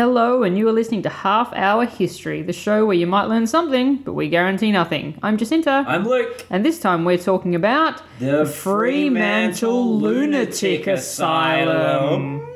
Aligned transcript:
Hello, 0.00 0.44
and 0.44 0.56
you 0.56 0.66
are 0.66 0.72
listening 0.72 1.02
to 1.02 1.10
Half 1.10 1.52
Hour 1.52 1.84
History, 1.84 2.40
the 2.40 2.54
show 2.54 2.86
where 2.86 2.96
you 2.96 3.06
might 3.06 3.26
learn 3.26 3.46
something, 3.46 3.96
but 3.96 4.14
we 4.14 4.30
guarantee 4.30 4.72
nothing. 4.72 5.18
I'm 5.22 5.36
Jacinta, 5.36 5.84
I'm 5.86 6.08
Luke. 6.08 6.46
and 6.48 6.64
this 6.64 6.80
time 6.80 7.04
we're 7.04 7.18
talking 7.18 7.54
about 7.54 8.00
The 8.18 8.46
Fremantle 8.46 9.98
Lunatic 9.98 10.86
Asylum. 10.86 12.40
Is 12.40 12.49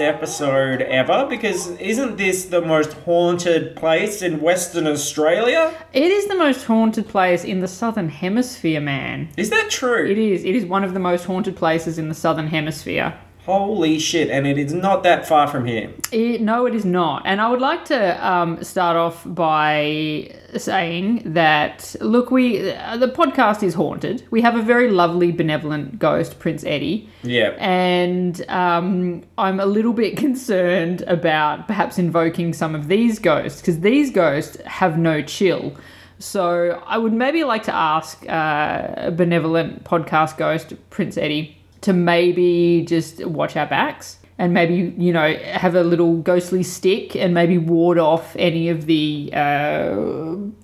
episode 0.00 0.82
ever? 0.82 1.26
Because 1.28 1.68
isn't 1.78 2.16
this 2.16 2.46
the 2.46 2.60
most 2.60 2.92
haunted 2.92 3.76
place 3.76 4.22
in 4.22 4.40
Western 4.40 4.86
Australia? 4.86 5.74
It 5.92 6.10
is 6.10 6.26
the 6.26 6.34
most 6.34 6.64
haunted 6.64 7.08
place 7.08 7.44
in 7.44 7.60
the 7.60 7.68
Southern 7.68 8.08
Hemisphere, 8.08 8.80
man. 8.80 9.28
Is 9.36 9.50
that 9.50 9.70
true? 9.70 10.06
It 10.06 10.18
is. 10.18 10.44
It 10.44 10.54
is 10.54 10.64
one 10.64 10.84
of 10.84 10.94
the 10.94 11.00
most 11.00 11.24
haunted 11.24 11.56
places 11.56 11.98
in 11.98 12.08
the 12.08 12.14
Southern 12.14 12.48
Hemisphere. 12.48 13.18
Holy 13.50 13.98
shit, 13.98 14.30
and 14.30 14.46
it 14.46 14.58
is 14.58 14.72
not 14.72 15.02
that 15.02 15.26
far 15.26 15.46
from 15.48 15.66
here. 15.66 15.90
It, 16.12 16.40
no, 16.40 16.66
it 16.66 16.74
is 16.74 16.84
not. 16.84 17.22
And 17.24 17.40
I 17.40 17.48
would 17.50 17.60
like 17.60 17.84
to 17.86 18.26
um, 18.26 18.62
start 18.62 18.96
off 18.96 19.22
by 19.26 20.34
saying 20.56 21.22
that 21.32 21.94
look, 22.00 22.30
we 22.30 22.70
uh, 22.72 22.96
the 22.96 23.08
podcast 23.08 23.62
is 23.62 23.74
haunted. 23.74 24.24
We 24.30 24.40
have 24.42 24.56
a 24.56 24.62
very 24.62 24.90
lovely, 24.90 25.32
benevolent 25.32 25.98
ghost, 25.98 26.38
Prince 26.38 26.64
Eddie, 26.64 27.08
Yeah. 27.22 27.50
and 27.58 28.44
um, 28.48 29.22
I'm 29.38 29.60
a 29.60 29.66
little 29.66 29.92
bit 29.92 30.16
concerned 30.26 31.02
about 31.02 31.66
perhaps 31.66 31.98
invoking 31.98 32.52
some 32.52 32.74
of 32.74 32.88
these 32.88 33.18
ghosts 33.18 33.60
because 33.60 33.80
these 33.80 34.10
ghosts 34.10 34.56
have 34.64 34.98
no 34.98 35.22
chill. 35.22 35.74
So 36.18 36.82
I 36.86 36.98
would 36.98 37.14
maybe 37.14 37.44
like 37.44 37.62
to 37.64 37.74
ask 37.74 38.22
uh, 38.28 38.94
a 38.96 39.10
benevolent 39.10 39.84
podcast 39.84 40.36
ghost, 40.36 40.74
Prince 40.90 41.16
Eddie, 41.16 41.56
to 41.82 41.92
maybe 41.92 42.84
just 42.86 43.24
watch 43.24 43.56
our 43.56 43.66
backs 43.66 44.18
and 44.38 44.54
maybe 44.54 44.94
you 44.96 45.12
know 45.12 45.34
have 45.36 45.74
a 45.74 45.82
little 45.82 46.16
ghostly 46.16 46.62
stick 46.62 47.14
and 47.14 47.34
maybe 47.34 47.58
ward 47.58 47.98
off 47.98 48.34
any 48.38 48.68
of 48.68 48.86
the 48.86 49.30
uh, 49.34 49.94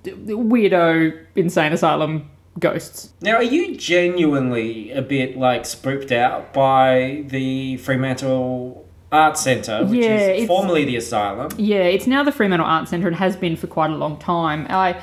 weirdo 0.04 1.26
insane 1.34 1.72
asylum 1.72 2.30
ghosts. 2.58 3.12
Now, 3.20 3.36
are 3.36 3.42
you 3.42 3.76
genuinely 3.76 4.90
a 4.92 5.02
bit 5.02 5.36
like 5.36 5.66
spooked 5.66 6.12
out 6.12 6.52
by 6.52 7.24
the 7.26 7.76
Fremantle 7.78 8.86
Arts 9.12 9.42
Centre, 9.42 9.84
which 9.84 10.00
Yeah, 10.00 10.28
is 10.28 10.48
formerly 10.48 10.84
the 10.84 10.96
asylum? 10.96 11.50
Yeah, 11.58 11.82
it's 11.82 12.06
now 12.06 12.22
the 12.22 12.32
Fremantle 12.32 12.66
Arts 12.66 12.90
Centre 12.90 13.06
and 13.08 13.16
has 13.16 13.36
been 13.36 13.56
for 13.56 13.66
quite 13.66 13.90
a 13.90 13.96
long 13.96 14.18
time. 14.18 14.66
I, 14.70 15.00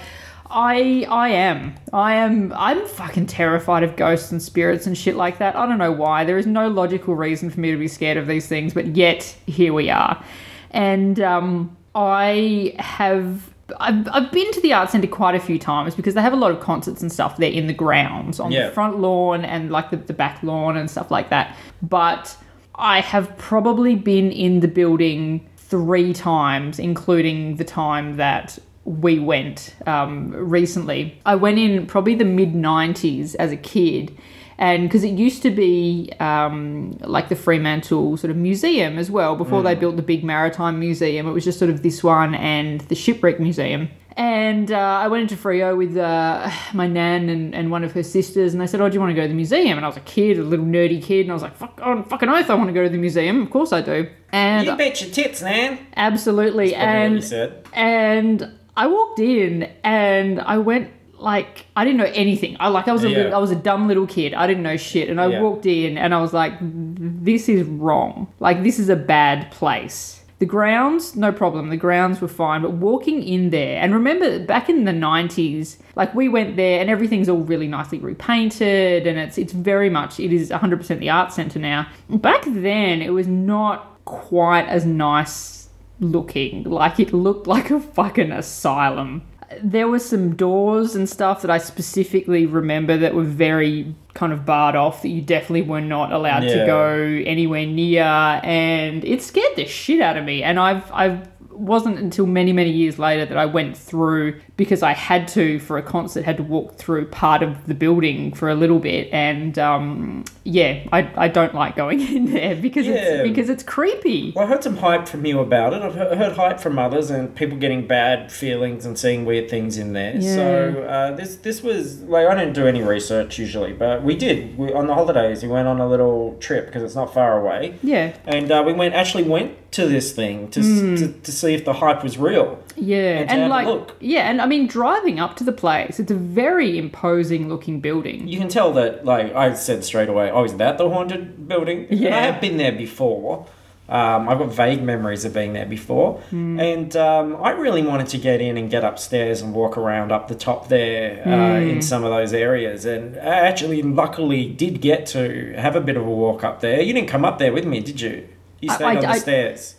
I, 0.55 1.05
I 1.09 1.29
am, 1.29 1.73
I 1.91 2.13
am, 2.13 2.53
I'm 2.55 2.85
fucking 2.85 3.25
terrified 3.25 3.81
of 3.81 3.95
ghosts 3.95 4.31
and 4.31 4.39
spirits 4.41 4.85
and 4.85 4.95
shit 4.95 5.15
like 5.15 5.39
that. 5.39 5.55
I 5.55 5.65
don't 5.65 5.79
know 5.79 5.91
why. 5.91 6.23
There 6.25 6.37
is 6.37 6.45
no 6.45 6.67
logical 6.67 7.15
reason 7.15 7.49
for 7.49 7.59
me 7.59 7.71
to 7.71 7.77
be 7.77 7.87
scared 7.87 8.17
of 8.17 8.27
these 8.27 8.47
things, 8.47 8.73
but 8.73 8.95
yet 8.95 9.23
here 9.47 9.73
we 9.73 9.89
are. 9.89 10.23
And 10.71 11.19
um, 11.19 11.75
I 11.95 12.75
have. 12.79 13.49
I've, 13.79 14.07
I've 14.09 14.31
been 14.31 14.51
to 14.51 14.61
the 14.61 14.73
art 14.73 14.89
centre 14.91 15.07
quite 15.07 15.33
a 15.35 15.39
few 15.39 15.57
times 15.57 15.95
because 15.95 16.13
they 16.13 16.21
have 16.21 16.33
a 16.33 16.35
lot 16.37 16.51
of 16.51 16.59
concerts 16.59 17.01
and 17.01 17.11
stuff 17.11 17.37
there 17.37 17.49
in 17.51 17.65
the 17.65 17.73
grounds 17.73 18.39
on 18.39 18.51
Yeah. 18.51 18.67
the 18.67 18.73
front 18.73 18.99
lawn 18.99 19.45
and 19.45 19.71
like 19.71 19.89
the, 19.89 19.97
the 19.97 20.13
back 20.13 20.43
lawn 20.43 20.77
and 20.77 20.91
stuff 20.91 21.09
like 21.09 21.29
that. 21.29 21.55
But 21.81 22.37
I 22.75 22.99
have 22.99 23.35
probably 23.37 23.95
been 23.95 24.31
in 24.31 24.59
the 24.59 24.67
building 24.67 25.49
three 25.57 26.13
times, 26.13 26.77
including 26.77 27.55
the 27.55 27.63
time 27.63 28.17
that 28.17 28.59
we 28.85 29.19
went 29.19 29.75
um, 29.85 30.31
recently. 30.31 31.19
I 31.25 31.35
went 31.35 31.59
in 31.59 31.85
probably 31.85 32.15
the 32.15 32.25
mid 32.25 32.53
90s 32.53 33.35
as 33.35 33.51
a 33.51 33.57
kid. 33.57 34.17
And 34.57 34.87
because 34.87 35.03
it 35.03 35.13
used 35.13 35.41
to 35.41 35.49
be 35.49 36.11
um, 36.19 36.91
like 37.01 37.27
the 37.27 37.35
Fremantle 37.35 38.17
sort 38.17 38.29
of 38.29 38.37
museum 38.37 38.99
as 38.99 39.09
well, 39.09 39.35
before 39.35 39.63
they 39.63 39.73
built 39.73 39.95
the 39.95 40.03
big 40.03 40.23
maritime 40.23 40.79
museum, 40.79 41.27
it 41.27 41.31
was 41.31 41.43
just 41.43 41.57
sort 41.57 41.71
of 41.71 41.81
this 41.81 42.03
one 42.03 42.35
and 42.35 42.81
the 42.81 42.95
shipwreck 42.95 43.39
museum. 43.39 43.89
And 44.15 44.71
uh, 44.71 44.77
I 44.77 45.07
went 45.07 45.23
into 45.23 45.43
Freo 45.43 45.75
with 45.75 45.97
uh, 45.97 46.51
my 46.71 46.85
nan 46.85 47.29
and, 47.29 47.55
and 47.55 47.71
one 47.71 47.83
of 47.83 47.93
her 47.93 48.03
sisters, 48.03 48.53
and 48.53 48.61
they 48.61 48.67
said, 48.67 48.79
"Oh, 48.79 48.87
do 48.87 48.93
you 48.93 48.99
want 48.99 49.09
to 49.09 49.15
go 49.15 49.23
to 49.23 49.27
the 49.27 49.33
museum?" 49.33 49.75
And 49.75 49.83
I 49.83 49.87
was 49.87 49.97
a 49.97 50.01
kid, 50.01 50.37
a 50.37 50.43
little 50.43 50.65
nerdy 50.65 51.01
kid, 51.01 51.21
and 51.21 51.31
I 51.31 51.33
was 51.33 51.41
like, 51.41 51.55
"Fuck, 51.55 51.79
on 51.81 52.03
fucking 52.03 52.29
oath, 52.29 52.47
I 52.47 52.53
want 52.53 52.67
to 52.67 52.73
go 52.73 52.83
to 52.83 52.89
the 52.89 52.97
museum. 52.99 53.41
Of 53.41 53.49
course 53.49 53.73
I 53.73 53.81
do." 53.81 54.07
And 54.31 54.67
You 54.67 54.75
bet 54.75 55.01
your 55.01 55.09
tits, 55.09 55.41
man. 55.41 55.79
absolutely, 55.95 56.73
Probably 56.73 57.17
what 57.19 57.31
you 57.31 57.37
and 57.73 58.41
and 58.41 58.59
I 58.75 58.87
walked 58.87 59.19
in 59.19 59.69
and 59.83 60.41
I 60.41 60.57
went 60.57 60.89
like 61.19 61.67
I 61.75 61.85
didn't 61.85 61.97
know 61.99 62.11
anything. 62.13 62.57
I 62.59 62.67
like 62.69 62.87
I 62.87 62.91
was 62.91 63.03
a 63.03 63.09
Yeah. 63.09 63.17
little, 63.17 63.35
I 63.35 63.37
was 63.37 63.51
a 63.51 63.55
dumb 63.55 63.87
little 63.87 64.07
kid. 64.07 64.33
I 64.33 64.45
didn't 64.47 64.63
know 64.63 64.75
shit, 64.77 65.09
and 65.09 65.21
I 65.21 65.27
Yeah. 65.27 65.41
walked 65.41 65.65
in 65.65 65.97
and 65.97 66.13
I 66.13 66.19
was 66.19 66.33
like, 66.33 66.53
"This 66.59 67.47
is 67.47 67.63
wrong. 67.63 68.27
Like 68.39 68.63
this 68.63 68.77
is 68.79 68.89
a 68.89 68.95
bad 68.95 69.49
place." 69.51 70.19
The 70.39 70.45
grounds, 70.47 71.15
no 71.15 71.31
problem. 71.31 71.69
The 71.69 71.77
grounds 71.77 72.19
were 72.19 72.27
fine, 72.27 72.61
but 72.63 72.71
walking 72.73 73.23
in 73.23 73.51
there, 73.51 73.79
and 73.81 73.93
remember 73.93 74.39
back 74.39 74.67
in 74.67 74.83
the 74.83 74.91
'90s, 74.91 75.77
like 75.95 76.13
we 76.13 76.27
went 76.27 76.57
there, 76.57 76.81
and 76.81 76.89
everything's 76.89 77.29
all 77.29 77.37
really 77.43 77.67
nicely 77.67 77.99
repainted, 77.99 79.07
and 79.07 79.17
it's 79.17 79.37
it's 79.37 79.53
very 79.53 79.89
much 79.89 80.19
it 80.19 80.33
is 80.33 80.51
100% 80.51 80.99
the 80.99 81.09
art 81.09 81.31
center 81.31 81.59
now. 81.59 81.85
Back 82.09 82.43
then, 82.47 83.01
it 83.01 83.13
was 83.13 83.27
not 83.27 83.99
quite 84.03 84.67
as 84.67 84.85
nice 84.85 85.62
looking. 86.03 86.63
Like 86.63 86.99
it 86.99 87.13
looked 87.13 87.47
like 87.47 87.71
a 87.71 87.79
fucking 87.79 88.31
asylum. 88.31 89.23
There 89.61 89.87
were 89.87 89.99
some 89.99 90.35
doors 90.35 90.95
and 90.95 91.07
stuff 91.07 91.43
that 91.43 91.51
I 91.51 91.59
specifically 91.59 92.45
remember 92.45 92.97
that 92.97 93.13
were 93.13 93.23
very 93.23 93.95
kind 94.15 94.33
of 94.33 94.45
barred 94.45 94.75
off 94.75 95.01
that 95.03 95.09
you 95.09 95.21
definitely 95.21 95.61
were 95.63 95.81
not 95.81 96.11
allowed 96.11 96.41
to 96.41 96.65
go 96.65 96.93
anywhere 97.25 97.65
near 97.65 98.03
and 98.03 99.03
it 99.05 99.21
scared 99.21 99.55
the 99.55 99.65
shit 99.65 100.01
out 100.01 100.17
of 100.17 100.25
me 100.25 100.43
and 100.43 100.59
I've 100.59 100.91
I've 100.91 101.32
wasn't 101.55 101.97
until 101.99 102.25
many 102.25 102.53
many 102.53 102.71
years 102.71 102.97
later 102.99 103.25
that 103.25 103.37
I 103.37 103.45
went 103.45 103.77
through 103.77 104.39
because 104.57 104.83
I 104.83 104.93
had 104.93 105.27
to 105.29 105.59
for 105.59 105.77
a 105.77 105.81
concert 105.83 106.23
had 106.25 106.37
to 106.37 106.43
walk 106.43 106.75
through 106.75 107.07
part 107.07 107.43
of 107.43 107.65
the 107.67 107.73
building 107.73 108.33
for 108.33 108.49
a 108.49 108.55
little 108.55 108.79
bit 108.79 109.09
and 109.11 109.57
um, 109.59 110.25
yeah 110.43 110.83
I, 110.91 111.09
I 111.15 111.27
don't 111.27 111.53
like 111.55 111.75
going 111.75 112.01
in 112.15 112.31
there 112.33 112.55
because 112.55 112.85
Yeah. 112.87 112.93
it's 112.95 113.29
because 113.29 113.49
it's 113.49 113.63
creepy 113.63 114.33
Well, 114.35 114.45
I 114.45 114.49
heard 114.49 114.63
some 114.63 114.77
hype 114.77 115.07
from 115.07 115.25
you 115.25 115.39
about 115.39 115.73
it. 115.73 115.81
I've 115.81 115.93
he- 115.93 116.15
heard 116.17 116.33
hype 116.35 116.59
from 116.59 116.77
others 116.79 117.09
and 117.09 117.33
people 117.35 117.57
getting 117.57 117.87
bad 117.87 118.31
feelings 118.31 118.85
and 118.85 118.97
seeing 118.97 119.25
weird 119.25 119.49
things 119.49 119.77
in 119.77 119.93
there. 119.93 120.15
Yeah. 120.15 120.35
So 120.35 120.83
uh, 120.83 121.15
this 121.15 121.35
this 121.37 121.61
was 121.63 122.01
like 122.03 122.27
I 122.27 122.35
didn't 122.35 122.53
do 122.53 122.67
any 122.67 122.81
research 122.81 123.37
usually, 123.39 123.73
but 123.73 124.03
we 124.03 124.15
did. 124.15 124.57
We, 124.57 124.73
on 124.73 124.87
the 124.87 124.93
holidays, 124.93 125.43
we 125.43 125.49
went 125.49 125.67
on 125.67 125.79
a 125.79 125.87
little 125.87 126.35
trip 126.39 126.65
because 126.67 126.83
it's 126.83 126.95
not 126.95 127.13
far 127.13 127.39
away, 127.39 127.77
yeah 127.83 128.15
and 128.25 128.51
uh, 128.51 128.63
we 128.65 128.73
went 128.73 128.93
actually 128.93 129.23
went 129.23 129.51
to 129.73 129.87
this 129.87 130.11
thing 130.11 130.49
to, 130.51 130.59
s 130.59 130.67
to 130.99 131.07
to 131.27 131.31
see 131.31 131.52
if 131.53 131.65
the 131.65 131.73
hype 131.73 132.03
was 132.03 132.17
real. 132.17 132.59
Yeah, 132.75 133.19
and 133.21 133.31
and, 133.31 133.49
like 133.49 133.67
look. 133.67 133.95
yeah, 133.99 134.29
and 134.29 134.41
I 134.41 134.45
mean 134.45 134.67
driving 134.67 135.19
up 135.19 135.35
to 135.37 135.43
the 135.43 135.51
place, 135.53 135.99
it's 135.99 136.11
a 136.11 136.15
very 136.15 136.77
imposing 136.77 137.49
looking 137.49 137.79
building. 137.79 138.27
You 138.27 138.37
can 138.39 138.47
tell 138.49 138.73
that 138.73 139.05
like 139.05 139.33
I 139.35 139.53
said 139.53 139.83
straight 139.83 140.09
away. 140.09 140.31
Oh, 140.31 140.43
is 140.43 140.55
that 140.57 140.77
the 140.77 140.89
haunted 140.89 141.47
building? 141.47 141.87
And 141.89 141.99
Yeah. 141.99 142.17
I 142.17 142.21
have 142.21 142.41
been 142.41 142.57
there 142.57 142.71
before. 142.71 143.45
Um, 143.89 144.29
I've 144.29 144.39
got 144.39 144.47
vague 144.47 144.81
memories 144.81 145.25
of 145.25 145.33
being 145.33 145.51
there 145.51 145.65
before, 145.65 146.13
Hmm. 146.29 146.57
and 146.57 146.95
um, 146.95 147.35
I 147.43 147.49
really 147.51 147.83
wanted 147.83 148.07
to 148.07 148.17
get 148.17 148.39
in 148.39 148.55
and 148.57 148.71
get 148.71 148.83
upstairs 148.85 149.41
and 149.41 149.53
walk 149.53 149.77
around 149.77 150.09
up 150.11 150.29
the 150.29 150.35
top 150.35 150.69
there 150.69 151.21
uh, 151.25 151.59
Hmm. 151.59 151.69
in 151.69 151.81
some 151.81 152.05
of 152.05 152.09
those 152.09 152.33
areas. 152.33 152.85
And 152.85 153.17
I 153.17 153.35
actually, 153.49 153.81
luckily, 153.81 154.45
did 154.47 154.79
get 154.79 155.05
to 155.07 155.53
have 155.57 155.75
a 155.75 155.81
bit 155.81 155.97
of 155.97 156.07
a 156.07 156.09
walk 156.09 156.45
up 156.45 156.61
there. 156.61 156.81
You 156.81 156.93
didn't 156.93 157.09
come 157.09 157.25
up 157.25 157.39
there 157.39 157.51
with 157.51 157.65
me, 157.65 157.81
did 157.81 157.99
you? 157.99 158.23
You 158.61 158.69
I- 158.71 158.75
stayed 158.75 158.85
I- 158.85 158.95
on 158.95 159.01
the 159.01 159.09
I- 159.09 159.17
stairs. 159.17 159.75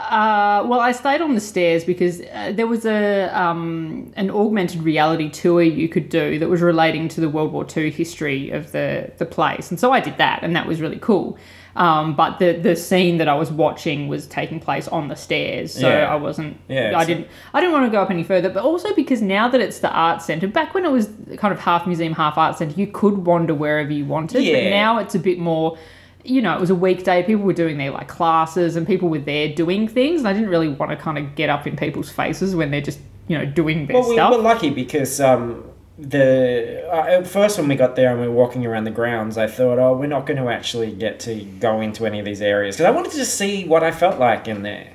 Uh, 0.00 0.64
well, 0.66 0.80
I 0.80 0.92
stayed 0.92 1.20
on 1.20 1.34
the 1.34 1.40
stairs 1.40 1.84
because 1.84 2.20
uh, 2.22 2.52
there 2.54 2.66
was 2.66 2.86
a 2.86 3.28
um, 3.38 4.12
an 4.16 4.30
augmented 4.30 4.82
reality 4.82 5.28
tour 5.28 5.62
you 5.62 5.88
could 5.88 6.08
do 6.08 6.38
that 6.38 6.48
was 6.48 6.62
relating 6.62 7.06
to 7.08 7.20
the 7.20 7.28
World 7.28 7.52
War 7.52 7.66
II 7.76 7.90
history 7.90 8.50
of 8.50 8.72
the 8.72 9.12
the 9.18 9.26
place, 9.26 9.70
and 9.70 9.78
so 9.78 9.92
I 9.92 10.00
did 10.00 10.16
that, 10.18 10.42
and 10.42 10.56
that 10.56 10.66
was 10.66 10.80
really 10.80 10.98
cool. 10.98 11.38
Um, 11.76 12.16
but 12.16 12.38
the 12.38 12.52
the 12.52 12.76
scene 12.76 13.18
that 13.18 13.28
I 13.28 13.34
was 13.34 13.52
watching 13.52 14.08
was 14.08 14.26
taking 14.26 14.58
place 14.58 14.88
on 14.88 15.08
the 15.08 15.14
stairs, 15.14 15.72
so 15.74 15.88
Yeah. 15.88 16.12
I 16.12 16.16
wasn't. 16.16 16.56
Yeah, 16.68 16.92
I 16.96 17.04
didn't. 17.04 17.28
I 17.52 17.60
didn't 17.60 17.72
want 17.72 17.84
to 17.86 17.90
go 17.90 18.02
up 18.02 18.10
any 18.10 18.24
further. 18.24 18.48
But 18.48 18.64
also 18.64 18.94
because 18.94 19.20
now 19.22 19.48
that 19.48 19.60
it's 19.60 19.80
the 19.80 19.90
art 19.90 20.22
center, 20.22 20.48
back 20.48 20.74
when 20.74 20.84
it 20.84 20.90
was 20.90 21.10
kind 21.36 21.52
of 21.52 21.60
half 21.60 21.86
museum, 21.86 22.14
half 22.14 22.38
art 22.38 22.56
center, 22.58 22.74
you 22.80 22.86
could 22.86 23.18
wander 23.18 23.54
wherever 23.54 23.92
you 23.92 24.04
wanted. 24.06 24.42
Yeah. 24.42 24.54
But 24.54 24.70
now 24.70 24.98
it's 24.98 25.14
a 25.14 25.20
bit 25.20 25.38
more. 25.38 25.76
You 26.24 26.42
know, 26.42 26.54
it 26.54 26.60
was 26.60 26.70
a 26.70 26.74
weekday. 26.74 27.22
People 27.22 27.44
were 27.44 27.52
doing 27.52 27.78
their 27.78 27.90
like 27.90 28.08
classes, 28.08 28.76
and 28.76 28.86
people 28.86 29.08
were 29.08 29.18
there 29.18 29.54
doing 29.54 29.88
things. 29.88 30.20
And 30.20 30.28
I 30.28 30.32
didn't 30.32 30.48
really 30.50 30.68
want 30.68 30.90
to 30.90 30.96
kind 30.96 31.18
of 31.18 31.34
get 31.34 31.48
up 31.50 31.66
in 31.66 31.76
people's 31.76 32.10
faces 32.10 32.54
when 32.54 32.70
they're 32.70 32.80
just 32.80 33.00
you 33.28 33.38
know 33.38 33.46
doing 33.46 33.86
their 33.86 33.98
Well, 34.00 34.08
we 34.08 34.16
stuff. 34.16 34.32
were 34.36 34.42
lucky 34.42 34.70
because 34.70 35.20
um, 35.20 35.64
the 35.98 36.84
uh, 36.90 37.18
at 37.18 37.26
first 37.26 37.58
when 37.58 37.68
we 37.68 37.74
got 37.76 37.94
there 37.94 38.10
and 38.10 38.20
we 38.20 38.26
were 38.26 38.34
walking 38.34 38.66
around 38.66 38.84
the 38.84 38.90
grounds, 38.90 39.36
I 39.38 39.46
thought, 39.46 39.78
oh, 39.78 39.96
we're 39.96 40.06
not 40.06 40.26
going 40.26 40.42
to 40.42 40.48
actually 40.50 40.92
get 40.92 41.20
to 41.20 41.34
go 41.60 41.80
into 41.80 42.06
any 42.06 42.18
of 42.18 42.24
these 42.24 42.40
areas 42.42 42.76
because 42.76 42.86
I 42.86 42.90
wanted 42.90 43.12
to 43.12 43.18
just 43.18 43.36
see 43.36 43.64
what 43.66 43.82
I 43.82 43.90
felt 43.90 44.18
like 44.18 44.48
in 44.48 44.62
there. 44.62 44.88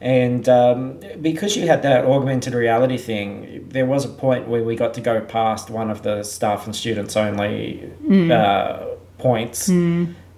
And 0.00 0.48
um, 0.48 1.00
because 1.20 1.56
you 1.56 1.66
had 1.66 1.82
that 1.82 2.04
augmented 2.04 2.54
reality 2.54 2.96
thing, 2.96 3.66
there 3.68 3.86
was 3.86 4.04
a 4.04 4.08
point 4.08 4.46
where 4.48 4.62
we 4.62 4.76
got 4.76 4.94
to 4.94 5.00
go 5.00 5.20
past 5.20 5.68
one 5.70 5.90
of 5.90 6.02
the 6.02 6.22
staff 6.22 6.66
and 6.66 6.74
students 6.76 7.16
only 7.16 7.90
uh, 8.32 8.86
points. 9.18 9.68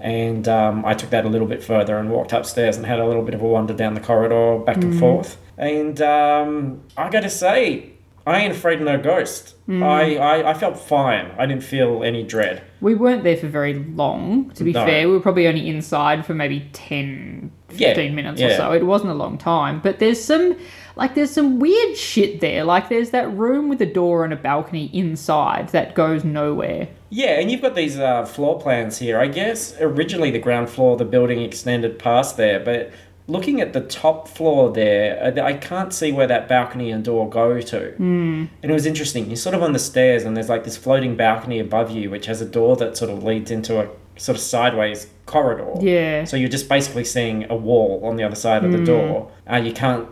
And 0.00 0.46
um, 0.48 0.84
I 0.84 0.94
took 0.94 1.10
that 1.10 1.24
a 1.24 1.28
little 1.28 1.46
bit 1.46 1.62
further 1.62 1.96
and 1.98 2.10
walked 2.10 2.32
upstairs 2.32 2.76
and 2.76 2.86
had 2.86 3.00
a 3.00 3.06
little 3.06 3.22
bit 3.22 3.34
of 3.34 3.42
a 3.42 3.46
wander 3.46 3.74
down 3.74 3.94
the 3.94 4.00
corridor 4.00 4.58
back 4.64 4.76
and 4.76 4.98
forth. 4.98 5.38
And 5.56 6.00
um, 6.00 6.82
I 6.96 7.10
got 7.10 7.20
to 7.22 7.30
say, 7.30 7.90
I 8.26 8.38
ain't 8.40 8.52
afraid 8.52 8.78
of 8.80 8.84
no 8.86 8.98
ghost. 9.00 9.54
I, 9.68 10.16
I, 10.16 10.50
I 10.50 10.54
felt 10.54 10.78
fine. 10.78 11.32
I 11.38 11.46
didn't 11.46 11.62
feel 11.64 12.04
any 12.04 12.22
dread. 12.22 12.62
We 12.80 12.94
weren't 12.94 13.24
there 13.24 13.36
for 13.36 13.48
very 13.48 13.74
long, 13.74 14.50
to 14.52 14.64
be 14.64 14.72
No. 14.72 14.84
fair. 14.86 15.08
We 15.08 15.14
were 15.14 15.20
probably 15.20 15.48
only 15.48 15.68
inside 15.68 16.24
for 16.24 16.32
maybe 16.34 16.68
10, 16.72 17.50
15 17.68 17.78
Yeah, 17.78 18.10
minutes 18.14 18.40
or 18.40 18.50
so. 18.54 18.72
It 18.72 18.84
wasn't 18.86 19.10
a 19.10 19.14
long 19.14 19.36
time. 19.36 19.80
But 19.80 19.98
there's 19.98 20.22
some, 20.22 20.56
like, 20.98 21.14
there's 21.14 21.30
some 21.30 21.60
weird 21.60 21.96
shit 21.96 22.40
there. 22.40 22.64
Like, 22.64 22.88
there's 22.88 23.10
that 23.10 23.32
room 23.34 23.68
with 23.68 23.80
a 23.80 23.86
door 23.86 24.24
and 24.24 24.32
a 24.32 24.36
balcony 24.36 24.90
inside 24.92 25.68
that 25.68 25.94
goes 25.94 26.24
nowhere. 26.24 26.88
Yeah, 27.08 27.38
and 27.38 27.50
you've 27.50 27.62
got 27.62 27.76
these 27.76 27.98
uh, 27.98 28.26
floor 28.26 28.60
plans 28.60 28.98
here. 28.98 29.18
I 29.20 29.28
guess 29.28 29.74
originally 29.80 30.32
the 30.32 30.40
ground 30.40 30.68
floor 30.68 30.92
of 30.92 30.98
the 30.98 31.04
building 31.04 31.40
extended 31.40 31.98
past 32.00 32.36
there, 32.36 32.58
but 32.58 32.90
looking 33.28 33.60
at 33.60 33.74
the 33.74 33.80
top 33.82 34.26
floor 34.26 34.72
there, 34.72 35.32
I 35.42 35.52
can't 35.52 35.92
see 35.92 36.10
where 36.10 36.26
that 36.26 36.48
balcony 36.48 36.90
and 36.90 37.04
door 37.04 37.30
go 37.30 37.60
to. 37.60 37.80
Mm. 37.92 38.48
And 38.62 38.70
it 38.70 38.72
was 38.72 38.84
interesting. 38.84 39.26
You're 39.26 39.36
sort 39.36 39.54
of 39.54 39.62
on 39.62 39.72
the 39.72 39.78
stairs, 39.78 40.24
and 40.24 40.36
there's 40.36 40.48
like 40.48 40.64
this 40.64 40.76
floating 40.76 41.16
balcony 41.16 41.60
above 41.60 41.92
you, 41.92 42.10
which 42.10 42.26
has 42.26 42.40
a 42.40 42.46
door 42.46 42.74
that 42.76 42.96
sort 42.96 43.10
of 43.10 43.22
leads 43.22 43.50
into 43.52 43.80
a 43.80 43.88
sort 44.16 44.36
of 44.36 44.42
sideways 44.42 45.06
corridor. 45.26 45.74
Yeah. 45.80 46.24
So 46.24 46.36
you're 46.36 46.48
just 46.48 46.68
basically 46.68 47.04
seeing 47.04 47.48
a 47.50 47.54
wall 47.54 48.00
on 48.04 48.16
the 48.16 48.24
other 48.24 48.34
side 48.34 48.64
of 48.64 48.72
the 48.72 48.84
door. 48.84 49.30
Uh, 49.48 49.56
you 49.56 49.72
can't, 49.72 50.08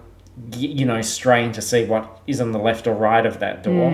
you 0.53 0.85
know, 0.85 1.01
strain 1.03 1.53
to 1.53 1.63
see 1.63 1.85
what 1.85 2.21
is 2.27 2.41
on 2.41 2.53
the 2.53 2.59
left 2.59 2.87
or 2.87 2.95
right 2.95 3.25
of 3.25 3.41
that 3.41 3.63
door. 3.63 3.91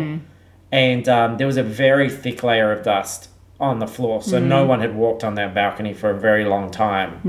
And 0.73 1.09
um, 1.09 1.37
there 1.37 1.47
was 1.47 1.57
a 1.57 1.63
very 1.63 2.09
thick 2.09 2.43
layer 2.43 2.73
of 2.73 2.83
dust 2.85 3.29
on 3.61 3.79
the 3.79 3.87
floor, 3.87 4.21
so 4.23 4.41
no 4.41 4.65
one 4.65 4.81
had 4.81 4.97
walked 4.97 5.23
on 5.23 5.37
that 5.37 5.55
balcony 5.55 5.95
for 5.95 6.11
a 6.11 6.19
very 6.19 6.45
long 6.45 6.71
time. 6.71 7.21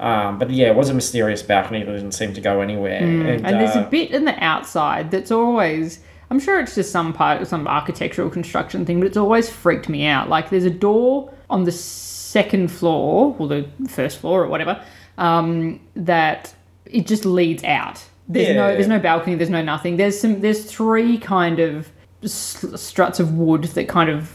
Um, 0.00 0.38
but 0.38 0.50
yeah, 0.50 0.66
it 0.68 0.74
was 0.74 0.90
a 0.90 0.94
mysterious 0.94 1.42
balcony 1.42 1.82
that 1.82 1.92
didn't 1.92 2.12
seem 2.12 2.34
to 2.34 2.40
go 2.42 2.60
anywhere. 2.60 2.98
And, 2.98 3.46
And 3.46 3.60
there's 3.60 3.76
uh, 3.76 3.84
a 3.86 3.90
bit 3.90 4.10
in 4.10 4.24
the 4.24 4.42
outside 4.44 5.10
that's 5.10 5.30
always. 5.30 6.00
I'm 6.30 6.38
sure 6.38 6.60
it's 6.60 6.74
just 6.74 6.92
some 6.92 7.14
part, 7.14 7.40
of 7.40 7.48
some 7.48 7.66
architectural 7.66 8.28
construction 8.28 8.84
thing, 8.84 8.98
but 9.00 9.06
it's 9.06 9.16
always 9.16 9.48
freaked 9.48 9.88
me 9.88 10.04
out. 10.04 10.28
Like 10.28 10.50
there's 10.50 10.66
a 10.66 10.70
door 10.70 11.32
on 11.48 11.64
the 11.64 11.72
second 11.72 12.70
floor, 12.70 13.34
or 13.38 13.48
the 13.48 13.66
first 13.88 14.18
floor, 14.18 14.44
or 14.44 14.48
whatever, 14.48 14.84
um, 15.16 15.80
that 15.96 16.54
it 16.84 17.06
just 17.06 17.24
leads 17.24 17.64
out. 17.64 18.04
There's 18.28 18.54
no, 18.54 18.68
there's 18.68 18.88
no 18.88 18.98
balcony. 18.98 19.36
There's 19.36 19.50
no 19.50 19.62
nothing. 19.62 19.96
There's 19.96 20.20
some, 20.20 20.40
there's 20.40 20.64
three 20.64 21.18
kind 21.18 21.58
of 21.60 21.90
struts 22.24 23.20
of 23.20 23.34
wood 23.34 23.64
that 23.64 23.88
kind 23.88 24.10
of 24.10 24.32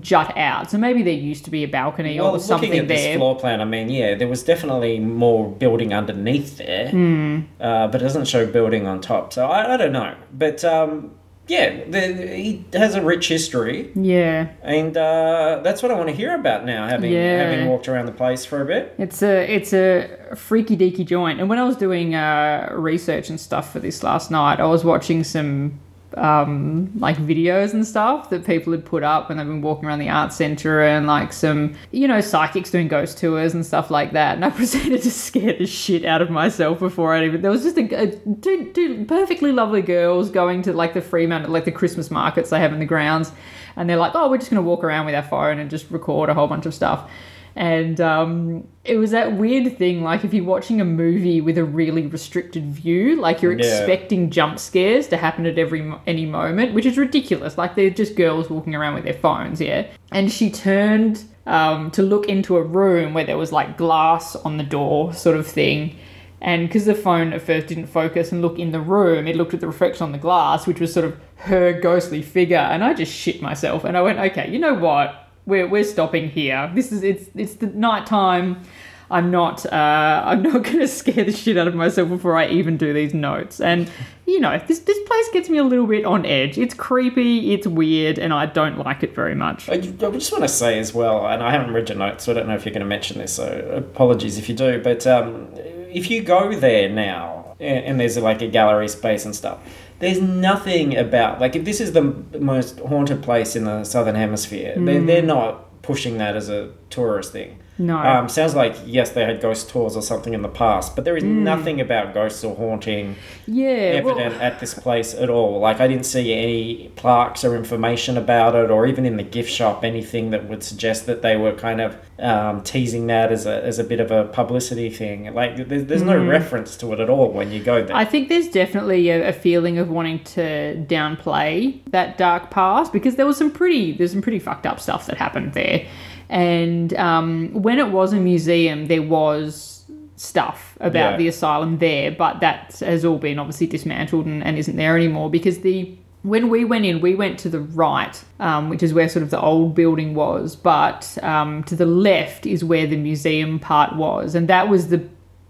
jut 0.00 0.36
out. 0.36 0.70
So 0.70 0.78
maybe 0.78 1.02
there 1.02 1.12
used 1.14 1.44
to 1.46 1.50
be 1.50 1.64
a 1.64 1.68
balcony 1.68 2.20
well, 2.20 2.36
or 2.36 2.38
something 2.38 2.68
looking 2.68 2.82
at 2.82 2.88
there. 2.88 2.96
this 2.96 3.16
floor 3.16 3.36
plan, 3.36 3.60
I 3.60 3.64
mean, 3.64 3.88
yeah, 3.88 4.14
there 4.14 4.28
was 4.28 4.42
definitely 4.42 5.00
more 5.00 5.50
building 5.50 5.92
underneath 5.92 6.58
there, 6.58 6.90
Hmm. 6.90 7.40
uh, 7.60 7.88
but 7.88 8.00
it 8.00 8.04
doesn't 8.04 8.26
show 8.26 8.46
building 8.46 8.86
on 8.86 9.00
top. 9.00 9.32
So 9.32 9.46
I, 9.48 9.74
I 9.74 9.76
don't 9.76 9.92
know. 9.92 10.14
But 10.32 10.64
um, 10.64 11.12
yeah, 11.48 11.84
the, 11.88 12.00
he 12.36 12.64
has 12.72 12.94
a 12.94 13.02
rich 13.02 13.28
history. 13.28 13.90
yeah. 13.94 14.48
And 14.62 14.96
uh, 14.96 15.60
that's 15.64 15.82
what 15.82 15.90
I 15.90 15.94
want 15.94 16.08
to 16.08 16.14
hear 16.14 16.34
about 16.34 16.64
now, 16.64 16.86
having 16.88 17.12
Yeah. 17.12 17.42
having 17.50 17.68
walked 17.68 17.88
around 17.88 18.06
the 18.06 18.12
place 18.12 18.44
for 18.44 18.60
a 18.62 18.64
bit. 18.64 18.94
It's 18.98 19.22
a 19.22 19.42
it's 19.52 19.72
a 19.72 20.08
freaky 20.36 20.76
deaky 20.76 21.04
joint. 21.04 21.40
And 21.40 21.48
when 21.50 21.58
I 21.58 21.64
was 21.64 21.76
doing 21.76 22.14
uh, 22.14 22.70
research 22.72 23.28
and 23.28 23.38
stuff 23.40 23.72
for 23.72 23.80
this 23.80 24.02
last 24.02 24.30
night, 24.30 24.60
I 24.60 24.66
was 24.66 24.84
watching 24.84 25.24
some 25.24 25.80
um, 26.18 26.90
like 26.98 27.16
videos 27.16 27.72
and 27.72 27.86
stuff 27.86 28.30
that 28.30 28.44
people 28.44 28.72
had 28.72 28.84
put 28.84 29.02
up 29.02 29.28
when 29.28 29.38
they've 29.38 29.46
been 29.46 29.62
walking 29.62 29.86
around 29.86 29.98
the 29.98 30.08
art 30.08 30.32
center 30.32 30.82
and 30.82 31.06
like 31.06 31.32
some 31.32 31.74
you 31.90 32.06
know 32.08 32.20
psychics 32.20 32.70
doing 32.70 32.88
ghost 32.88 33.18
tours 33.18 33.54
and 33.54 33.64
stuff 33.64 33.90
like 33.90 34.12
that. 34.12 34.36
And 34.36 34.44
I 34.44 34.50
proceeded 34.62 35.02
to 35.02 35.10
scare 35.10 35.54
the 35.54 35.66
shit 35.66 36.04
out 36.04 36.22
of 36.22 36.30
myself 36.30 36.78
before 36.78 37.14
I 37.14 37.24
even. 37.24 37.42
There 37.42 37.50
was 37.50 37.62
just 37.62 37.78
a, 37.78 37.94
a 37.94 38.10
two, 38.40 38.72
two 38.72 39.04
perfectly 39.06 39.52
lovely 39.52 39.82
girls 39.82 40.30
going 40.30 40.62
to 40.62 40.72
like 40.72 40.94
the 40.94 41.02
Fremantle 41.02 41.50
like 41.50 41.64
the 41.64 41.72
Christmas 41.72 42.10
markets 42.10 42.50
they 42.50 42.60
have 42.60 42.72
in 42.72 42.78
the 42.78 42.86
grounds, 42.86 43.32
and 43.76 43.88
they're 43.88 43.96
like, 43.96 44.12
oh, 44.14 44.30
we're 44.30 44.38
just 44.38 44.50
gonna 44.50 44.62
walk 44.62 44.84
around 44.84 45.06
with 45.06 45.14
our 45.14 45.22
phone 45.22 45.58
and 45.58 45.70
just 45.70 45.90
record 45.90 46.28
a 46.30 46.34
whole 46.34 46.46
bunch 46.46 46.66
of 46.66 46.74
stuff 46.74 47.10
and 47.54 48.00
um, 48.00 48.66
it 48.84 48.96
was 48.96 49.10
that 49.10 49.34
weird 49.36 49.76
thing 49.78 50.02
like 50.02 50.24
if 50.24 50.32
you're 50.32 50.44
watching 50.44 50.80
a 50.80 50.84
movie 50.84 51.40
with 51.40 51.58
a 51.58 51.64
really 51.64 52.06
restricted 52.06 52.64
view 52.64 53.20
like 53.20 53.42
you're 53.42 53.52
Yeah. 53.52 53.64
expecting 53.64 54.30
jump 54.30 54.58
scares 54.58 55.06
to 55.08 55.16
happen 55.16 55.44
at 55.46 55.58
every 55.58 55.92
any 56.06 56.26
moment 56.26 56.74
which 56.74 56.86
is 56.86 56.96
ridiculous 56.96 57.58
like 57.58 57.74
they're 57.74 57.90
just 57.90 58.16
girls 58.16 58.48
walking 58.48 58.74
around 58.74 58.94
with 58.94 59.04
their 59.04 59.14
phones 59.14 59.60
yeah 59.60 59.86
and 60.10 60.32
she 60.32 60.50
turned 60.50 61.24
um, 61.46 61.90
to 61.90 62.02
look 62.02 62.26
into 62.28 62.56
a 62.56 62.62
room 62.62 63.14
where 63.14 63.24
there 63.24 63.38
was 63.38 63.52
like 63.52 63.76
glass 63.76 64.36
on 64.36 64.56
the 64.56 64.64
door 64.64 65.12
sort 65.12 65.36
of 65.36 65.46
thing 65.46 65.96
and 66.40 66.66
because 66.66 66.86
the 66.86 66.94
phone 66.94 67.32
at 67.32 67.42
first 67.42 67.68
didn't 67.68 67.86
focus 67.86 68.32
and 68.32 68.42
look 68.42 68.58
in 68.58 68.72
the 68.72 68.80
room, 68.80 69.28
it 69.28 69.36
looked 69.36 69.54
at 69.54 69.60
the 69.60 69.68
reflection 69.68 70.02
on 70.02 70.10
the 70.10 70.18
glass, 70.18 70.66
which 70.66 70.80
was 70.80 70.92
sort 70.92 71.06
of 71.06 71.16
her 71.36 71.72
ghostly 71.72 72.20
figure. 72.20 72.56
And 72.56 72.82
I 72.82 72.94
just 72.94 73.12
shit 73.14 73.40
myself. 73.40 73.84
And 73.84 73.96
I 73.96 74.02
went, 74.02 74.18
okay, 74.18 74.50
you 74.50 74.58
know 74.58 74.74
what? 74.74 75.21
We're, 75.46 75.68
we're 75.68 75.84
stopping 75.84 76.28
here. 76.30 76.70
This 76.74 76.92
is 76.92 77.02
it's 77.02 77.28
it's 77.34 77.54
the 77.54 77.66
night 77.66 78.06
time. 78.06 78.62
I'm 79.10 79.30
not 79.30 79.66
uh, 79.66 80.22
I'm 80.26 80.42
not 80.42 80.64
gonna 80.64 80.88
scare 80.88 81.24
the 81.24 81.32
shit 81.32 81.56
out 81.56 81.68
of 81.68 81.74
myself 81.74 82.08
before 82.08 82.36
I 82.36 82.48
even 82.48 82.76
do 82.76 82.92
these 82.92 83.14
notes. 83.14 83.60
And 83.60 83.90
you 84.26 84.40
know, 84.40 84.58
this 84.66 84.80
this 84.80 84.98
place 85.06 85.28
gets 85.32 85.48
me 85.48 85.58
a 85.58 85.64
little 85.64 85.86
bit 85.86 86.04
on 86.04 86.24
edge. 86.24 86.58
It's 86.58 86.74
creepy, 86.74 87.52
it's 87.52 87.66
weird, 87.66 88.18
and 88.18 88.32
I 88.32 88.46
don't 88.46 88.78
like 88.78 89.02
it 89.02 89.14
very 89.14 89.34
much. 89.34 89.68
I, 89.68 89.76
just 89.76 90.32
want 90.32 90.44
to 90.44 90.48
say 90.48 90.78
as 90.78 90.94
well, 90.94 91.26
and 91.26 91.42
I 91.42 91.50
haven't 91.50 91.74
read 91.74 91.88
your 91.88 91.98
notes, 91.98 92.24
so 92.24 92.32
I 92.32 92.34
don't 92.36 92.48
know 92.48 92.54
if 92.54 92.64
you're 92.64 92.72
going 92.72 92.80
to 92.80 92.86
mention 92.86 93.18
this. 93.18 93.34
So 93.34 93.72
apologies 93.76 94.38
if 94.38 94.48
you 94.48 94.54
do. 94.54 94.80
But 94.82 95.06
um, 95.06 95.48
if 95.54 96.10
you 96.10 96.22
go 96.22 96.54
there 96.54 96.88
now, 96.88 97.56
and 97.60 98.00
there's 98.00 98.16
like 98.16 98.42
a 98.42 98.48
gallery 98.48 98.88
space 98.88 99.24
and 99.24 99.36
stuff, 99.36 99.60
there's 100.02 100.20
nothing 100.20 100.96
about 100.96 101.40
like 101.40 101.54
if 101.54 101.64
this 101.64 101.80
is 101.80 101.92
the 101.92 102.02
most 102.40 102.80
haunted 102.80 103.22
place 103.22 103.54
in 103.54 103.64
the 103.64 103.84
southern 103.84 104.16
hemisphere, 104.16 104.74
they're, 104.76 105.00
they're 105.00 105.22
not 105.22 105.80
pushing 105.82 106.18
that 106.18 106.34
as 106.36 106.48
a 106.48 106.72
tourist 106.90 107.30
thing. 107.32 107.60
No. 107.82 107.98
Um, 107.98 108.28
sounds 108.28 108.54
like 108.54 108.76
yes, 108.86 109.10
they 109.10 109.24
had 109.24 109.40
ghost 109.40 109.68
tours 109.68 109.96
or 109.96 110.02
something 110.02 110.34
in 110.34 110.42
the 110.42 110.48
past, 110.48 110.94
but 110.94 111.04
there 111.04 111.16
is 111.16 111.24
nothing 111.24 111.80
about 111.80 112.14
ghosts 112.14 112.44
or 112.44 112.54
haunting 112.54 113.16
yeah, 113.46 114.00
well, 114.00 114.18
evident 114.18 114.40
at 114.40 114.60
this 114.60 114.72
place 114.72 115.14
at 115.14 115.28
all. 115.28 115.58
Like 115.58 115.80
I 115.80 115.88
didn't 115.88 116.06
see 116.06 116.32
any 116.32 116.92
plaques 116.94 117.44
or 117.44 117.56
information 117.56 118.16
about 118.16 118.54
it, 118.54 118.70
or 118.70 118.86
even 118.86 119.04
in 119.04 119.16
the 119.16 119.24
gift 119.24 119.50
shop 119.50 119.82
anything 119.82 120.30
that 120.30 120.48
would 120.48 120.62
suggest 120.62 121.06
that 121.06 121.22
they 121.22 121.36
were 121.36 121.52
kind 121.54 121.80
of 121.80 121.96
um, 122.20 122.62
teasing 122.62 123.08
that 123.08 123.32
as 123.32 123.46
a 123.46 123.64
as 123.64 123.80
a 123.80 123.84
bit 123.84 123.98
of 123.98 124.12
a 124.12 124.26
publicity 124.26 124.88
thing. 124.88 125.34
Like 125.34 125.56
there's, 125.68 125.86
there's 125.86 126.02
no 126.02 126.24
reference 126.24 126.76
to 126.78 126.92
it 126.92 127.00
at 127.00 127.10
all 127.10 127.32
when 127.32 127.50
you 127.50 127.62
go 127.62 127.84
there. 127.84 127.96
I 127.96 128.04
think 128.04 128.28
there's 128.28 128.48
definitely 128.48 129.10
a, 129.10 129.30
a 129.30 129.32
feeling 129.32 129.78
of 129.78 129.90
wanting 129.90 130.22
to 130.24 130.84
downplay 130.86 131.80
that 131.90 132.16
dark 132.16 132.50
past 132.50 132.92
because 132.92 133.16
there 133.16 133.26
was 133.26 133.36
some 133.36 133.50
pretty 133.50 133.92
there's 133.92 134.12
some 134.12 134.22
pretty 134.22 134.38
fucked 134.38 134.66
up 134.66 134.78
stuff 134.78 135.06
that 135.06 135.16
happened 135.18 135.54
there, 135.54 135.84
and 136.32 136.94
um, 136.94 137.50
when 137.52 137.78
it 137.78 137.90
was 137.90 138.12
a 138.14 138.16
museum, 138.16 138.86
there 138.86 139.02
was 139.02 139.84
stuff 140.16 140.78
about 140.80 141.12
Yeah. 141.12 141.16
the 141.18 141.28
asylum 141.28 141.78
there, 141.78 142.10
but 142.10 142.40
that 142.40 142.78
has 142.80 143.04
all 143.04 143.18
been 143.18 143.38
obviously 143.38 143.66
dismantled 143.66 144.24
and, 144.26 144.42
and 144.42 144.56
isn't 144.56 144.76
there 144.76 144.96
anymore 144.96 145.30
because 145.30 145.58
the 145.60 145.92
when 146.22 146.48
we 146.48 146.64
went 146.64 146.84
in, 146.84 147.00
we 147.00 147.16
went 147.16 147.36
to 147.40 147.48
the 147.48 147.58
right, 147.60 148.16
um, 148.38 148.68
which 148.70 148.82
is 148.82 148.94
where 148.94 149.08
sort 149.08 149.24
of 149.24 149.30
the 149.30 149.40
old 149.40 149.74
building 149.74 150.14
was, 150.14 150.54
but 150.54 151.18
um, 151.22 151.64
to 151.64 151.74
the 151.74 151.84
left 151.84 152.46
is 152.46 152.62
where 152.64 152.86
the 152.86 152.96
museum 152.96 153.58
part 153.58 153.96
was, 153.96 154.36
and 154.36 154.46
that 154.48 154.68
was 154.68 154.88
the 154.88 155.02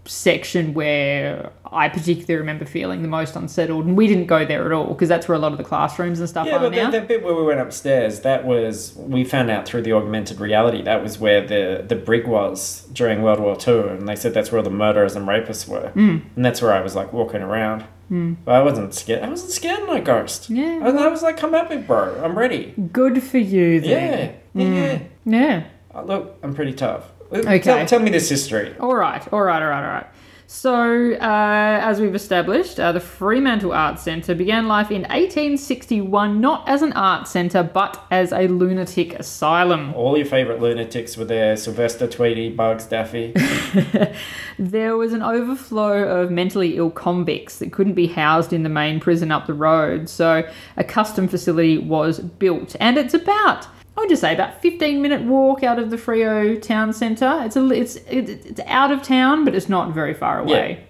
section 0.05 0.73
where 0.73 1.51
I 1.65 1.87
particularly 1.89 2.35
remember 2.35 2.65
feeling 2.65 3.01
the 3.01 3.07
most 3.07 3.35
unsettled. 3.35 3.85
And 3.85 3.95
we 3.95 4.07
didn't 4.07 4.27
go 4.27 4.45
there 4.45 4.65
at 4.65 4.71
all 4.71 4.87
because 4.93 5.09
that's 5.09 5.27
where 5.27 5.35
a 5.35 5.39
lot 5.39 5.51
of 5.53 5.57
the 5.57 5.63
classrooms 5.63 6.19
and 6.19 6.27
stuff 6.27 6.45
yeah, 6.47 6.57
are 6.57 6.59
but 6.59 6.71
now. 6.71 6.91
that, 6.91 6.91
that 6.91 7.07
bit 7.07 7.23
where 7.23 7.33
we 7.35 7.43
went 7.43 7.59
upstairs, 7.59 8.19
that 8.21 8.45
was 8.45 8.93
we 8.95 9.23
found 9.23 9.49
out 9.49 9.65
through 9.65 9.81
the 9.83 9.93
augmented 9.93 10.39
reality. 10.39 10.81
That 10.81 11.01
was 11.01 11.19
where 11.19 11.45
the 11.45 11.83
the 11.87 11.95
brig 11.95 12.27
was 12.27 12.87
during 12.93 13.21
World 13.21 13.39
War 13.39 13.55
Two, 13.55 13.87
and 13.87 14.07
they 14.07 14.15
said 14.15 14.33
that's 14.33 14.51
where 14.51 14.61
the 14.61 14.69
murderers 14.69 15.15
and 15.15 15.27
rapists 15.27 15.67
were, 15.67 15.89
Hmm. 15.89 16.17
and 16.35 16.45
that's 16.45 16.61
where 16.61 16.73
I 16.73 16.81
was 16.81 16.95
like 16.95 17.13
walking 17.13 17.41
around. 17.41 17.85
But 18.09 18.53
I 18.53 18.61
wasn't 18.61 18.93
scared. 18.93 19.23
I 19.23 19.29
wasn't 19.29 19.49
scared 19.49 19.79
of 19.79 19.87
no 19.87 19.99
ghost. 19.99 20.47
Yeah. 20.47 20.81
I, 20.83 20.89
I 20.89 21.07
was 21.07 21.23
like, 21.23 21.35
come 21.35 21.55
at 21.55 21.67
me, 21.71 21.77
bro. 21.77 22.21
I'm 22.23 22.37
ready. 22.37 22.75
Good 22.91 23.23
for 23.23 23.39
you, 23.39 23.79
Yeah, 23.79 23.79
then. 23.89 24.35
yeah. 24.53 24.99
Yeah. 25.25 25.63
Uh, 25.95 26.03
Look, 26.03 26.37
I'm 26.43 26.53
pretty 26.53 26.73
tough. 26.73 27.09
Okay. 27.33 27.59
Tell, 27.59 27.85
tell 27.85 27.99
me 27.99 28.11
this 28.11 28.29
history. 28.29 28.75
All 28.79 28.95
right, 28.95 29.21
all 29.33 29.41
right, 29.41 29.61
all 29.61 29.69
right, 29.69 29.83
all 29.83 29.93
right. 29.93 30.07
So, 30.45 31.13
uh, 31.13 31.79
as 31.81 31.99
we've 31.99 32.13
established, 32.13 32.79
uh, 32.79 32.91
the 32.91 32.99
Fremantle 32.99 33.71
Arts 33.71 34.03
Centre 34.03 34.35
began 34.35 34.67
life 34.67 34.91
in 34.91 35.01
1861 35.01 36.39
not 36.39 36.69
as 36.69 36.83
an 36.83 36.93
art 36.93 37.27
centre 37.27 37.63
but 37.63 38.05
as 38.11 38.31
a 38.31 38.47
lunatic 38.47 39.13
asylum. 39.15 39.95
All 39.95 40.15
your 40.15 40.27
favourite 40.27 40.61
lunatics 40.61 41.17
were 41.17 41.25
there 41.25 41.57
Sylvester, 41.57 42.07
Tweety, 42.07 42.49
Bugs, 42.49 42.85
Daffy. 42.85 43.33
There 44.59 44.95
was 44.95 45.13
an 45.13 45.23
overflow 45.23 46.03
of 46.03 46.29
mentally 46.29 46.77
ill 46.77 46.91
convicts 46.91 47.57
that 47.57 47.71
couldn't 47.71 47.93
be 47.93 48.07
housed 48.07 48.53
in 48.53 48.61
the 48.61 48.69
main 48.69 48.99
prison 48.99 49.31
up 49.31 49.47
the 49.47 49.53
road, 49.53 50.07
so 50.07 50.47
a 50.77 50.83
custom 50.83 51.27
facility 51.27 51.79
was 51.79 52.19
built. 52.19 52.75
And 52.79 52.97
it's 52.97 53.15
about 53.15 53.67
I 53.95 53.99
would 54.01 54.09
just 54.09 54.21
say 54.21 54.33
about 54.33 54.61
15 54.61 55.01
minute 55.01 55.21
walk 55.21 55.63
out 55.63 55.77
of 55.77 55.91
the 55.91 55.97
Freo 55.97 56.59
town 56.59 56.93
centre. 56.93 57.41
It's 57.45 57.55
a 57.55 57.69
it's 57.71 57.95
it's 58.07 58.45
it's 58.45 58.59
out 58.65 58.91
of 58.91 59.03
town, 59.03 59.45
but 59.45 59.53
it's 59.53 59.69
not 59.69 59.93
very 59.93 60.15
far 60.15 60.39
away. 60.39 60.85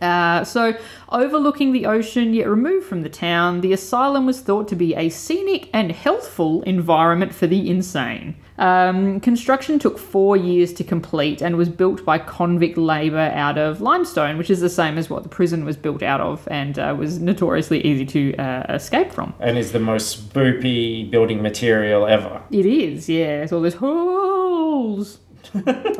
yeah. 0.00 0.40
Uh, 0.40 0.44
so 0.44 0.74
overlooking 1.10 1.72
the 1.72 1.86
ocean, 1.86 2.34
yet 2.34 2.48
removed 2.48 2.86
from 2.86 3.02
the 3.02 3.08
town, 3.08 3.60
the 3.60 3.72
asylum 3.72 4.26
was 4.26 4.40
thought 4.40 4.66
to 4.68 4.76
be 4.76 4.94
a 4.94 5.10
scenic 5.10 5.68
and 5.72 5.92
healthful 5.92 6.62
environment 6.62 7.34
for 7.34 7.46
the 7.46 7.70
insane. 7.70 8.34
Um, 8.60 9.20
construction 9.20 9.78
took 9.78 9.98
four 9.98 10.36
years 10.36 10.74
to 10.74 10.84
complete 10.84 11.40
and 11.40 11.56
was 11.56 11.70
built 11.70 12.04
by 12.04 12.18
convict 12.18 12.76
labour 12.76 13.32
out 13.34 13.56
of 13.56 13.80
limestone, 13.80 14.36
which 14.36 14.50
is 14.50 14.60
the 14.60 14.68
same 14.68 14.98
as 14.98 15.08
what 15.08 15.22
the 15.22 15.30
prison 15.30 15.64
was 15.64 15.78
built 15.78 16.02
out 16.02 16.20
of 16.20 16.46
and 16.50 16.78
uh, 16.78 16.94
was 16.96 17.18
notoriously 17.20 17.80
easy 17.86 18.04
to 18.04 18.36
uh, 18.36 18.66
escape 18.68 19.12
from. 19.12 19.32
and 19.40 19.56
is 19.56 19.72
the 19.72 19.80
most 19.80 20.30
spoopy 20.30 21.10
building 21.10 21.42
material 21.42 22.06
ever. 22.06 22.42
It 22.50 22.66
is, 22.66 23.08
yeah. 23.08 23.42
It's 23.42 23.52
all 23.52 23.62
those 23.62 23.74
holes. 23.74 25.18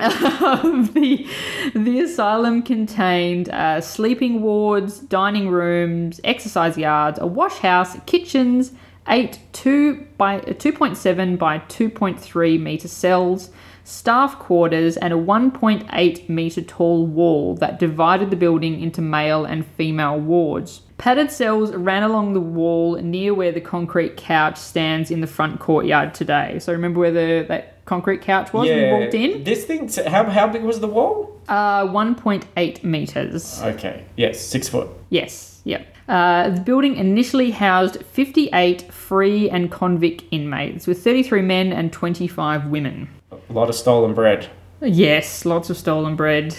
Um, 0.00 0.90
the 0.94 1.26
the 1.74 2.00
asylum 2.00 2.62
contained 2.62 3.48
uh, 3.48 3.80
sleeping 3.80 4.42
wards, 4.42 4.98
dining 5.00 5.48
rooms, 5.48 6.20
exercise 6.24 6.78
yards, 6.78 7.18
a 7.18 7.26
wash 7.26 7.58
house, 7.58 7.96
kitchens, 8.06 8.72
eight 9.10 9.38
two 9.52 10.06
by 10.16 10.40
two 10.40 10.72
point 10.72 10.96
seven 10.96 11.36
by 11.36 11.58
two 11.58 11.90
point 11.90 12.18
three 12.20 12.56
meter 12.56 12.88
cells, 12.88 13.50
staff 13.84 14.38
quarters, 14.38 14.96
and 14.96 15.12
a 15.12 15.18
one 15.18 15.50
point 15.50 15.86
eight 15.92 16.28
meter 16.28 16.62
tall 16.62 17.06
wall 17.06 17.54
that 17.56 17.78
divided 17.78 18.30
the 18.30 18.36
building 18.36 18.80
into 18.80 19.02
male 19.02 19.44
and 19.44 19.66
female 19.66 20.18
wards. 20.18 20.82
Padded 20.96 21.30
cells 21.30 21.72
ran 21.74 22.02
along 22.02 22.34
the 22.34 22.40
wall 22.40 22.96
near 22.96 23.32
where 23.34 23.52
the 23.52 23.60
concrete 23.60 24.16
couch 24.16 24.58
stands 24.58 25.10
in 25.10 25.20
the 25.20 25.26
front 25.26 25.58
courtyard 25.58 26.14
today. 26.14 26.58
So 26.58 26.72
remember 26.72 27.00
where 27.00 27.10
the 27.12 27.46
that 27.48 27.84
concrete 27.90 28.20
couch 28.20 28.52
was 28.52 28.68
when 28.68 28.78
we 28.78 29.00
walked 29.00 29.14
in? 29.14 29.42
This 29.42 29.64
thing, 29.64 29.88
how, 30.06 30.24
how 30.30 30.46
big 30.46 30.62
was 30.62 30.78
the 30.78 30.86
wall? 30.86 31.40
Uh, 31.48 31.84
1.8 31.86 32.84
meters. 32.84 33.60
Okay, 33.60 34.04
yes, 34.16 34.40
six 34.40 34.68
foot. 34.68 34.88
Yes, 35.08 35.50
yep. 35.64 35.94
Uh, 36.08 36.50
the 36.50 36.60
building 36.60 36.96
initially 36.96 37.52
housed 37.52 38.04
58 38.04 38.90
free 38.92 39.48
and 39.48 39.70
convict 39.70 40.24
inmates, 40.30 40.86
with 40.86 41.02
33 41.04 41.42
men 41.42 41.72
and 41.72 41.92
25 41.92 42.66
women. 42.66 43.08
A 43.30 43.52
lot 43.52 43.68
of 43.68 43.74
stolen 43.74 44.14
bread. 44.14 44.48
Yes, 44.80 45.44
lots 45.44 45.70
of 45.70 45.76
stolen 45.76 46.16
bread. 46.16 46.56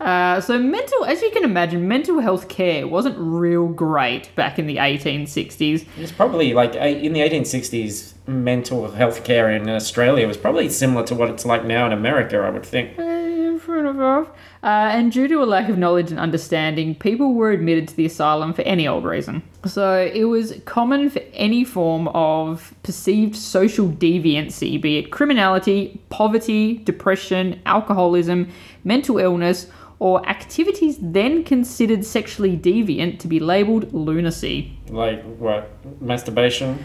Uh, 0.00 0.40
so 0.40 0.58
mental, 0.58 1.04
as 1.04 1.20
you 1.20 1.30
can 1.30 1.44
imagine, 1.44 1.86
mental 1.86 2.20
health 2.20 2.48
care 2.48 2.88
wasn't 2.88 3.14
real 3.18 3.68
great 3.68 4.34
back 4.34 4.58
in 4.58 4.66
the 4.66 4.76
1860s. 4.76 5.86
It's 5.98 6.10
probably 6.10 6.54
like 6.54 6.74
in 6.74 7.12
the 7.12 7.20
1860s, 7.20 8.14
mental 8.26 8.90
health 8.92 9.24
care 9.24 9.50
in 9.50 9.68
Australia 9.68 10.26
was 10.26 10.38
probably 10.38 10.70
similar 10.70 11.04
to 11.06 11.14
what 11.14 11.28
it's 11.28 11.44
like 11.44 11.64
now 11.64 11.84
in 11.84 11.92
America, 11.92 12.38
I 12.38 12.48
would 12.48 12.64
think. 12.64 12.98
Uh, 12.98 13.58
fair 13.58 13.86
enough. 13.86 14.28
Uh, 14.62 14.90
and 14.92 15.10
due 15.10 15.26
to 15.26 15.42
a 15.42 15.44
lack 15.44 15.70
of 15.70 15.78
knowledge 15.78 16.10
and 16.10 16.20
understanding, 16.20 16.94
people 16.94 17.32
were 17.32 17.50
admitted 17.50 17.88
to 17.88 17.96
the 17.96 18.04
asylum 18.04 18.52
for 18.52 18.62
any 18.62 18.86
old 18.86 19.04
reason. 19.04 19.42
So 19.64 20.10
it 20.12 20.24
was 20.24 20.60
common 20.66 21.08
for 21.08 21.22
any 21.32 21.64
form 21.64 22.08
of 22.08 22.74
perceived 22.82 23.36
social 23.36 23.88
deviancy, 23.88 24.80
be 24.80 24.98
it 24.98 25.10
criminality, 25.10 26.00
poverty, 26.10 26.78
depression, 26.78 27.60
alcoholism, 27.64 28.50
mental 28.84 29.18
illness, 29.18 29.66
or 29.98 30.26
activities 30.28 30.96
then 31.00 31.44
considered 31.44 32.04
sexually 32.04 32.56
deviant 32.56 33.18
to 33.20 33.28
be 33.28 33.38
labelled 33.38 33.92
lunacy. 33.92 34.78
Like, 34.88 35.22
what? 35.36 35.70
Masturbation? 36.02 36.82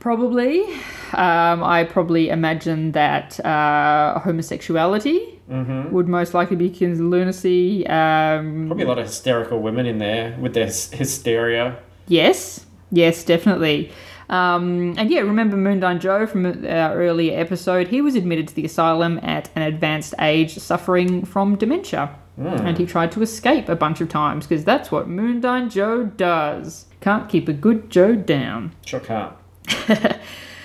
Probably. 0.00 0.62
Um, 1.12 1.62
I 1.62 1.86
probably 1.88 2.28
imagine 2.28 2.92
that 2.92 3.38
uh, 3.44 4.18
homosexuality 4.20 5.33
would 5.48 6.08
most 6.08 6.34
likely 6.34 6.56
be 6.56 6.70
considered 6.70 7.04
lunacy. 7.08 7.86
Um, 7.86 8.66
Probably 8.66 8.84
a 8.84 8.88
lot 8.88 8.98
of 8.98 9.06
hysterical 9.06 9.60
women 9.60 9.86
in 9.86 9.98
there 9.98 10.36
with 10.40 10.54
their 10.54 10.66
hysteria. 10.66 11.78
yes, 12.08 12.66
yes, 12.90 13.24
definitely. 13.24 13.92
Um, 14.30 14.94
and 14.96 15.10
yeah, 15.10 15.20
remember 15.20 15.56
Moondyne 15.56 16.00
Joe 16.00 16.26
from 16.26 16.46
our 16.46 16.94
earlier 16.94 17.38
episode? 17.38 17.88
He 17.88 18.00
was 18.00 18.14
admitted 18.14 18.48
to 18.48 18.54
the 18.54 18.64
asylum 18.64 19.20
at 19.22 19.50
an 19.54 19.60
advanced 19.62 20.14
age, 20.18 20.56
suffering 20.58 21.24
from 21.26 21.56
dementia. 21.56 22.16
And 22.36 22.78
he 22.78 22.84
tried 22.86 23.12
to 23.12 23.22
escape 23.22 23.68
a 23.68 23.76
bunch 23.76 24.00
of 24.00 24.08
times 24.08 24.46
because 24.46 24.64
that's 24.64 24.90
what 24.90 25.08
Moondyne 25.08 25.70
Joe 25.70 26.04
does. 26.04 26.86
Can't 27.00 27.28
keep 27.28 27.48
a 27.48 27.52
good 27.52 27.90
Joe 27.90 28.16
down. 28.16 28.72
Sure 28.84 28.98
can't. 28.98 29.34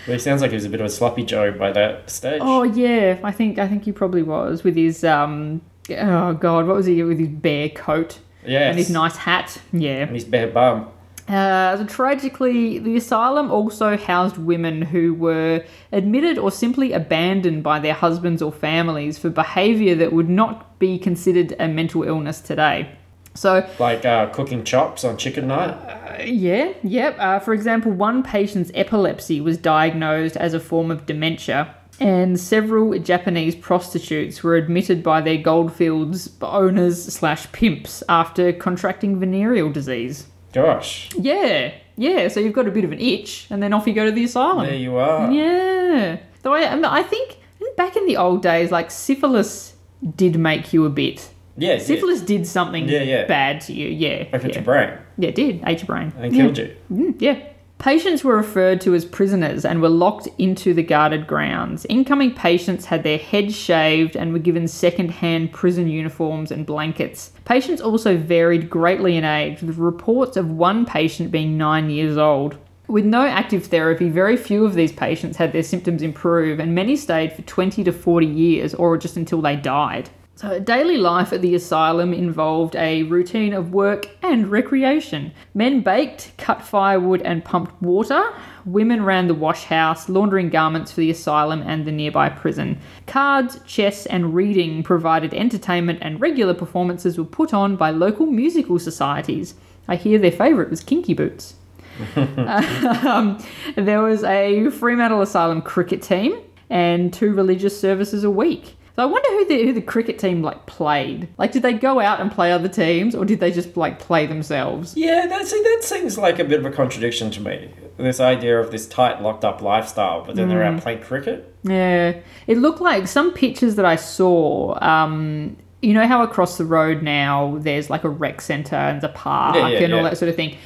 but 0.09 0.15
he 0.15 0.19
sounds 0.19 0.41
like 0.41 0.49
he 0.49 0.55
was 0.55 0.65
a 0.65 0.69
bit 0.69 0.81
of 0.81 0.87
a 0.87 0.89
sloppy 0.89 1.23
Joe 1.23 1.51
by 1.51 1.71
that 1.71 2.09
stage. 2.09 2.41
Oh 2.43 2.63
yeah, 2.63 3.19
I 3.23 3.31
think 3.31 3.59
I 3.59 3.67
think 3.67 3.85
he 3.85 3.91
probably 3.91 4.23
was 4.23 4.63
with 4.63 4.75
his 4.75 5.03
um 5.03 5.61
oh 5.91 6.33
god, 6.33 6.65
what 6.65 6.75
was 6.75 6.87
he 6.87 7.03
with 7.03 7.19
his 7.19 7.27
bear 7.27 7.69
coat 7.69 8.17
yes. 8.43 8.71
and 8.71 8.77
his 8.79 8.89
nice 8.89 9.17
hat? 9.17 9.61
Yeah. 9.71 10.03
And 10.03 10.15
his 10.15 10.25
bare 10.25 10.47
bum. 10.47 10.89
Uh, 11.27 11.77
so 11.77 11.85
tragically, 11.85 12.79
the 12.79 12.95
asylum 12.95 13.51
also 13.51 13.95
housed 13.95 14.39
women 14.39 14.81
who 14.81 15.13
were 15.13 15.63
admitted 15.91 16.39
or 16.39 16.49
simply 16.49 16.91
abandoned 16.91 17.61
by 17.61 17.77
their 17.77 17.93
husbands 17.93 18.41
or 18.41 18.51
families 18.51 19.19
for 19.19 19.29
behaviour 19.29 19.93
that 19.93 20.11
would 20.11 20.27
not 20.27 20.79
be 20.79 20.97
considered 20.97 21.55
a 21.59 21.67
mental 21.67 22.01
illness 22.01 22.41
today. 22.41 22.97
So, 23.39 23.65
Like 23.79 24.03
uh, 24.03 24.25
cooking 24.31 24.65
chops 24.65 25.05
on 25.05 25.15
chicken 25.15 25.47
night. 25.47 25.69
uh, 25.69 26.23
yeah, 26.25 26.73
yep. 26.83 27.15
Uh, 27.17 27.39
for 27.39 27.53
example, 27.53 27.89
one 27.89 28.21
patient's 28.21 28.69
epilepsy 28.75 29.39
was 29.39 29.55
diagnosed 29.57 30.35
as 30.35 30.53
a 30.53 30.59
form 30.59 30.91
of 30.91 31.05
dementia, 31.05 31.73
and 32.01 32.37
several 32.37 32.99
Japanese 32.99 33.55
prostitutes 33.55 34.43
were 34.43 34.57
admitted 34.57 35.01
by 35.01 35.21
their 35.21 35.37
goldfields 35.37 36.29
owners 36.41 37.01
slash 37.01 37.49
pimps 37.53 38.03
after 38.09 38.51
contracting 38.51 39.17
venereal 39.21 39.71
disease. 39.71 40.27
Gosh. 40.51 41.09
Yeah, 41.17 41.73
yeah. 41.95 42.27
So 42.27 42.41
you've 42.41 42.51
got 42.53 42.67
a 42.67 42.71
bit 42.71 42.83
of 42.83 42.91
an 42.91 42.99
itch, 42.99 43.47
and 43.49 43.63
then 43.63 43.71
off 43.71 43.87
you 43.87 43.93
go 43.93 44.03
to 44.03 44.11
the 44.11 44.25
asylum. 44.25 44.65
There 44.65 44.75
you 44.75 44.97
are. 44.97 45.31
Yeah. 45.31 46.17
Though 46.41 46.55
I, 46.55 46.63
I 46.63 46.99
I 46.99 47.03
think 47.03 47.37
back 47.77 47.95
in 47.95 48.05
the 48.05 48.17
old 48.17 48.41
days, 48.41 48.69
like 48.69 48.91
syphilis 48.91 49.75
did 50.17 50.37
make 50.37 50.73
you 50.73 50.83
a 50.85 50.89
bit. 50.89 51.29
Yeah, 51.59 51.73
yeah. 51.73 51.79
Syphilis 51.79 52.21
did 52.21 52.47
something 52.47 52.87
Yeah, 52.87 53.01
yeah. 53.03 53.25
bad 53.25 53.61
to 53.61 53.73
you. 53.73 53.87
Yeah. 53.87 54.23
Affected 54.23 54.49
yeah. 54.49 54.55
your 54.55 54.63
brain 54.63 54.97
Yeah, 55.17 55.29
it 55.29 55.35
did. 55.35 55.63
Ate 55.65 55.79
your 55.79 55.87
brain. 55.87 56.13
and 56.17 56.35
yeah. 56.35 56.43
killed 56.43 56.57
you. 56.57 56.75
Mm, 56.91 57.15
yeah. 57.19 57.39
Patients 57.79 58.25
were 58.25 58.35
referred 58.35 58.81
to 58.81 58.93
as 58.93 59.05
prisoners 59.05 59.63
and 59.63 59.81
were 59.81 59.87
locked 59.87 60.27
into 60.37 60.73
the 60.73 60.83
guarded 60.83 61.27
grounds. 61.27 61.85
Incoming 61.87 62.33
patients 62.35 62.83
had 62.85 63.03
their 63.03 63.17
heads 63.17 63.55
shaved 63.55 64.17
and 64.17 64.33
were 64.33 64.39
given 64.39 64.67
second 64.67 65.11
hand 65.11 65.53
prison 65.53 65.87
uniforms 65.87 66.51
and 66.51 66.65
blankets. 66.65 67.31
Patients 67.45 67.79
also 67.79 68.17
varied 68.17 68.69
greatly 68.69 69.15
in 69.15 69.23
age, 69.23 69.61
with 69.61 69.77
reports 69.77 70.35
of 70.35 70.51
one 70.51 70.85
patient 70.85 71.31
being 71.31 71.57
nine 71.57 71.89
years 71.89 72.17
old. 72.17 72.57
With 72.89 73.05
no 73.05 73.21
active 73.25 73.67
therapy, 73.67 74.09
very 74.09 74.35
few 74.35 74.65
of 74.65 74.73
these 74.73 74.91
patients 74.91 75.37
had 75.37 75.53
their 75.53 75.63
symptoms 75.63 76.01
improve, 76.01 76.59
and 76.59 76.75
many 76.75 76.97
stayed 76.97 77.31
for 77.31 77.43
20 77.43 77.85
to 77.85 77.93
40 77.93 78.25
years 78.25 78.73
or 78.73 78.97
just 78.97 79.15
until 79.15 79.41
they 79.41 79.55
died. 79.55 80.09
So, 80.39 80.57
daily 80.57 80.95
life 80.95 81.33
at 81.33 81.41
the 81.41 81.53
asylum 81.53 82.13
involved 82.13 82.73
a 82.77 83.03
routine 83.03 83.51
of 83.51 83.73
work 83.73 84.07
and 84.21 84.47
recreation. 84.47 85.33
Men 85.53 85.81
baked, 85.81 86.31
cut 86.37 86.61
firewood, 86.61 87.21
and 87.23 87.43
pumped 87.43 87.81
water. 87.81 88.23
Women 88.63 89.03
ran 89.03 89.27
the 89.27 89.33
wash 89.33 89.65
house, 89.65 90.07
laundering 90.07 90.49
garments 90.49 90.93
for 90.93 91.01
the 91.01 91.11
asylum 91.11 91.61
and 91.63 91.83
the 91.83 91.91
nearby 91.91 92.29
prison. 92.29 92.79
Cards, 93.05 93.59
chess, 93.65 94.05
and 94.05 94.33
reading 94.33 94.81
provided 94.81 95.33
entertainment, 95.33 95.99
and 96.01 96.21
regular 96.21 96.53
performances 96.53 97.17
were 97.17 97.25
put 97.25 97.53
on 97.53 97.75
by 97.75 97.89
local 97.89 98.25
musical 98.25 98.79
societies. 98.79 99.55
I 99.89 99.97
hear 99.97 100.17
their 100.19 100.31
favourite 100.31 100.69
was 100.69 100.81
Kinky 100.81 101.15
Boots. 101.15 101.55
um, 102.15 103.43
there 103.75 104.01
was 104.01 104.23
a 104.23 104.69
Fremantle 104.69 105.21
Asylum 105.21 105.61
cricket 105.61 106.01
team 106.01 106.39
and 106.69 107.13
two 107.13 107.33
religious 107.33 107.77
services 107.77 108.23
a 108.23 108.31
week. 108.31 108.77
So 108.99 109.03
I 109.03 109.05
wonder 109.05 109.29
who 109.29 109.45
the 109.45 109.63
who 109.63 109.71
the 109.71 109.81
cricket 109.81 110.19
team 110.19 110.41
like 110.41 110.65
played. 110.65 111.29
Like, 111.37 111.53
did 111.53 111.61
they 111.61 111.71
go 111.71 112.01
out 112.01 112.19
and 112.19 112.29
play 112.29 112.51
other 112.51 112.67
teams, 112.67 113.15
or 113.15 113.23
did 113.23 113.39
they 113.39 113.49
just 113.49 113.77
like 113.77 113.97
play 113.97 114.25
themselves? 114.25 114.93
Yeah, 114.97 115.25
that, 115.25 115.47
see, 115.47 115.63
that 115.63 115.79
seems 115.85 116.17
like 116.17 116.37
a 116.37 116.43
bit 116.43 116.59
of 116.59 116.65
a 116.65 116.69
contradiction 116.69 117.31
to 117.31 117.39
me. 117.39 117.73
This 117.95 118.19
idea 118.19 118.59
of 118.59 118.71
this 118.71 118.85
tight, 118.89 119.21
locked 119.21 119.45
up 119.45 119.61
lifestyle, 119.61 120.25
but 120.25 120.35
then 120.35 120.49
they're 120.49 120.59
Mm. 120.59 120.75
out 120.75 120.81
playing 120.83 120.99
cricket. 120.99 121.55
Yeah, 121.63 122.15
it 122.45 122.57
looked 122.57 122.81
like 122.81 123.07
some 123.07 123.31
pictures 123.31 123.75
that 123.75 123.85
I 123.85 123.95
saw. 123.95 124.77
Um, 124.83 125.55
you 125.81 125.93
know 125.93 126.05
how 126.05 126.21
across 126.21 126.57
the 126.57 126.65
road 126.65 127.01
now 127.01 127.57
there's 127.61 127.89
like 127.89 128.03
a 128.03 128.09
rec 128.09 128.41
center 128.41 128.75
and 128.75 129.01
a 129.01 129.07
park 129.07 129.55
Yeah, 129.55 129.69
yeah, 129.69 129.79
and 129.79 129.93
all 129.93 130.03
that 130.03 130.17
sort 130.17 130.27
of 130.27 130.35
thing. 130.35 130.57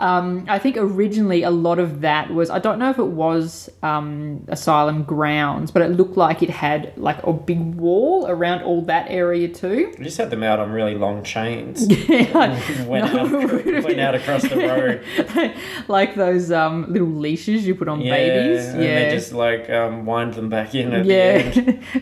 Um, 0.00 0.46
I 0.48 0.58
think 0.58 0.76
originally 0.78 1.42
a 1.42 1.50
lot 1.50 1.78
of 1.78 2.00
that 2.00 2.32
was 2.32 2.48
I 2.48 2.58
don't 2.58 2.78
know 2.78 2.88
if 2.88 2.98
it 2.98 3.06
was 3.06 3.68
um, 3.82 4.44
asylum 4.48 5.04
grounds, 5.04 5.70
but 5.70 5.82
it 5.82 5.88
looked 5.90 6.16
like 6.16 6.42
it 6.42 6.48
had 6.50 6.92
like 6.96 7.22
a 7.22 7.32
big 7.34 7.60
wall 7.74 8.26
around 8.26 8.62
all 8.62 8.80
that 8.86 9.06
area 9.10 9.46
too. 9.48 9.92
We 9.98 10.04
just 10.04 10.16
had 10.16 10.30
them 10.30 10.42
out 10.42 10.58
on 10.58 10.72
really 10.72 10.94
long 10.94 11.22
chains. 11.22 11.86
Yeah, 12.10 12.84
went, 12.86 13.12
No, 13.12 13.20
out, 13.20 13.64
went 13.84 14.00
out 14.00 14.14
across 14.14 14.42
the 14.42 14.56
road. 14.56 15.54
like 15.88 16.14
those 16.14 16.50
um, 16.50 16.90
little 16.90 17.06
leashes 17.08 17.66
you 17.66 17.74
put 17.74 17.88
on 17.88 18.00
Yeah, 18.00 18.14
babies. 18.14 18.66
and 18.68 18.82
Yeah, 18.82 18.94
they 19.00 19.10
just 19.10 19.32
like 19.32 19.68
um, 19.70 20.06
wind 20.06 20.34
them 20.34 20.48
back 20.48 20.74
in 20.74 20.92
at 20.92 21.04
yeah. 21.04 21.50
the 21.50 21.58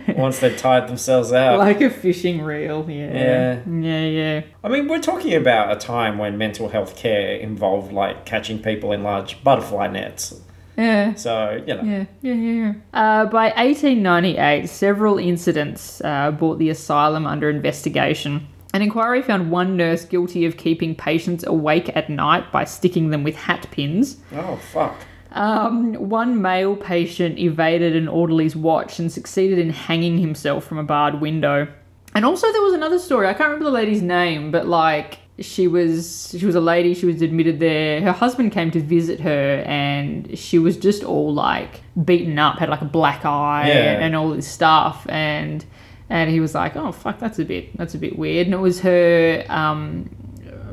end 0.06 0.16
once 0.16 0.38
they've 0.38 0.56
tied 0.56 0.88
themselves 0.88 1.32
out. 1.32 1.58
like 1.58 1.80
a 1.80 1.90
fishing 1.90 2.42
reel. 2.42 2.86
Yeah. 2.88 3.12
Yeah. 3.12 3.60
Yeah, 3.68 4.04
yeah. 4.06 4.42
I 4.62 4.68
mean, 4.68 4.88
we're 4.88 5.00
talking 5.00 5.34
about 5.34 5.72
a 5.72 5.76
time 5.76 6.16
when 6.18 6.38
mental 6.38 6.68
health 6.68 6.96
care 6.96 7.36
involved 7.36 7.87
like 7.92 8.24
catching 8.24 8.60
people 8.60 8.92
in 8.92 9.02
large 9.02 9.42
butterfly 9.42 9.88
nets. 9.88 10.40
Yeah. 10.76 11.14
So, 11.14 11.62
you 11.66 11.74
know. 11.74 11.82
Yeah, 11.82 12.04
yeah, 12.22 12.34
yeah. 12.34 12.72
yeah. 12.72 12.72
Uh, 12.94 13.26
by 13.26 13.46
1898, 13.50 14.68
several 14.68 15.18
incidents 15.18 16.00
uh, 16.04 16.30
brought 16.30 16.58
the 16.58 16.70
asylum 16.70 17.26
under 17.26 17.50
investigation. 17.50 18.46
An 18.72 18.82
inquiry 18.82 19.22
found 19.22 19.50
one 19.50 19.76
nurse 19.76 20.04
guilty 20.04 20.44
of 20.44 20.56
keeping 20.56 20.94
patients 20.94 21.44
awake 21.44 21.90
at 21.96 22.08
night 22.08 22.52
by 22.52 22.64
sticking 22.64 23.10
them 23.10 23.24
with 23.24 23.34
hat 23.34 23.66
pins. 23.70 24.18
Oh, 24.32 24.56
fuck. 24.56 24.96
Um, 25.32 25.94
one 25.94 26.40
male 26.40 26.76
patient 26.76 27.38
evaded 27.38 27.96
an 27.96 28.08
orderly's 28.08 28.54
watch 28.54 28.98
and 28.98 29.10
succeeded 29.10 29.58
in 29.58 29.70
hanging 29.70 30.18
himself 30.18 30.64
from 30.64 30.78
a 30.78 30.84
barred 30.84 31.20
window. 31.20 31.68
And 32.14 32.24
also, 32.24 32.50
there 32.52 32.62
was 32.62 32.72
another 32.72 32.98
story. 32.98 33.26
I 33.26 33.32
can't 33.34 33.48
remember 33.48 33.64
the 33.64 33.70
lady's 33.70 34.02
name, 34.02 34.50
but 34.50 34.66
like 34.66 35.18
she 35.40 35.68
was 35.68 36.34
she 36.38 36.44
was 36.46 36.54
a 36.54 36.60
lady. 36.60 36.94
She 36.94 37.06
was 37.06 37.22
admitted 37.22 37.60
there. 37.60 38.00
Her 38.00 38.12
husband 38.12 38.52
came 38.52 38.70
to 38.72 38.80
visit 38.80 39.20
her, 39.20 39.62
and 39.66 40.36
she 40.38 40.58
was 40.58 40.76
just 40.76 41.04
all 41.04 41.32
like 41.32 41.82
beaten 42.04 42.38
up, 42.38 42.58
had 42.58 42.68
like 42.68 42.82
a 42.82 42.86
black 42.86 43.24
eye 43.24 43.68
Yeah. 43.68 44.00
and 44.04 44.16
all 44.16 44.30
this 44.30 44.48
stuff. 44.48 45.06
And 45.08 45.64
and 46.10 46.30
he 46.30 46.40
was 46.40 46.54
like, 46.54 46.74
"Oh 46.76 46.92
fuck, 46.92 47.18
that's 47.18 47.38
a 47.38 47.44
bit 47.44 47.76
that's 47.76 47.94
a 47.94 47.98
bit 47.98 48.18
weird." 48.18 48.46
And 48.46 48.54
it 48.54 48.58
was 48.58 48.80
her 48.80 49.44
um, 49.48 50.10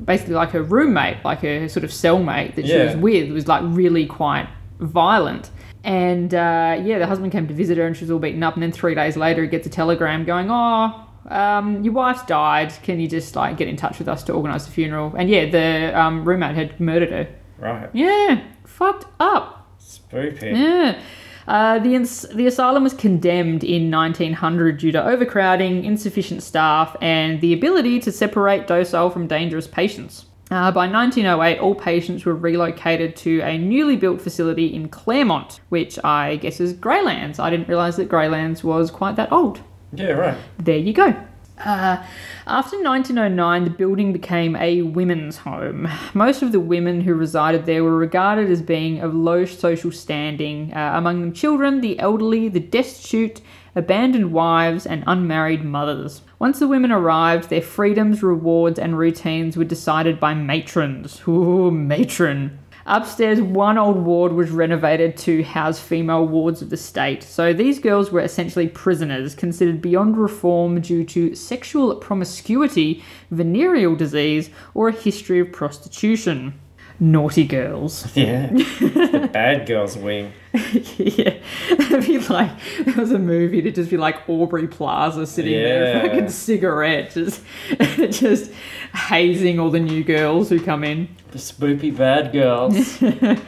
basically 0.03 0.33
like 0.35 0.49
her 0.51 0.63
roommate, 0.63 1.23
like 1.23 1.41
her 1.41 1.67
sort 1.69 1.83
of 1.83 1.91
cellmate 1.91 2.55
that 2.55 2.65
she 2.65 2.73
Yeah. 2.73 2.85
was 2.85 2.95
with, 2.95 3.31
was 3.31 3.47
like 3.47 3.61
really 3.65 4.05
quite 4.05 4.47
violent. 4.79 5.51
And 5.83 6.33
uh, 6.33 6.79
yeah, 6.83 6.97
the 6.97 7.05
husband 7.05 7.31
came 7.31 7.47
to 7.47 7.53
visit 7.53 7.77
her 7.77 7.85
and 7.85 7.95
she 7.95 8.03
was 8.05 8.09
all 8.11 8.17
beaten 8.17 8.41
up. 8.41 8.55
And 8.55 8.63
then 8.63 8.71
three 8.71 8.95
days 8.95 9.15
later, 9.15 9.43
he 9.43 9.47
gets 9.47 9.67
a 9.67 9.69
telegram 9.69 10.25
going, 10.25 10.47
Oh, 10.49 11.04
um, 11.27 11.83
your 11.83 11.93
wife's 11.93 12.25
died. 12.25 12.73
Can 12.83 12.99
you 12.99 13.07
just 13.07 13.35
like 13.35 13.57
get 13.57 13.67
in 13.67 13.75
touch 13.75 13.99
with 13.99 14.07
us 14.07 14.23
to 14.23 14.33
organise 14.33 14.65
the 14.65 14.71
funeral? 14.71 15.13
And 15.17 15.29
yeah, 15.29 15.49
the 15.49 15.99
um, 15.99 16.25
roommate 16.25 16.55
had 16.55 16.79
murdered 16.79 17.11
her. 17.11 17.27
Right. 17.57 17.89
Yeah, 17.93 18.43
fucked 18.65 19.05
up. 19.19 19.75
Spooky. 19.77 20.47
Yeah. 20.47 21.01
Uh, 21.47 21.77
the, 21.79 21.93
ins- 21.93 22.27
the 22.29 22.47
asylum 22.47 22.83
was 22.83 22.93
condemned 22.93 23.63
in 23.63 23.91
1900 23.91 24.79
due 24.79 24.91
to 24.91 25.03
overcrowding, 25.03 25.85
insufficient 25.85 26.41
staff, 26.41 26.95
and 27.01 27.39
the 27.39 27.53
ability 27.53 27.99
to 27.99 28.11
separate 28.11 28.65
docile 28.65 29.11
from 29.11 29.27
dangerous 29.27 29.67
patients. 29.67 30.25
Uh, 30.51 30.71
by 30.71 30.87
1908, 30.87 31.59
all 31.59 31.75
patients 31.75 32.25
were 32.25 32.35
relocated 32.35 33.15
to 33.15 33.41
a 33.41 33.57
newly 33.57 33.95
built 33.95 34.21
facility 34.21 34.73
in 34.73 34.87
Claremont, 34.89 35.59
which 35.69 35.97
I 36.03 36.35
guess 36.37 36.59
is 36.59 36.73
Graylands. 36.73 37.39
I 37.39 37.49
didn't 37.49 37.67
realise 37.67 37.95
that 37.95 38.09
Graylands 38.09 38.63
was 38.63 38.91
quite 38.91 39.15
that 39.15 39.31
old. 39.31 39.61
Yeah, 39.93 40.11
right. 40.11 40.37
There 40.59 40.77
you 40.77 40.93
go. 40.93 41.15
Uh, 41.57 42.03
after 42.47 42.81
1909, 42.81 43.63
the 43.63 43.69
building 43.69 44.11
became 44.11 44.55
a 44.57 44.81
women's 44.81 45.37
home. 45.37 45.87
Most 46.13 46.41
of 46.41 46.51
the 46.51 46.59
women 46.59 47.01
who 47.01 47.13
resided 47.13 47.65
there 47.65 47.83
were 47.83 47.95
regarded 47.95 48.51
as 48.51 48.61
being 48.61 48.99
of 48.99 49.15
low 49.15 49.45
social 49.45 49.91
standing, 49.91 50.73
uh, 50.73 50.93
among 50.95 51.21
them 51.21 51.33
children, 51.33 51.81
the 51.81 51.97
elderly, 51.99 52.49
the 52.49 52.59
destitute, 52.59 53.41
abandoned 53.73 54.31
wives, 54.31 54.85
and 54.85 55.03
unmarried 55.07 55.63
mothers. 55.63 56.21
Once 56.39 56.59
the 56.59 56.67
women 56.67 56.91
arrived, 56.91 57.49
their 57.49 57.61
freedoms, 57.61 58.21
rewards, 58.21 58.77
and 58.77 58.97
routines 58.97 59.55
were 59.55 59.63
decided 59.63 60.19
by 60.19 60.33
matrons. 60.33 61.21
Ooh, 61.27 61.71
matron. 61.71 62.59
Upstairs, 62.87 63.41
one 63.41 63.79
old 63.79 63.97
ward 63.97 64.33
was 64.33 64.51
renovated 64.51 65.17
to 65.17 65.41
house 65.43 65.79
female 65.79 66.27
wards 66.27 66.61
of 66.61 66.69
the 66.69 66.77
state. 66.77 67.23
So 67.23 67.51
these 67.51 67.79
girls 67.79 68.11
were 68.11 68.21
essentially 68.21 68.67
prisoners, 68.67 69.33
considered 69.33 69.81
beyond 69.81 70.17
reform 70.17 70.79
due 70.81 71.03
to 71.05 71.33
sexual 71.33 71.95
promiscuity, 71.95 73.03
venereal 73.31 73.95
disease, 73.95 74.51
or 74.75 74.89
a 74.89 74.91
history 74.91 75.39
of 75.39 75.51
prostitution. 75.51 76.59
Naughty 76.99 77.45
girls. 77.45 78.07
Yeah. 78.15 78.47
the 78.53 79.29
bad 79.33 79.67
girls 79.67 79.97
wing. 79.97 80.31
yeah. 80.53 81.33
It'd 81.71 82.05
be 82.05 82.19
like, 82.19 82.51
there 82.85 82.95
was 82.95 83.11
a 83.11 83.19
movie 83.19 83.61
to 83.63 83.71
just 83.71 83.89
be 83.89 83.97
like 83.97 84.29
Aubrey 84.29 84.67
Plaza 84.67 85.25
sitting 85.27 85.51
there, 85.53 85.95
Yeah. 85.95 86.01
fucking 86.03 86.29
cigarette, 86.29 87.11
just, 87.11 87.41
just 88.11 88.51
hazing 88.93 89.59
all 89.59 89.71
the 89.71 89.79
new 89.79 90.03
girls 90.03 90.49
who 90.49 90.59
come 90.61 90.83
in. 90.85 91.09
The 91.35 91.41
spoopy 91.41 91.97
bad 91.97 92.31
girls. 92.31 93.03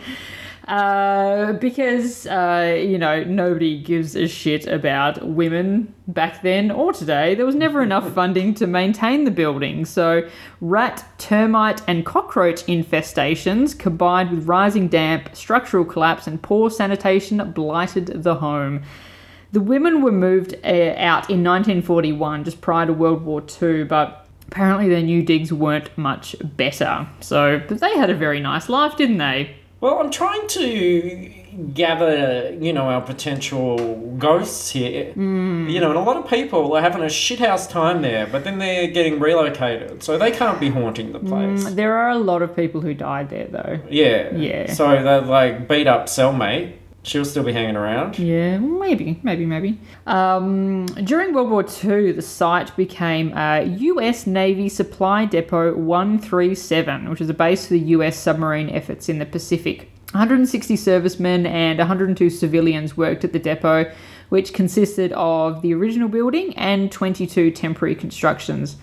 Uh, 0.67 1.53
because 1.53 2.27
uh, 2.27 2.77
you 2.77 2.97
know 2.97 3.23
nobody 3.23 3.81
gives 3.81 4.17
a 4.17 4.27
shit 4.27 4.67
about 4.67 5.25
women 5.25 5.93
back 6.09 6.41
then 6.41 6.69
or 6.69 6.91
today. 6.91 7.35
There 7.35 7.45
was 7.45 7.55
never 7.55 7.81
enough 7.81 8.13
funding 8.13 8.53
to 8.55 8.67
maintain 8.67 9.23
the 9.23 9.31
building, 9.31 9.85
so 9.85 10.27
rat, 10.59 11.05
termite, 11.19 11.81
and 11.87 12.05
cockroach 12.05 12.65
infestations 12.65 13.79
combined 13.79 14.31
with 14.31 14.45
rising 14.45 14.89
damp, 14.89 15.33
structural 15.33 15.85
collapse, 15.85 16.27
and 16.27 16.41
poor 16.41 16.69
sanitation 16.69 17.53
blighted 17.53 18.23
the 18.23 18.35
home. 18.35 18.83
The 19.53 19.61
women 19.61 20.01
were 20.01 20.11
moved 20.11 20.53
uh, 20.65 20.95
out 20.97 21.29
in 21.29 21.45
1941, 21.45 22.43
just 22.43 22.59
prior 22.59 22.87
to 22.87 22.91
World 22.91 23.23
War 23.23 23.41
II, 23.61 23.85
but 23.85 24.26
apparently 24.47 24.89
their 24.89 25.01
new 25.01 25.21
digs 25.23 25.51
weren't 25.53 25.95
much 25.97 26.35
better. 26.41 27.07
So, 27.19 27.61
but 27.67 27.79
they 27.79 27.95
had 27.97 28.09
a 28.09 28.15
very 28.15 28.39
nice 28.39 28.69
life, 28.69 28.95
didn't 28.97 29.17
they? 29.17 29.55
Well, 29.79 29.99
I'm 29.99 30.09
trying 30.09 30.47
to 30.47 31.31
gather, 31.73 32.55
you 32.59 32.73
know, 32.73 32.89
our 32.89 33.01
potential 33.01 34.15
ghosts 34.17 34.71
here. 34.71 35.11
Hmm. 35.13 35.67
You 35.69 35.79
know, 35.79 35.89
and 35.89 35.97
a 35.99 36.01
lot 36.01 36.17
of 36.17 36.27
people 36.27 36.73
are 36.75 36.81
having 36.81 37.01
a 37.03 37.05
shithouse 37.07 37.69
time 37.69 38.01
there, 38.01 38.25
but 38.27 38.43
then 38.43 38.57
they're 38.59 38.87
getting 38.87 39.19
relocated, 39.19 40.01
so 40.03 40.17
they 40.17 40.31
can't 40.31 40.59
be 40.59 40.69
haunting 40.69 41.11
the 41.11 41.19
place. 41.19 41.63
Mm, 41.65 41.75
There 41.75 41.93
are 41.95 42.09
a 42.09 42.17
lot 42.17 42.41
of 42.41 42.55
people 42.55 42.81
who 42.81 42.93
died 42.93 43.29
there, 43.29 43.47
though. 43.47 43.79
Yeah. 43.89 44.35
Yeah. 44.35 44.73
So 44.73 44.87
that 45.03 45.27
like 45.27 45.67
beat 45.67 45.87
up 45.87 46.07
cellmate, 46.07 46.73
she'll 47.03 47.25
still 47.25 47.43
be 47.43 47.53
hanging 47.53 47.75
around. 47.75 48.19
Yeah, 48.19 48.57
maybe, 48.57 49.19
maybe, 49.23 49.45
maybe. 49.45 49.79
Um, 50.05 50.85
during 50.85 51.33
World 51.33 51.49
War 51.49 51.65
II, 51.83 52.11
the 52.11 52.21
site 52.21 52.75
became 52.75 53.31
a 53.35 53.63
U.S. 53.63 54.27
Navy 54.27 54.69
Supply 54.69 55.25
Depot 55.25 55.75
137, 55.75 57.09
which 57.09 57.21
is 57.21 57.29
a 57.29 57.33
base 57.33 57.67
for 57.67 57.73
the 57.73 57.79
U.S. 57.79 58.17
submarine 58.17 58.69
efforts 58.69 59.09
in 59.09 59.19
the 59.19 59.25
Pacific. 59.25 59.89
160 60.11 60.77
servicemen 60.77 61.45
and 61.45 61.79
102 61.79 62.29
civilians 62.29 62.95
worked 62.95 63.25
at 63.25 63.33
the 63.33 63.39
depot, 63.39 63.91
which 64.29 64.53
consisted 64.53 65.11
of 65.13 65.61
the 65.61 65.73
original 65.73 66.07
building 66.07 66.57
and 66.57 66.91
22 66.91 67.51
temporary 67.51 67.93
constructions. 67.93 68.77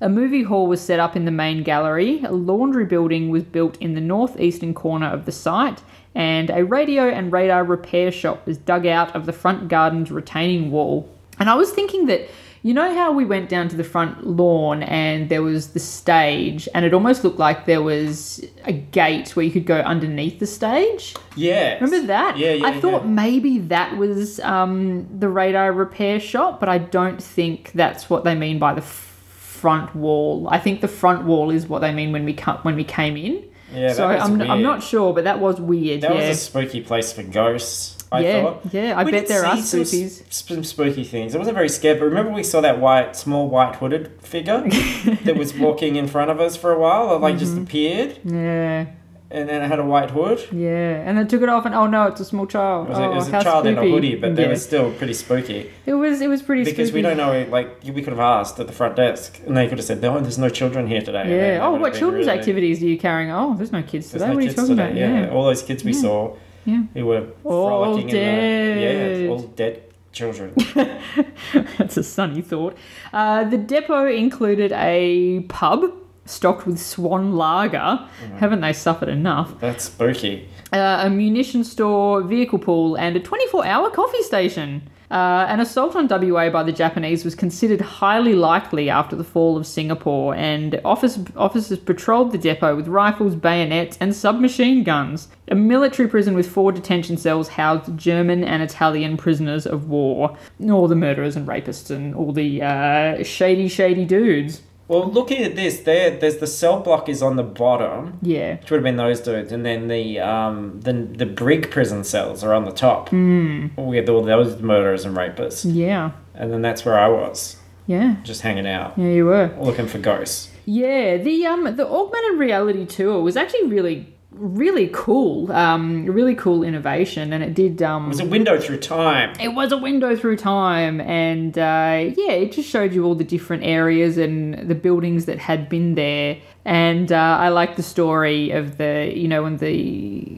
A 0.00 0.08
movie 0.08 0.44
hall 0.44 0.68
was 0.68 0.80
set 0.80 1.00
up 1.00 1.16
in 1.16 1.24
the 1.24 1.32
main 1.32 1.64
gallery, 1.64 2.22
a 2.22 2.30
laundry 2.30 2.84
building 2.84 3.30
was 3.30 3.42
built 3.42 3.76
in 3.78 3.94
the 3.94 4.00
northeastern 4.00 4.72
corner 4.72 5.08
of 5.08 5.24
the 5.24 5.32
site, 5.32 5.82
and 6.18 6.50
a 6.50 6.64
radio 6.64 7.08
and 7.08 7.32
radar 7.32 7.62
repair 7.62 8.10
shop 8.10 8.44
was 8.44 8.58
dug 8.58 8.86
out 8.86 9.14
of 9.14 9.24
the 9.24 9.32
front 9.32 9.68
garden's 9.68 10.10
retaining 10.10 10.72
wall. 10.72 11.08
And 11.38 11.48
I 11.48 11.54
was 11.54 11.70
thinking 11.70 12.06
that, 12.06 12.28
you 12.64 12.74
know 12.74 12.92
how 12.92 13.12
we 13.12 13.24
went 13.24 13.48
down 13.48 13.68
to 13.68 13.76
the 13.76 13.84
front 13.84 14.26
lawn 14.26 14.82
and 14.82 15.28
there 15.28 15.42
was 15.42 15.68
the 15.68 15.78
stage, 15.78 16.68
and 16.74 16.84
it 16.84 16.92
almost 16.92 17.22
looked 17.22 17.38
like 17.38 17.66
there 17.66 17.82
was 17.82 18.44
a 18.64 18.72
gate 18.72 19.36
where 19.36 19.44
you 19.46 19.52
could 19.52 19.64
go 19.64 19.78
underneath 19.78 20.40
the 20.40 20.46
stage? 20.46 21.14
Yeah. 21.36 21.74
Remember 21.74 22.08
that? 22.08 22.36
Yeah, 22.36 22.54
yeah. 22.54 22.66
I 22.66 22.80
thought 22.80 23.04
yeah. 23.04 23.10
maybe 23.10 23.58
that 23.60 23.96
was 23.96 24.40
um, 24.40 25.06
the 25.20 25.28
radar 25.28 25.72
repair 25.72 26.18
shop, 26.18 26.58
but 26.58 26.68
I 26.68 26.78
don't 26.78 27.22
think 27.22 27.70
that's 27.76 28.10
what 28.10 28.24
they 28.24 28.34
mean 28.34 28.58
by 28.58 28.74
the 28.74 28.82
front 28.82 29.94
wall. 29.94 30.48
I 30.50 30.58
think 30.58 30.80
the 30.80 30.88
front 30.88 31.26
wall 31.26 31.50
is 31.50 31.68
what 31.68 31.78
they 31.78 31.94
mean 31.94 32.10
when 32.10 32.24
we 32.24 32.34
come 32.34 32.58
when 32.58 32.74
we 32.74 32.82
came 32.82 33.16
in. 33.16 33.44
Yeah, 33.74 33.92
so 33.92 34.06
I'm, 34.06 34.40
I'm 34.40 34.62
not 34.62 34.82
sure, 34.82 35.12
but 35.12 35.24
that 35.24 35.40
was 35.40 35.60
weird. 35.60 36.00
That 36.00 36.14
yeah. 36.14 36.28
was 36.28 36.38
a 36.38 36.40
spooky 36.40 36.80
place 36.80 37.12
for 37.12 37.22
ghosts. 37.22 37.96
I 38.10 38.20
yeah, 38.20 38.42
thought. 38.42 38.62
yeah. 38.72 38.98
I 38.98 39.04
We 39.04 39.10
bet 39.10 39.26
there 39.28 39.44
are 39.44 39.56
see 39.58 40.08
some 40.08 40.26
Some 40.30 40.64
spooky 40.64 41.04
things. 41.04 41.34
I 41.34 41.38
wasn't 41.38 41.56
very 41.56 41.68
scared, 41.68 41.98
but 41.98 42.06
remember 42.06 42.32
we 42.32 42.42
saw 42.42 42.62
that 42.62 42.80
white, 42.80 43.14
small 43.14 43.48
white 43.48 43.76
hooded 43.76 44.10
figure 44.22 44.62
that 45.24 45.36
was 45.36 45.52
walking 45.54 45.96
in 45.96 46.08
front 46.08 46.30
of 46.30 46.40
us 46.40 46.56
for 46.56 46.72
a 46.72 46.78
while, 46.78 47.08
or 47.10 47.18
like 47.18 47.36
just 47.38 47.52
Mm-hmm. 47.52 47.62
appeared. 47.64 48.18
Yeah. 48.24 48.86
And 49.30 49.48
then 49.48 49.62
it 49.62 49.66
had 49.68 49.78
a 49.78 49.84
white 49.84 50.10
hood. 50.10 50.40
Yeah, 50.52 51.02
and 51.06 51.16
then 51.18 51.28
took 51.28 51.42
it 51.42 51.48
off, 51.48 51.66
and 51.66 51.74
oh 51.74 51.86
no, 51.86 52.04
it's 52.06 52.20
a 52.20 52.24
small 52.24 52.46
child. 52.46 52.86
It 52.86 52.90
was, 52.90 52.98
oh, 52.98 53.02
a, 53.02 53.10
it 53.10 53.14
was 53.14 53.28
a 53.28 53.42
child 53.42 53.66
in 53.66 53.76
a 53.78 53.82
hoodie, 53.82 54.14
but 54.16 54.36
they 54.36 54.42
Yeah. 54.44 54.48
were 54.48 54.56
still 54.56 54.90
pretty 54.92 55.12
spooky. 55.14 55.70
It 55.86 55.94
was 55.94 56.20
it 56.20 56.28
was 56.28 56.42
pretty 56.42 56.64
spooky. 56.64 56.76
Because 56.76 56.92
we 56.92 57.02
don't 57.02 57.16
know, 57.16 57.46
like, 57.50 57.82
we 57.84 58.02
could 58.02 58.14
have 58.16 58.20
asked 58.20 58.58
at 58.58 58.66
the 58.66 58.72
front 58.72 58.96
desk, 58.96 59.40
and 59.46 59.56
they 59.56 59.68
could 59.68 59.78
have 59.78 59.86
said, 59.86 60.00
no, 60.00 60.18
there's 60.20 60.38
no 60.38 60.48
children 60.48 60.86
here 60.86 61.02
today. 61.02 61.54
Yeah. 61.56 61.66
Oh, 61.66 61.74
what 61.74 61.94
children's 61.94 62.26
really- 62.26 62.38
activities 62.38 62.82
are 62.82 62.86
you 62.86 62.98
carrying? 62.98 63.30
Oh, 63.30 63.54
there's 63.54 63.72
no 63.72 63.82
kids 63.82 64.10
today. 64.10 64.26
no 64.28 64.34
what 64.34 64.42
are 64.44 64.46
you 64.46 64.52
talking 64.52 64.76
today. 64.76 65.02
about? 65.02 65.26
Yeah. 65.28 65.30
all 65.34 65.44
those 65.44 65.62
kids 65.62 65.84
we 65.84 65.92
Yeah. 65.92 66.00
saw, 66.00 66.34
Yeah. 66.64 66.82
who 66.94 67.06
were 67.06 67.26
All 67.44 67.68
frolicking 67.68 68.00
in 68.02 68.06
the 68.08 68.12
dead. 68.12 69.22
yeah, 69.22 69.28
all 69.30 69.38
dead 69.40 69.82
children. 70.12 70.54
That's 71.78 71.96
a 71.96 72.02
sunny 72.02 72.40
thought. 72.42 72.76
Uh, 73.12 73.44
the 73.44 73.58
depot 73.58 74.06
included 74.06 74.72
a 74.72 75.40
pub 75.48 75.92
stocked 76.28 76.66
with 76.66 76.78
Swan 76.78 77.36
Lager. 77.36 77.78
Mm-hmm. 77.78 78.36
Haven't 78.38 78.60
they 78.60 78.72
suffered 78.72 79.08
enough? 79.08 79.58
That's 79.60 79.84
spooky. 79.84 80.48
Uh, 80.72 81.02
a 81.04 81.10
munition 81.10 81.64
store, 81.64 82.22
vehicle 82.22 82.58
pool, 82.58 82.96
and 82.96 83.16
a 83.16 83.20
24 83.20 83.64
hour 83.66 83.90
coffee 83.90 84.22
station. 84.22 84.82
Uh, 85.10 85.46
an 85.48 85.58
assault 85.58 85.96
on 85.96 86.06
WA 86.06 86.50
by 86.50 86.62
the 86.62 86.72
Japanese 86.72 87.24
was 87.24 87.34
considered 87.34 87.80
highly 87.80 88.34
likely 88.34 88.90
after 88.90 89.16
the 89.16 89.24
fall 89.24 89.56
of 89.56 89.66
Singapore, 89.66 90.34
and 90.34 90.78
office, 90.84 91.18
officers 91.34 91.78
patrolled 91.78 92.30
the 92.30 92.36
depot 92.36 92.76
with 92.76 92.88
rifles, 92.88 93.34
bayonets, 93.34 93.96
and 94.00 94.14
submachine 94.14 94.84
guns. 94.84 95.28
A 95.50 95.54
military 95.54 96.08
prison 96.08 96.34
with 96.34 96.46
four 96.46 96.72
detention 96.72 97.16
cells 97.16 97.48
housed 97.48 97.96
German 97.96 98.44
and 98.44 98.62
Italian 98.62 99.16
prisoners 99.16 99.66
of 99.66 99.88
war, 99.88 100.36
all 100.68 100.86
the 100.86 100.94
murderers 100.94 101.36
and 101.36 101.48
rapists 101.48 101.90
and 101.90 102.14
all 102.14 102.32
the 102.32 102.60
uh, 102.60 103.22
shady, 103.22 103.68
shady 103.68 104.04
dudes. 104.04 104.60
Well, 104.88 105.10
looking 105.10 105.44
at 105.44 105.54
this, 105.54 105.80
there, 105.80 106.10
there's 106.18 106.38
the 106.38 106.46
cell 106.46 106.80
block 106.80 107.08
is 107.10 107.22
on 107.22 107.36
the 107.36 107.42
bottom, 107.42 108.18
Yeah. 108.22 108.56
which 108.56 108.70
would 108.70 108.78
have 108.78 108.84
been 108.84 108.96
those 108.96 109.20
dudes, 109.20 109.52
and 109.52 109.64
then 109.64 109.88
the 109.88 110.18
um 110.20 110.80
the 110.80 110.92
the 110.94 111.26
brig 111.26 111.70
prison 111.70 112.04
cells 112.04 112.42
are 112.42 112.54
on 112.54 112.64
the 112.64 112.72
top. 112.72 113.10
Mm. 113.10 113.76
With 113.76 114.08
all 114.08 114.22
those 114.22 114.60
murderers 114.62 115.04
and 115.04 115.14
rapists, 115.16 115.64
Yeah. 115.70 116.12
and 116.34 116.50
then 116.50 116.62
that's 116.62 116.84
where 116.86 116.98
I 116.98 117.08
was, 117.08 117.56
Yeah. 117.86 118.16
just 118.24 118.40
hanging 118.42 118.66
out, 118.66 118.94
Yeah, 118.96 119.08
you 119.10 119.26
were. 119.26 119.50
looking 119.60 119.86
for 119.86 119.98
ghosts. 119.98 120.48
Yeah, 120.64 121.18
the 121.18 121.46
um 121.46 121.64
the 121.76 121.86
augmented 121.86 122.38
reality 122.38 122.86
tour 122.86 123.20
was 123.22 123.36
actually 123.36 123.64
really 123.68 124.14
really 124.30 124.90
cool. 124.92 125.50
Um 125.52 126.04
really 126.06 126.34
cool 126.34 126.62
innovation 126.62 127.32
and 127.32 127.42
it 127.42 127.54
did 127.54 127.82
um 127.82 128.04
It 128.06 128.08
was 128.08 128.20
a 128.20 128.26
window 128.26 128.60
through 128.60 128.78
time. 128.78 129.34
it 129.40 129.48
was 129.54 129.72
a 129.72 129.76
window 129.78 130.14
through 130.16 130.36
time 130.36 131.00
and 131.00 131.56
uh, 131.58 132.12
yeah 132.16 132.32
it 132.32 132.52
just 132.52 132.68
showed 132.68 132.92
you 132.92 133.04
all 133.04 133.14
the 133.14 133.24
different 133.24 133.64
areas 133.64 134.18
and 134.18 134.68
the 134.68 134.74
buildings 134.74 135.24
that 135.26 135.38
had 135.38 135.68
been 135.68 135.94
there 135.94 136.38
and 136.64 137.10
uh, 137.10 137.16
i 137.40 137.48
like 137.48 137.76
the 137.76 137.82
story 137.82 138.50
of 138.50 138.76
the 138.76 139.10
you 139.14 139.26
know 139.28 139.42
when 139.44 139.56
the, 139.56 140.37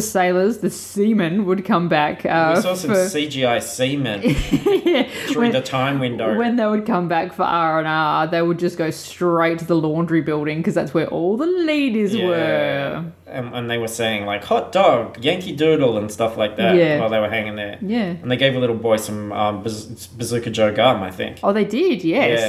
sailors 0.00 0.58
the 0.58 0.70
seamen 0.70 1.44
would 1.46 1.64
come 1.64 1.88
back 1.88 2.24
uh, 2.26 2.52
we 2.56 2.62
saw 2.62 2.74
some 2.74 2.90
for- 2.90 2.96
CGI 2.96 3.62
seamen 3.62 4.20
yeah, 4.84 5.02
through 5.26 5.42
when- 5.42 5.52
the 5.52 5.60
time 5.62 5.98
window. 5.98 6.36
when 6.36 6.56
they 6.56 6.66
would 6.66 6.86
come 6.86 7.08
back 7.08 7.32
for 7.32 7.42
R 7.44 7.78
and 7.78 7.88
R, 7.88 8.26
they 8.26 8.42
would 8.42 8.58
just 8.58 8.76
go 8.78 8.90
straight 8.90 9.58
to 9.60 9.64
the 9.64 9.76
laundry 9.76 10.20
building 10.20 10.58
because 10.58 10.74
that's 10.74 10.92
where 10.94 11.06
all 11.08 11.36
the 11.36 11.46
ladies 11.46 12.16
were. 12.16 13.04
And, 13.26 13.54
and 13.54 13.70
they 13.70 13.78
were 13.78 13.88
saying 13.88 14.24
like 14.26 14.44
hot 14.44 14.72
dog, 14.72 15.18
Yankee 15.22 15.54
Doodle, 15.54 15.98
and 15.98 16.10
stuff 16.10 16.36
like 16.36 16.56
that 16.56 16.76
Yeah. 16.76 17.00
while 17.00 17.10
they 17.10 17.18
were 17.20 17.28
hanging 17.28 17.56
there. 17.56 17.78
Yeah. 17.80 18.04
And 18.22 18.30
they 18.30 18.36
gave 18.36 18.54
a 18.54 18.58
little 18.58 18.76
boy 18.76 18.96
some 18.96 19.32
um, 19.32 19.62
Baz- 19.62 20.06
Bazooka 20.06 20.50
Joe 20.50 20.72
gum, 20.74 21.02
I 21.02 21.10
think. 21.10 21.38
Oh, 21.42 21.52
they 21.52 21.64
did. 21.64 22.04
Yes. 22.04 22.40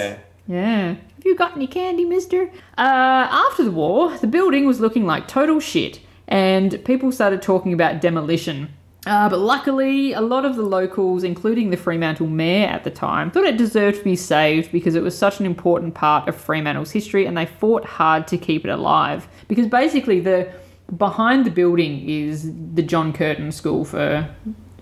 Yeah. 0.48 0.56
Yeah. 0.56 0.88
Have 0.96 1.26
you 1.26 1.36
got 1.36 1.56
any 1.56 1.68
candy, 1.68 2.06
mister? 2.06 2.50
Uh, 2.78 3.28
after 3.48 3.64
the 3.66 3.72
war, 3.72 4.18
the 4.18 4.28
building 4.28 4.66
was 4.66 4.80
looking 4.80 5.06
like 5.06 5.28
total 5.28 5.60
shit, 5.60 6.00
and 6.30 6.84
people 6.86 7.12
started 7.12 7.42
talking 7.42 7.74
about 7.74 8.00
demolition. 8.00 8.70
Uh, 9.06 9.28
but 9.30 9.40
luckily, 9.40 10.14
a 10.14 10.22
lot 10.22 10.46
of 10.46 10.56
the 10.56 10.62
locals, 10.62 11.24
including 11.24 11.70
the 11.70 11.78
Fremantle 11.78 12.28
mayor 12.28 12.68
at 12.68 12.84
the 12.84 12.92
time, 12.92 13.32
thought 13.32 13.46
it 13.46 13.58
deserved 13.58 13.98
to 13.98 14.04
be 14.04 14.16
saved 14.16 14.72
because 14.72 14.94
it 14.94 15.02
was 15.02 15.18
such 15.18 15.40
an 15.40 15.46
important 15.46 15.96
part 15.96 16.28
of 16.28 16.36
Fremantle's 16.36 16.92
history 16.92 17.26
and 17.26 17.36
they 17.36 17.46
fought 17.46 17.86
hard 17.86 18.28
to 18.28 18.38
keep 18.38 18.66
it 18.66 18.70
alive. 18.70 19.28
Because 19.48 19.68
basically, 19.68 20.20
the 20.20 20.52
behind 20.98 21.46
the 21.46 21.52
building 21.52 22.08
is 22.08 22.52
the 22.74 22.84
John 22.84 23.14
Curtin 23.14 23.52
School 23.52 23.86
for 23.86 24.30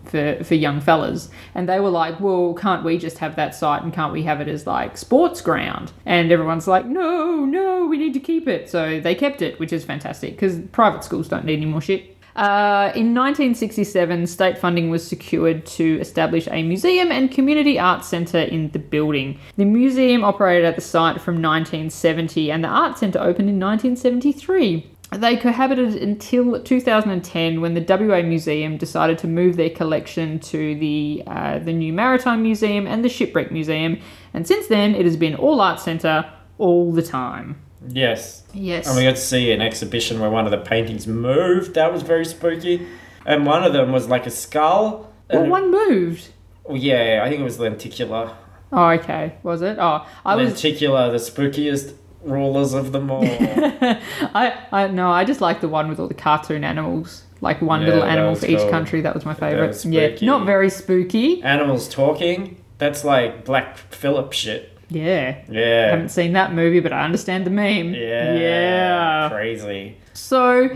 for, 0.09 0.43
for 0.43 0.55
young 0.55 0.81
fellas. 0.81 1.29
And 1.55 1.67
they 1.67 1.79
were 1.79 1.89
like, 1.89 2.19
well, 2.19 2.53
can't 2.53 2.83
we 2.83 2.97
just 2.97 3.17
have 3.19 3.35
that 3.35 3.55
site 3.55 3.83
and 3.83 3.93
can't 3.93 4.13
we 4.13 4.23
have 4.23 4.41
it 4.41 4.47
as 4.47 4.67
like 4.67 4.97
sports 4.97 5.41
ground? 5.41 5.91
And 6.05 6.31
everyone's 6.31 6.67
like, 6.67 6.85
no, 6.85 7.45
no, 7.45 7.85
we 7.87 7.97
need 7.97 8.13
to 8.13 8.19
keep 8.19 8.47
it. 8.47 8.69
So 8.69 8.99
they 8.99 9.15
kept 9.15 9.41
it, 9.41 9.59
which 9.59 9.73
is 9.73 9.83
fantastic 9.83 10.31
because 10.31 10.59
private 10.71 11.03
schools 11.03 11.27
don't 11.27 11.45
need 11.45 11.57
any 11.57 11.65
more 11.65 11.81
shit. 11.81 12.17
Uh, 12.37 12.91
in 12.93 13.15
1967, 13.15 14.27
state 14.27 14.59
funding 14.59 14.91
was 14.91 15.05
secured 15.05 15.65
to 15.65 15.99
establish 15.99 16.47
a 16.51 16.61
museum 16.61 17.11
and 17.11 17.31
community 17.31 17.79
arts 17.79 18.07
centre 18.07 18.41
in 18.41 18.69
the 18.71 18.79
building. 18.79 19.39
The 19.55 19.65
museum 19.65 20.23
operated 20.23 20.63
at 20.63 20.75
the 20.75 20.81
site 20.81 21.19
from 21.19 21.41
1970 21.41 22.51
and 22.51 22.63
the 22.63 22.67
art 22.67 22.99
centre 22.99 23.17
opened 23.17 23.49
in 23.49 23.59
1973. 23.59 24.85
They 25.11 25.37
cohabited 25.37 25.95
until 25.95 26.61
2010 26.61 27.61
when 27.61 27.73
the 27.73 27.81
WA 27.81 28.21
Museum 28.21 28.77
decided 28.77 29.17
to 29.19 29.27
move 29.27 29.55
their 29.55 29.69
collection 29.69 30.39
to 30.39 30.75
the 30.75 31.23
uh, 31.25 31.59
the 31.59 31.71
new 31.71 31.93
Maritime 31.93 32.43
Museum 32.43 32.85
and 32.85 33.05
the 33.05 33.09
Shipwreck 33.09 33.51
Museum, 33.51 33.99
and 34.33 34.45
since 34.45 34.67
then 34.67 34.95
it 34.95 35.05
has 35.05 35.15
been 35.15 35.35
all 35.35 35.61
art 35.61 35.79
centre 35.79 36.29
all 36.57 36.91
the 36.91 37.01
time. 37.01 37.61
Yes. 37.87 38.43
Yes. 38.53 38.87
And 38.87 38.97
we 38.97 39.03
got 39.03 39.15
to 39.15 39.21
see 39.21 39.51
an 39.51 39.61
exhibition 39.61 40.19
where 40.19 40.29
one 40.29 40.45
of 40.45 40.51
the 40.51 40.57
paintings 40.57 41.07
moved. 41.07 41.75
That 41.75 41.93
was 41.93 42.01
very 42.01 42.25
spooky. 42.25 42.85
And 43.25 43.45
one 43.45 43.63
of 43.63 43.73
them 43.73 43.91
was 43.91 44.07
like 44.07 44.25
a 44.25 44.31
skull. 44.31 45.13
well, 45.29 45.45
one 45.47 45.71
moved. 45.71 46.29
Well, 46.63 46.77
yeah, 46.77 47.21
I 47.23 47.29
think 47.29 47.41
it 47.41 47.43
was 47.43 47.59
lenticular. 47.59 48.35
Oh, 48.71 48.89
okay. 48.89 49.35
Was 49.43 49.61
it? 49.61 49.77
Oh, 49.79 50.05
I 50.25 50.35
was. 50.35 50.49
lenticular, 50.49 51.11
the 51.11 51.17
spookiest 51.17 51.93
rulers 52.23 52.73
of 52.73 52.91
them 52.91 53.09
all. 53.11 53.23
I, 53.25 54.53
I 54.71 54.87
no, 54.87 55.09
I 55.09 55.23
just 55.25 55.41
like 55.41 55.61
the 55.61 55.67
one 55.67 55.89
with 55.89 55.99
all 55.99 56.07
the 56.07 56.13
cartoon 56.13 56.63
animals, 56.63 57.23
like 57.41 57.61
one 57.61 57.81
Yeah, 57.81 57.87
little 57.87 58.03
animal 58.03 58.35
for 58.35 58.45
each 58.47 58.57
cool. 58.59 58.69
country. 58.69 59.01
That 59.01 59.13
was 59.13 59.25
my 59.25 59.33
favorite. 59.33 59.67
was 59.67 59.85
Yeah, 59.85 60.15
not 60.21 60.45
very 60.45 60.69
spooky. 60.69 61.41
Animals 61.43 61.87
talking. 61.87 62.61
That's 62.77 63.03
like 63.03 63.45
Black 63.45 63.77
Phillip 63.77 64.33
shit. 64.33 64.71
Yeah, 64.89 65.39
Yeah. 65.49 65.89
haven't 65.91 66.09
seen 66.09 66.33
that 66.33 66.53
movie, 66.53 66.79
but 66.79 66.93
I 66.93 67.03
understand 67.03 67.45
the 67.45 67.49
meme. 67.49 67.93
Yeah. 67.93 68.33
yeah. 68.35 69.29
Crazy. 69.29 69.97
So, 70.13 70.69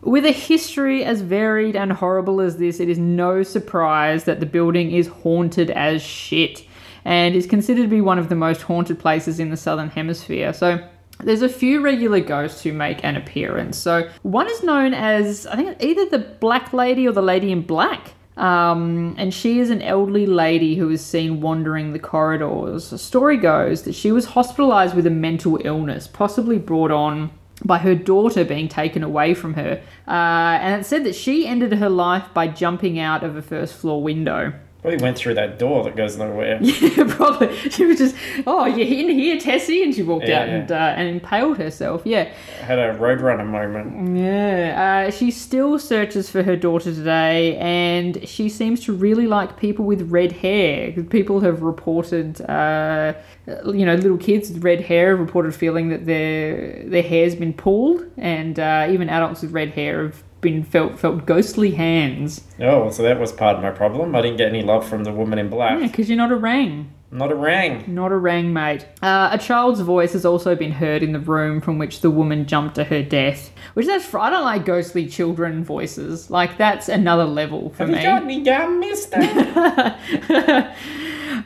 with 0.00 0.24
a 0.24 0.30
history 0.32 1.04
as 1.04 1.22
varied 1.22 1.74
and 1.74 1.92
horrible 1.92 2.40
as 2.40 2.58
this, 2.58 2.78
it 2.80 2.88
is 2.88 2.98
no 2.98 3.42
surprise 3.42 4.24
that 4.24 4.38
the 4.40 4.46
building 4.46 4.92
is 4.92 5.08
haunted 5.08 5.70
as 5.70 6.02
shit 6.02 6.64
and 7.04 7.34
is 7.34 7.46
considered 7.46 7.82
to 7.82 7.88
be 7.88 8.00
one 8.00 8.18
of 8.18 8.28
the 8.28 8.34
most 8.34 8.62
haunted 8.62 8.98
places 8.98 9.40
in 9.40 9.50
the 9.50 9.56
Southern 9.56 9.90
Hemisphere. 9.90 10.52
So, 10.52 10.86
there's 11.20 11.42
a 11.42 11.48
few 11.48 11.80
regular 11.80 12.20
ghosts 12.20 12.62
who 12.62 12.72
make 12.72 13.04
an 13.04 13.16
appearance. 13.16 13.78
So, 13.78 14.08
one 14.22 14.48
is 14.48 14.62
known 14.62 14.94
as, 14.94 15.46
I 15.46 15.56
think, 15.56 15.82
either 15.82 16.06
the 16.06 16.18
Black 16.18 16.72
Lady 16.72 17.06
or 17.06 17.12
the 17.12 17.22
Lady 17.22 17.52
in 17.52 17.62
Black. 17.62 18.14
Um, 18.36 19.14
and 19.18 19.32
she 19.32 19.58
is 19.58 19.70
an 19.70 19.82
elderly 19.82 20.26
lady 20.26 20.74
who 20.76 20.88
is 20.88 21.04
seen 21.04 21.40
wandering 21.40 21.92
the 21.92 21.98
corridors. 21.98 22.90
The 22.90 22.98
story 22.98 23.36
goes 23.36 23.82
that 23.82 23.94
she 23.94 24.10
was 24.10 24.24
hospitalized 24.24 24.96
with 24.96 25.06
a 25.06 25.10
mental 25.10 25.60
illness, 25.64 26.06
possibly 26.06 26.58
brought 26.58 26.90
on 26.90 27.30
by 27.64 27.78
her 27.78 27.94
daughter 27.94 28.44
being 28.44 28.68
taken 28.68 29.02
away 29.02 29.34
from 29.34 29.54
her. 29.54 29.82
Uh, 30.08 30.58
and 30.60 30.80
it 30.80 30.84
said 30.84 31.04
that 31.04 31.14
she 31.14 31.46
ended 31.46 31.74
her 31.74 31.90
life 31.90 32.24
by 32.32 32.48
jumping 32.48 32.98
out 32.98 33.22
of 33.22 33.36
a 33.36 33.42
first 33.42 33.74
floor 33.74 34.02
window. 34.02 34.52
Probably 34.82 35.00
went 35.00 35.16
through 35.16 35.34
that 35.34 35.60
door 35.60 35.84
that 35.84 35.94
goes 35.94 36.16
nowhere. 36.18 36.58
Yeah, 36.62 37.04
probably. 37.14 37.56
She 37.70 37.84
was 37.84 37.98
just, 37.98 38.16
oh, 38.48 38.64
you're 38.66 38.80
in 38.80 39.10
here, 39.10 39.38
Tessie? 39.38 39.84
And 39.84 39.94
she 39.94 40.02
walked 40.02 40.26
Yeah, 40.26 40.40
out 40.40 40.48
yeah. 40.48 40.54
and, 40.56 40.72
uh, 40.72 40.94
and 40.96 41.08
impaled 41.08 41.58
herself. 41.58 42.02
Yeah. 42.04 42.24
Had 42.62 42.80
a 42.80 42.94
Roadrunner 42.98 43.46
moment. 43.46 44.18
Yeah. 44.18 45.04
Uh, 45.06 45.10
she 45.12 45.30
still 45.30 45.78
searches 45.78 46.28
for 46.28 46.42
her 46.42 46.56
daughter 46.56 46.92
today, 46.92 47.56
and 47.58 48.26
she 48.28 48.48
seems 48.48 48.80
to 48.86 48.92
really 48.92 49.28
like 49.28 49.56
people 49.56 49.84
with 49.84 50.02
red 50.10 50.32
hair. 50.32 50.90
People 50.90 51.40
have 51.40 51.62
reported, 51.62 52.40
uh, 52.42 53.14
you 53.46 53.86
know, 53.86 53.94
little 53.94 54.18
kids 54.18 54.50
with 54.50 54.64
red 54.64 54.80
hair 54.80 55.10
have 55.10 55.20
reported 55.20 55.54
feeling 55.54 55.90
that 55.90 56.06
their 56.06 56.82
their 56.88 57.02
hair's 57.02 57.36
been 57.36 57.52
pulled, 57.52 58.04
and 58.16 58.58
uh, 58.58 58.88
even 58.90 59.08
adults 59.08 59.42
with 59.42 59.52
red 59.52 59.70
hair 59.70 60.02
have 60.06 60.22
been 60.42 60.62
felt 60.62 60.98
felt 61.00 61.24
ghostly 61.24 61.70
hands. 61.70 62.42
Oh, 62.60 62.90
so 62.90 63.02
that 63.04 63.18
was 63.18 63.32
part 63.32 63.56
of 63.56 63.62
my 63.62 63.70
problem. 63.70 64.14
I 64.14 64.20
didn't 64.20 64.36
get 64.36 64.48
any 64.48 64.62
love 64.62 64.86
from 64.86 65.04
the 65.04 65.12
woman 65.12 65.38
in 65.38 65.48
black. 65.48 65.80
Yeah, 65.80 65.86
because 65.86 66.10
you're 66.10 66.18
not 66.18 66.30
a 66.32 66.36
rang. 66.36 66.92
Not 67.10 67.30
a 67.30 67.34
rang. 67.34 67.84
Not 67.94 68.10
a 68.10 68.16
rang, 68.16 68.54
mate. 68.54 68.86
Uh, 69.02 69.28
a 69.32 69.38
child's 69.38 69.80
voice 69.80 70.14
has 70.14 70.24
also 70.24 70.54
been 70.56 70.72
heard 70.72 71.02
in 71.02 71.12
the 71.12 71.20
room 71.20 71.60
from 71.60 71.78
which 71.78 72.00
the 72.00 72.10
woman 72.10 72.46
jumped 72.46 72.74
to 72.76 72.84
her 72.84 73.02
death. 73.02 73.50
Which 73.74 73.86
that's 73.86 74.06
fr- 74.06 74.18
I 74.18 74.30
don't 74.30 74.44
like 74.44 74.64
ghostly 74.64 75.06
children 75.06 75.62
voices. 75.62 76.30
Like 76.30 76.56
that's 76.56 76.88
another 76.88 77.24
level 77.24 77.70
for 77.70 77.84
Have 77.84 77.90
me. 77.90 77.98
you 77.98 78.02
got 78.02 78.22
any 78.22 78.42
gum, 78.42 78.80
mister? 78.80 79.18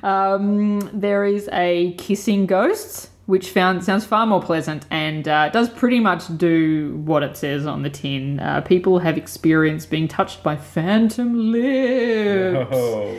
um, 0.04 0.88
there 0.92 1.24
is 1.24 1.48
a 1.52 1.94
kissing 1.98 2.46
ghost 2.46 3.10
which 3.26 3.50
found 3.50 3.84
sounds 3.84 4.04
far 4.04 4.24
more 4.26 4.40
pleasant 4.40 4.86
and 4.90 5.26
uh, 5.28 5.48
does 5.50 5.68
pretty 5.68 5.98
much 6.00 6.24
do 6.38 6.96
what 7.04 7.22
it 7.22 7.36
says 7.36 7.66
on 7.66 7.82
the 7.82 7.90
tin. 7.90 8.38
Uh, 8.40 8.60
people 8.60 9.00
have 9.00 9.16
experienced 9.18 9.90
being 9.90 10.08
touched 10.08 10.42
by 10.42 10.56
phantom 10.56 11.50
lips, 11.52 12.68
Oh. 12.72 13.16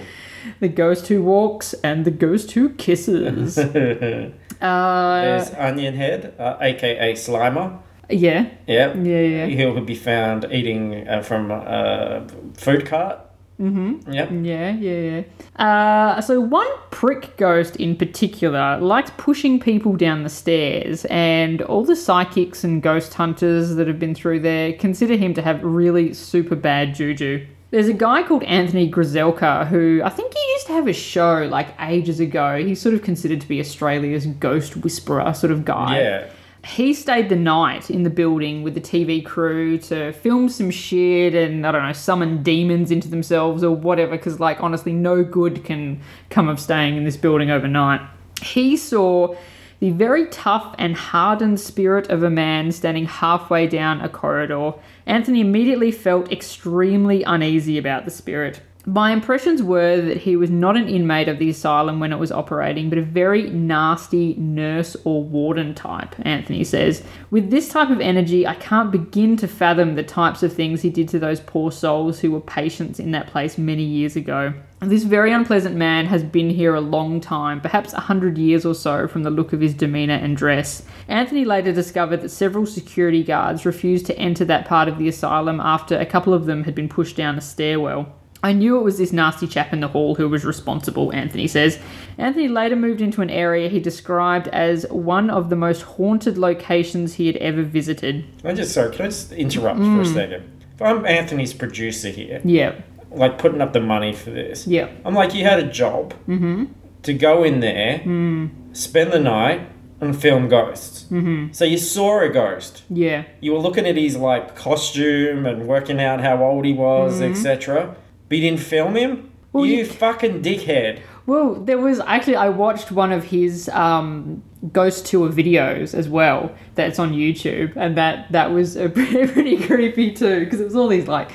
the 0.60 0.70
ghost 0.70 1.08
who 1.08 1.22
walks, 1.24 1.74
and 1.84 2.06
the 2.06 2.12
ghost 2.12 2.52
who 2.52 2.70
kisses. 2.70 3.58
uh, 4.62 5.22
There's 5.22 5.54
Onion 5.54 5.96
Head, 5.96 6.34
uh, 6.39 6.58
aka 6.62 7.13
Slimer. 7.13 7.78
yeah, 8.10 8.46
Yep. 8.67 8.96
yeah, 9.04 9.20
yeah. 9.20 9.46
He'll 9.48 9.82
be 9.82 9.96
found 9.96 10.48
eating 10.52 11.08
uh, 11.08 11.22
from 11.22 11.52
a 11.52 12.26
food 12.56 12.86
cart. 12.86 13.20
Mm-hmm. 13.60 14.12
Yep. 14.12 14.30
Yeah, 14.43 14.72
yeah, 14.72 15.24
yeah. 15.58 15.63
Uh, 15.63 16.22
so 16.22 16.39
one 16.39 16.67
prick 16.91 17.36
ghost 17.38 17.76
in 17.78 17.96
particular 17.96 18.78
likes 18.78 19.12
pushing 19.17 19.60
people 19.60 19.96
down 19.96 20.24
the 20.24 20.30
stairs, 20.30 21.06
and 21.06 21.62
all 21.63 21.84
the 21.84 21.96
psychics 21.96 22.63
and 22.63 22.84
ghost 22.84 23.15
hunters 23.15 23.76
that 23.76 23.88
have 23.88 24.00
been 24.00 24.13
through 24.13 24.41
there 24.41 24.74
consider 24.74 25.15
him 25.15 25.34
to 25.34 25.41
have 25.41 25.63
really 25.63 26.13
super 26.13 26.56
bad 26.56 26.93
juju. 26.93 27.48
There's 27.70 27.89
a 27.89 27.93
guy 27.93 28.24
called 28.24 28.43
Anthony 28.43 28.89
Grzelka 28.89 29.67
who 29.67 30.02
I 30.04 30.10
think 30.10 30.34
he 30.34 30.39
used 30.54 30.67
to 30.67 30.74
have 30.74 30.88
a 30.88 30.93
show 30.93 31.48
like 31.52 31.67
ages 31.82 32.20
ago. 32.20 32.63
He's 32.63 32.80
sort 32.80 32.96
of 32.96 33.02
considered 33.02 33.41
to 33.41 33.48
be 33.48 33.60
Australia's 33.60 34.26
ghost 34.26 34.78
whisperer 34.78 35.34
sort 35.34 35.52
of 35.52 35.65
guy. 35.65 36.00
Yeah. 36.00 36.30
He 36.67 36.93
stayed 36.93 37.30
the 37.30 37.36
night 37.36 37.89
in 37.89 38.03
the 38.03 38.10
building 38.10 38.62
with 38.62 38.73
the 38.73 38.82
TV 38.82 39.25
crew 39.25 39.77
to 39.80 40.12
film 40.12 40.49
some 40.49 40.69
shit 40.69 41.34
and, 41.34 41.65
I 41.65 41.71
don't 41.71 41.84
know, 41.84 41.93
summon 41.93 42.43
demons 42.43 42.91
into 42.91 43.08
themselves 43.08 43.63
or 43.63 43.73
whatever, 43.73 44.12
because, 44.12 44.39
like, 44.39 44.62
honestly, 44.62 44.91
no 44.91 45.23
good 45.23 45.63
can 45.63 46.01
come 46.30 46.49
of 46.49 46.60
staying 46.60 46.97
in 46.97 47.06
this 47.06 47.15
building 47.15 47.49
overnight. 47.49 48.01
He 48.41 48.75
saw 48.75 49.36
the 49.80 49.91
very 49.91 50.25
tough 50.27 50.75
and 50.77 50.95
hardened 50.95 51.60
spirit 51.60 52.10
of 52.10 52.23
a 52.23 52.30
man 52.30 52.71
standing 52.71 53.06
halfway 53.06 53.67
down 53.67 54.01
a 54.01 54.10
corridor. 54.10 54.73
Anthony 55.06 55.41
immediately 55.41 55.91
felt 55.91 56.32
extremely 56.32 57.23
uneasy 57.23 57.77
about 57.77 58.03
the 58.03 58.12
spirit. 58.12 58.62
My 58.89 59.12
impressions 59.12 59.62
were 59.62 60.00
that 60.00 60.15
he 60.15 60.38
was 60.38 60.50
not 60.50 60.78
an 60.78 60.88
inmate 60.88 61.28
of 61.28 61.39
the 61.39 61.50
asylum 61.50 62.00
when 62.00 62.13
it 62.13 62.19
was 62.19 62.32
operating, 62.32 62.88
but 62.88 62.97
a 62.97 63.02
very 63.02 63.50
nasty 63.50 64.34
nurse 64.36 64.95
or 65.04 65.26
warden 65.26 65.76
type, 65.76 66.15
Anthony 66.21 66.63
says. 66.63 67.04
With 67.30 67.52
this 67.52 67.67
type 67.67 67.89
of 67.89 68.00
energy, 68.00 68.47
I 68.47 68.56
can't 68.56 68.89
begin 68.89 69.36
to 69.38 69.47
fathom 69.47 69.95
the 69.95 70.04
types 70.04 70.41
of 70.41 70.54
things 70.54 70.84
he 70.84 70.89
did 70.89 71.10
to 71.10 71.19
those 71.19 71.41
poor 71.41 71.69
souls 71.69 72.21
who 72.21 72.32
were 72.32 72.39
patients 72.39 72.97
in 72.97 73.12
that 73.12 73.28
place 73.28 73.58
many 73.58 73.84
years 73.84 74.15
ago. 74.15 74.54
This 74.80 75.04
very 75.04 75.34
unpleasant 75.34 75.76
man 75.76 76.06
has 76.06 76.23
been 76.23 76.50
here 76.50 76.73
a 76.73 76.80
long 76.80 77.19
time, 77.19 77.60
perhaps 77.60 77.91
a 77.91 78.00
hundred 78.00 78.38
years 78.38 78.65
or 78.65 78.73
so 78.73 79.06
from 79.06 79.23
the 79.23 79.30
look 79.30 79.52
of 79.52 79.60
his 79.60 79.73
demeanour 79.73 80.13
and 80.13 80.38
dress. 80.38 80.84
Anthony 81.10 81.43
later 81.43 81.73
discovered 81.73 82.21
that 82.21 82.30
several 82.30 82.65
security 82.65 83.21
guards 83.21 83.65
refused 83.65 84.06
to 84.06 84.17
enter 84.17 84.45
that 84.45 84.65
part 84.65 84.88
of 84.88 84.97
the 84.97 85.10
asylum 85.10 85.60
after 85.60 85.97
a 85.97 86.06
couple 86.06 86.34
of 86.34 86.45
them 86.45 86.63
had 86.63 86.73
been 86.73 86.88
pushed 86.88 87.17
down 87.17 87.38
a 87.38 87.41
stairwell. 87.41 88.16
I 88.43 88.54
knew 88.54 88.78
it 88.78 88.84
was 88.84 88.97
this 88.97 89.12
nasty 89.12 89.47
chap 89.47 89.73
in 89.73 89.80
the 89.80 89.88
hall 89.88 90.15
who 90.15 90.30
was 90.30 90.45
responsible, 90.45 91.13
Anthony 91.13 91.47
says. 91.47 91.80
Anthony 92.17 92.47
later 92.47 92.76
moved 92.76 93.02
into 93.02 93.21
an 93.21 93.30
area 93.30 93.67
he 93.69 93.80
described 93.80 94.47
as 94.50 94.86
one 94.89 95.30
of 95.30 95.50
the 95.50 95.56
most 95.56 95.82
haunted 95.82 96.38
locations 96.38 97.15
he 97.15 97.28
had 97.28 97.38
ever 97.38 97.63
visited. 97.63 98.26
I 98.43 98.54
just 98.54 98.73
sorry, 98.73 98.95
can 98.95 99.06
I 99.06 99.10
just 99.10 99.32
interrupt 99.32 99.80
for 99.80 100.02
a 100.02 100.06
hmm. 100.06 100.13
second? 100.13 100.62
If 100.76 100.82
I'm 100.82 101.06
Anthony's 101.06 101.54
producer 101.54 102.10
here, 102.10 102.41
Yeah, 102.43 102.76
like 103.10 103.39
putting 103.39 103.62
up 103.62 103.73
the 103.73 103.80
money 103.80 104.13
for 104.13 104.30
this, 104.30 104.67
yeah, 104.67 104.89
I'm 105.04 105.15
like, 105.15 105.34
you 105.34 105.43
had 105.43 105.60
a 105.60 105.71
job 105.71 106.13
mm-hmm. 106.28 106.65
to 107.04 107.13
go 107.13 107.43
in 107.43 107.60
there, 107.60 108.00
hmm. 108.00 108.47
spend 108.73 109.12
the 109.12 109.19
night, 109.19 109.67
and 110.00 110.19
film 110.19 110.47
ghosts. 110.47 111.06
Mm-hmm. 111.06 111.54
So 111.54 111.65
you 111.65 111.78
saw 111.78 112.21
a 112.21 112.30
ghost. 112.30 112.84
yeah. 112.89 113.26
You 113.41 113.54
were 113.54 113.60
looking 113.60 113.88
at 113.88 113.95
his 113.97 114.15
like 114.15 114.56
costume 114.56 115.45
and 115.45 115.67
working 115.67 116.00
out 116.00 116.21
how 116.21 116.43
old 116.43 116.65
he 116.65 116.73
was, 116.73 117.15
mm-hmm. 117.15 117.32
etc. 117.32 117.95
But 118.29 118.37
you 118.37 118.49
didn't 118.49 118.59
film 118.61 118.95
him. 118.95 119.31
Well, 119.53 119.65
you 119.65 119.77
you- 119.77 119.85
fucking 119.85 120.41
dickhead. 120.41 121.01
Well, 121.25 121.55
there 121.55 121.77
was 121.77 121.99
actually 121.99 122.37
I 122.37 122.47
watched 122.47 122.89
one 122.89 123.11
of 123.11 123.25
his 123.25 123.67
um, 123.69 124.41
ghost 124.71 125.05
tour 125.05 125.29
videos 125.29 125.93
as 125.93 126.07
well. 126.07 126.55
That's 126.75 126.99
on 126.99 127.11
YouTube, 127.11 127.75
and 127.75 127.97
that 127.97 128.31
that 128.31 128.51
was 128.51 128.77
a 128.77 128.87
pretty, 128.87 129.27
pretty 129.33 129.57
creepy 129.57 130.13
too 130.13 130.45
because 130.45 130.61
it 130.61 130.65
was 130.65 130.75
all 130.75 130.87
these 130.87 131.07
like 131.07 131.31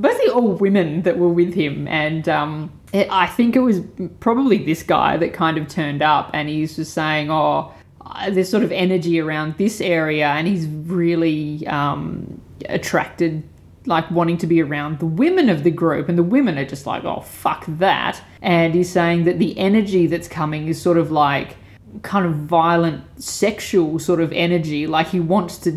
basically 0.00 0.30
all 0.30 0.52
women 0.52 1.02
that 1.02 1.18
were 1.18 1.28
with 1.28 1.52
him, 1.54 1.88
and 1.88 2.28
um, 2.28 2.70
it, 2.92 3.08
I 3.10 3.26
think 3.26 3.56
it 3.56 3.60
was 3.60 3.80
probably 4.20 4.58
this 4.58 4.84
guy 4.84 5.16
that 5.16 5.32
kind 5.32 5.58
of 5.58 5.66
turned 5.66 6.00
up, 6.02 6.30
and 6.32 6.48
he's 6.48 6.76
just 6.76 6.94
saying, 6.94 7.28
"Oh, 7.28 7.74
uh, 8.06 8.30
there's 8.30 8.48
sort 8.48 8.62
of 8.62 8.70
energy 8.70 9.18
around 9.18 9.56
this 9.56 9.80
area," 9.80 10.28
and 10.28 10.46
he's 10.46 10.68
really 10.68 11.66
um, 11.66 12.40
attracted 12.68 13.42
like 13.86 14.10
wanting 14.10 14.38
to 14.38 14.46
be 14.46 14.62
around 14.62 14.98
the 14.98 15.06
women 15.06 15.48
of 15.48 15.62
the 15.62 15.70
group 15.70 16.08
and 16.08 16.16
the 16.16 16.22
women 16.22 16.58
are 16.58 16.64
just 16.64 16.86
like 16.86 17.04
oh 17.04 17.20
fuck 17.20 17.64
that 17.66 18.20
and 18.42 18.74
he's 18.74 18.90
saying 18.90 19.24
that 19.24 19.38
the 19.38 19.56
energy 19.58 20.06
that's 20.06 20.28
coming 20.28 20.68
is 20.68 20.80
sort 20.80 20.96
of 20.96 21.10
like 21.10 21.56
kind 22.02 22.26
of 22.26 22.34
violent 22.34 23.04
sexual 23.22 23.98
sort 23.98 24.20
of 24.20 24.32
energy 24.32 24.86
like 24.86 25.06
he 25.08 25.20
wants 25.20 25.58
to 25.58 25.70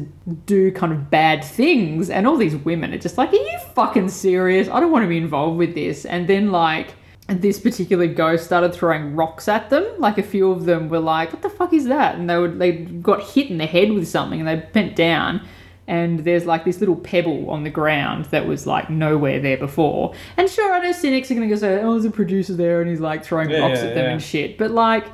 do 0.46 0.72
kind 0.72 0.92
of 0.92 1.10
bad 1.12 1.44
things 1.44 2.10
and 2.10 2.26
all 2.26 2.38
these 2.38 2.56
women 2.56 2.94
are 2.94 2.98
just 2.98 3.18
like 3.18 3.32
are 3.32 3.36
you 3.36 3.60
fucking 3.76 4.10
serious 4.10 4.68
i 4.70 4.80
don't 4.80 4.92
want 4.92 5.04
to 5.04 5.10
be 5.10 5.18
involved 5.18 5.58
with 5.58 5.76
this 5.76 6.06
and 6.06 6.28
then 6.28 6.52
like 6.52 6.96
this 7.28 7.60
particular 7.60 8.08
ghost 8.08 8.46
started 8.46 8.74
throwing 8.74 9.16
rocks 9.16 9.48
at 9.48 9.70
them. 9.70 9.86
Like 9.98 10.18
a 10.18 10.24
few 10.24 10.52
of 10.52 10.66
them 10.66 10.90
were 10.90 11.00
like, 11.00 11.34
"What 11.34 11.42
the 11.42 11.50
fuck 11.50 11.74
is 11.74 11.86
that?" 11.86 12.16
And 12.16 12.30
they 12.30 12.38
would 12.38 12.60
they 12.60 12.72
got 12.72 13.22
hit 13.22 13.50
in 13.50 13.58
the 13.58 13.66
head 13.66 13.92
with 13.92 14.08
something, 14.08 14.40
and 14.40 14.48
they 14.48 14.68
bent 14.72 14.96
down. 14.96 15.42
And 15.88 16.20
there's 16.20 16.46
like 16.46 16.66
this 16.66 16.80
little 16.80 16.98
pebble 16.98 17.50
on 17.50 17.64
the 17.64 17.70
ground 17.70 18.26
that 18.26 18.46
was 18.46 18.68
like 18.68 18.90
nowhere 18.90 19.40
there 19.40 19.58
before. 19.58 20.14
And 20.36 20.50
sure, 20.50 20.74
I 20.74 20.80
know 20.80 20.92
cynics 20.92 21.32
are 21.32 21.34
gonna 21.36 21.48
go 21.48 21.56
say, 21.56 21.82
"Oh, 21.82 21.94
there's 21.94 22.06
a 22.06 22.12
producer 22.12 22.54
there," 22.54 22.82
and 22.82 22.90
he's 22.90 23.00
like 23.00 23.24
throwing 23.24 23.50
Yeah, 23.50 23.60
rocks 23.60 23.80
yeah, 23.80 23.88
at 23.88 23.96
them 23.96 24.06
yeah. 24.06 24.12
and 24.12 24.22
shit. 24.22 24.58
But 24.58 24.72
like, 24.72 25.06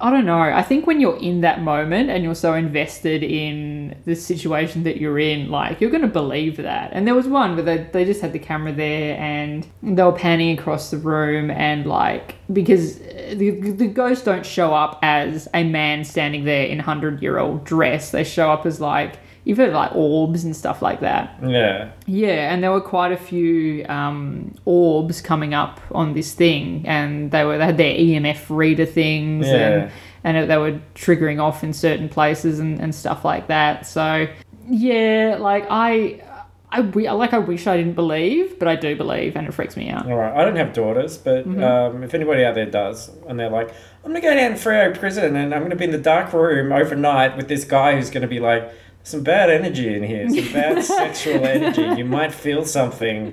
I 0.00 0.10
don't 0.10 0.24
know. 0.24 0.40
I 0.40 0.62
think 0.62 0.86
when 0.86 1.00
you're 1.00 1.18
in 1.18 1.42
that 1.42 1.62
moment 1.62 2.08
and 2.08 2.24
you're 2.24 2.34
so 2.34 2.54
invested 2.54 3.22
in 3.22 3.94
the 4.06 4.14
situation 4.14 4.84
that 4.84 4.96
you're 4.96 5.18
in, 5.18 5.50
like 5.50 5.80
you're 5.82 5.90
going 5.90 6.02
to 6.02 6.08
believe 6.08 6.56
that. 6.56 6.90
And 6.94 7.06
there 7.06 7.14
was 7.14 7.28
one 7.28 7.56
where 7.56 7.64
they, 7.64 7.76
they 7.92 8.04
just 8.06 8.22
had 8.22 8.32
the 8.32 8.38
camera 8.38 8.72
there 8.72 9.18
and 9.18 9.66
they 9.82 10.02
were 10.02 10.12
panning 10.12 10.58
across 10.58 10.90
the 10.90 10.96
room 10.96 11.50
and 11.50 11.84
like 11.84 12.36
because 12.50 13.00
uh, 13.02 13.34
the 13.36 13.50
the 13.50 13.86
ghosts 13.86 14.24
don't 14.24 14.46
show 14.46 14.72
up 14.74 14.98
as 15.02 15.46
a 15.52 15.62
man 15.62 16.04
standing 16.04 16.44
there 16.44 16.64
in 16.64 16.78
hundred 16.78 17.20
year 17.22 17.38
old 17.38 17.64
dress. 17.64 18.12
They 18.12 18.24
show 18.24 18.50
up 18.50 18.64
as 18.64 18.80
like 18.80 19.18
you've 19.44 19.58
heard 19.58 19.68
of 19.70 19.74
like 19.74 19.94
orbs 19.94 20.44
and 20.44 20.54
stuff 20.54 20.82
like 20.82 21.00
that. 21.00 21.36
Yeah. 21.44 21.90
Yeah, 22.06 22.52
and 22.52 22.62
there 22.62 22.70
were 22.72 22.80
quite 22.80 23.12
a 23.12 23.16
few 23.16 23.84
um, 23.86 24.54
orbs 24.64 25.20
coming 25.20 25.52
up 25.54 25.80
on 25.92 26.14
this 26.14 26.32
thing, 26.32 26.84
and 26.86 27.30
they 27.30 27.44
were 27.44 27.58
they 27.58 27.64
had 27.66 27.76
their 27.76 27.94
EMF 27.94 28.46
reader 28.48 28.86
things, 28.86 29.46
Yeah. 29.46 29.54
and 29.54 29.92
and 30.24 30.36
it, 30.36 30.48
they 30.48 30.56
were 30.58 30.80
triggering 30.94 31.40
off 31.42 31.64
in 31.64 31.72
certain 31.72 32.08
places 32.08 32.60
and, 32.60 32.80
and 32.80 32.94
stuff 32.94 33.24
like 33.24 33.48
that. 33.48 33.86
So 33.86 34.26
yeah, 34.68 35.36
like 35.40 35.66
I. 35.70 36.22
I 36.74 36.80
wi- 36.80 37.12
like 37.12 37.34
I 37.34 37.38
wish 37.38 37.66
I 37.66 37.76
didn't 37.76 37.92
believe, 37.92 38.58
but 38.58 38.66
I 38.66 38.76
do 38.76 38.96
believe, 38.96 39.36
and 39.36 39.46
it 39.46 39.52
freaks 39.52 39.76
me 39.76 39.90
out. 39.90 40.06
All 40.10 40.16
right. 40.16 40.32
I 40.34 40.42
don't 40.42 40.56
have 40.56 40.72
daughters, 40.72 41.18
but 41.18 41.46
Mm-hmm. 41.46 41.62
um, 41.62 42.02
if 42.02 42.14
anybody 42.14 42.46
out 42.46 42.54
there 42.54 42.64
does, 42.64 43.10
and 43.28 43.38
they're 43.38 43.50
like, 43.50 43.68
I'm 44.02 44.10
gonna 44.12 44.22
go 44.22 44.34
down 44.34 44.52
to 44.52 44.56
Freo 44.56 44.98
prison, 44.98 45.36
and 45.36 45.54
I'm 45.54 45.60
gonna 45.60 45.76
be 45.76 45.84
in 45.84 45.90
the 45.90 45.98
dark 45.98 46.32
room 46.32 46.72
overnight 46.72 47.36
with 47.36 47.46
this 47.48 47.64
guy 47.64 47.96
who's 47.96 48.08
gonna 48.08 48.26
be 48.26 48.40
like. 48.40 48.72
Some 49.04 49.22
bad 49.24 49.50
energy 49.50 49.94
in 49.96 50.02
here, 50.04 50.28
some 50.30 50.52
bad 50.52 50.84
sexual 50.84 51.44
energy. 51.44 51.82
You 51.98 52.04
might 52.04 52.32
feel 52.32 52.64
something 52.64 53.32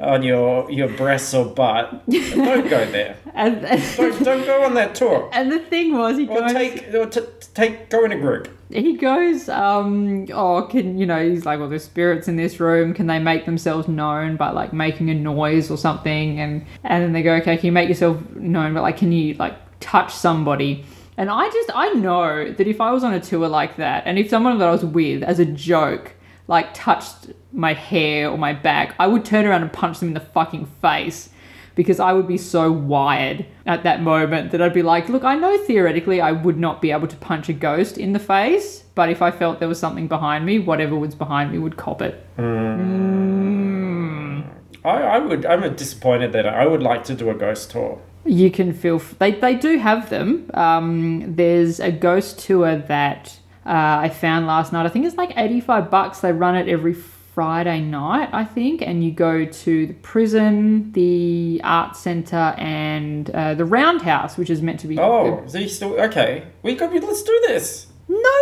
on 0.00 0.22
your 0.22 0.70
your 0.70 0.88
breasts 0.88 1.34
or 1.34 1.44
butt. 1.44 2.02
Don't 2.08 2.68
go 2.70 2.90
there. 2.90 3.16
And, 3.34 3.60
Don't, 3.96 4.24
don't 4.24 4.44
go 4.46 4.64
on 4.64 4.74
that 4.74 4.94
tour. 4.94 5.28
and 5.32 5.52
the 5.52 5.58
thing 5.60 5.96
was, 5.96 6.16
he 6.18 6.26
Or 6.26 6.40
goes, 6.40 6.52
take 6.52 6.94
or 6.94 7.06
t- 7.06 7.20
take 7.54 7.90
go 7.90 8.04
in 8.04 8.12
a 8.12 8.18
group. 8.18 8.48
he 8.70 8.96
goes, 8.96 9.48
um, 9.50 10.26
oh, 10.32 10.62
can 10.62 10.98
you 10.98 11.04
know? 11.06 11.28
He's 11.28 11.44
like, 11.44 11.58
well, 11.60 11.68
there's 11.68 11.84
spirits 11.84 12.26
in 12.26 12.36
this 12.36 12.58
room. 12.58 12.92
Can 12.94 13.06
they 13.06 13.18
make 13.18 13.44
themselves 13.44 13.88
known 13.88 14.36
by 14.36 14.50
like 14.50 14.72
making 14.72 15.10
a 15.10 15.14
noise 15.14 15.70
or 15.70 15.76
something? 15.76 16.40
And 16.40 16.64
and 16.82 17.04
then 17.04 17.12
they 17.12 17.22
go, 17.22 17.34
okay, 17.36 17.56
can 17.58 17.66
you 17.66 17.72
make 17.72 17.88
yourself 17.90 18.18
known? 18.34 18.72
But 18.74 18.82
like, 18.82 18.96
can 18.96 19.12
you 19.12 19.34
like 19.34 19.54
touch 19.80 20.14
somebody? 20.14 20.84
And 21.20 21.28
I 21.28 21.50
just 21.50 21.70
I 21.74 21.92
know 21.92 22.50
that 22.50 22.66
if 22.66 22.80
I 22.80 22.92
was 22.92 23.04
on 23.04 23.12
a 23.12 23.20
tour 23.20 23.46
like 23.46 23.76
that, 23.76 24.04
and 24.06 24.18
if 24.18 24.30
someone 24.30 24.56
that 24.56 24.66
I 24.66 24.72
was 24.72 24.86
with 24.86 25.22
as 25.22 25.38
a 25.38 25.44
joke 25.44 26.12
like 26.48 26.72
touched 26.72 27.32
my 27.52 27.74
hair 27.74 28.30
or 28.30 28.38
my 28.38 28.54
back, 28.54 28.94
I 28.98 29.06
would 29.06 29.26
turn 29.26 29.44
around 29.44 29.60
and 29.60 29.70
punch 29.70 29.98
them 29.98 30.08
in 30.08 30.14
the 30.14 30.20
fucking 30.20 30.64
face 30.80 31.28
because 31.74 32.00
I 32.00 32.14
would 32.14 32.26
be 32.26 32.38
so 32.38 32.72
wired 32.72 33.44
at 33.66 33.82
that 33.82 34.00
moment 34.02 34.50
that 34.52 34.62
I'd 34.62 34.72
be 34.72 34.80
like, 34.80 35.10
look, 35.10 35.22
I 35.22 35.34
know 35.34 35.58
theoretically 35.58 36.22
I 36.22 36.32
would 36.32 36.56
not 36.56 36.80
be 36.80 36.90
able 36.90 37.06
to 37.08 37.16
punch 37.16 37.50
a 37.50 37.52
ghost 37.52 37.98
in 37.98 38.14
the 38.14 38.18
face, 38.18 38.84
but 38.94 39.10
if 39.10 39.20
I 39.20 39.30
felt 39.30 39.58
there 39.58 39.68
was 39.68 39.78
something 39.78 40.08
behind 40.08 40.46
me, 40.46 40.58
whatever 40.58 40.96
was 40.96 41.14
behind 41.14 41.52
me 41.52 41.58
would 41.58 41.76
cop 41.76 42.00
it. 42.00 42.14
Hmm. 42.36 42.76
Hmm. 42.76 44.40
I, 44.86 45.02
I 45.02 45.18
would. 45.18 45.44
I'm 45.44 45.76
disappointed 45.76 46.32
that 46.32 46.46
I 46.46 46.66
would 46.66 46.82
like 46.82 47.04
to 47.04 47.14
do 47.14 47.28
a 47.28 47.34
ghost 47.34 47.72
tour. 47.72 48.00
You 48.24 48.50
can 48.50 48.72
feel 48.72 48.96
f- 48.96 49.16
they 49.18 49.32
they 49.32 49.54
do 49.54 49.78
have 49.78 50.10
them. 50.10 50.50
Um, 50.54 51.34
there's 51.36 51.80
a 51.80 51.90
ghost 51.92 52.38
tour 52.38 52.76
that 52.76 53.38
uh, 53.66 54.00
I 54.02 54.08
found 54.08 54.46
last 54.46 54.72
night. 54.72 54.86
I 54.86 54.88
think 54.88 55.06
it's 55.06 55.16
like 55.16 55.32
eighty 55.36 55.60
five 55.60 55.90
bucks. 55.90 56.20
They 56.20 56.32
run 56.32 56.56
it 56.56 56.68
every 56.68 56.94
Friday 56.94 57.80
night, 57.80 58.28
I 58.32 58.44
think, 58.44 58.82
and 58.82 59.02
you 59.04 59.12
go 59.12 59.44
to 59.44 59.86
the 59.86 59.94
prison, 59.94 60.92
the 60.92 61.60
art 61.64 61.96
center, 61.96 62.54
and 62.58 63.30
uh, 63.30 63.54
the 63.54 63.64
roundhouse, 63.64 64.36
which 64.36 64.50
is 64.50 64.60
meant 64.60 64.80
to 64.80 64.88
be. 64.88 64.98
Oh, 64.98 65.42
so 65.46 65.58
you 65.58 65.68
still 65.68 65.98
okay? 66.00 66.44
We 66.62 66.74
got. 66.74 66.92
Let's 66.92 67.22
do 67.22 67.40
this. 67.46 67.86
no 68.08 68.38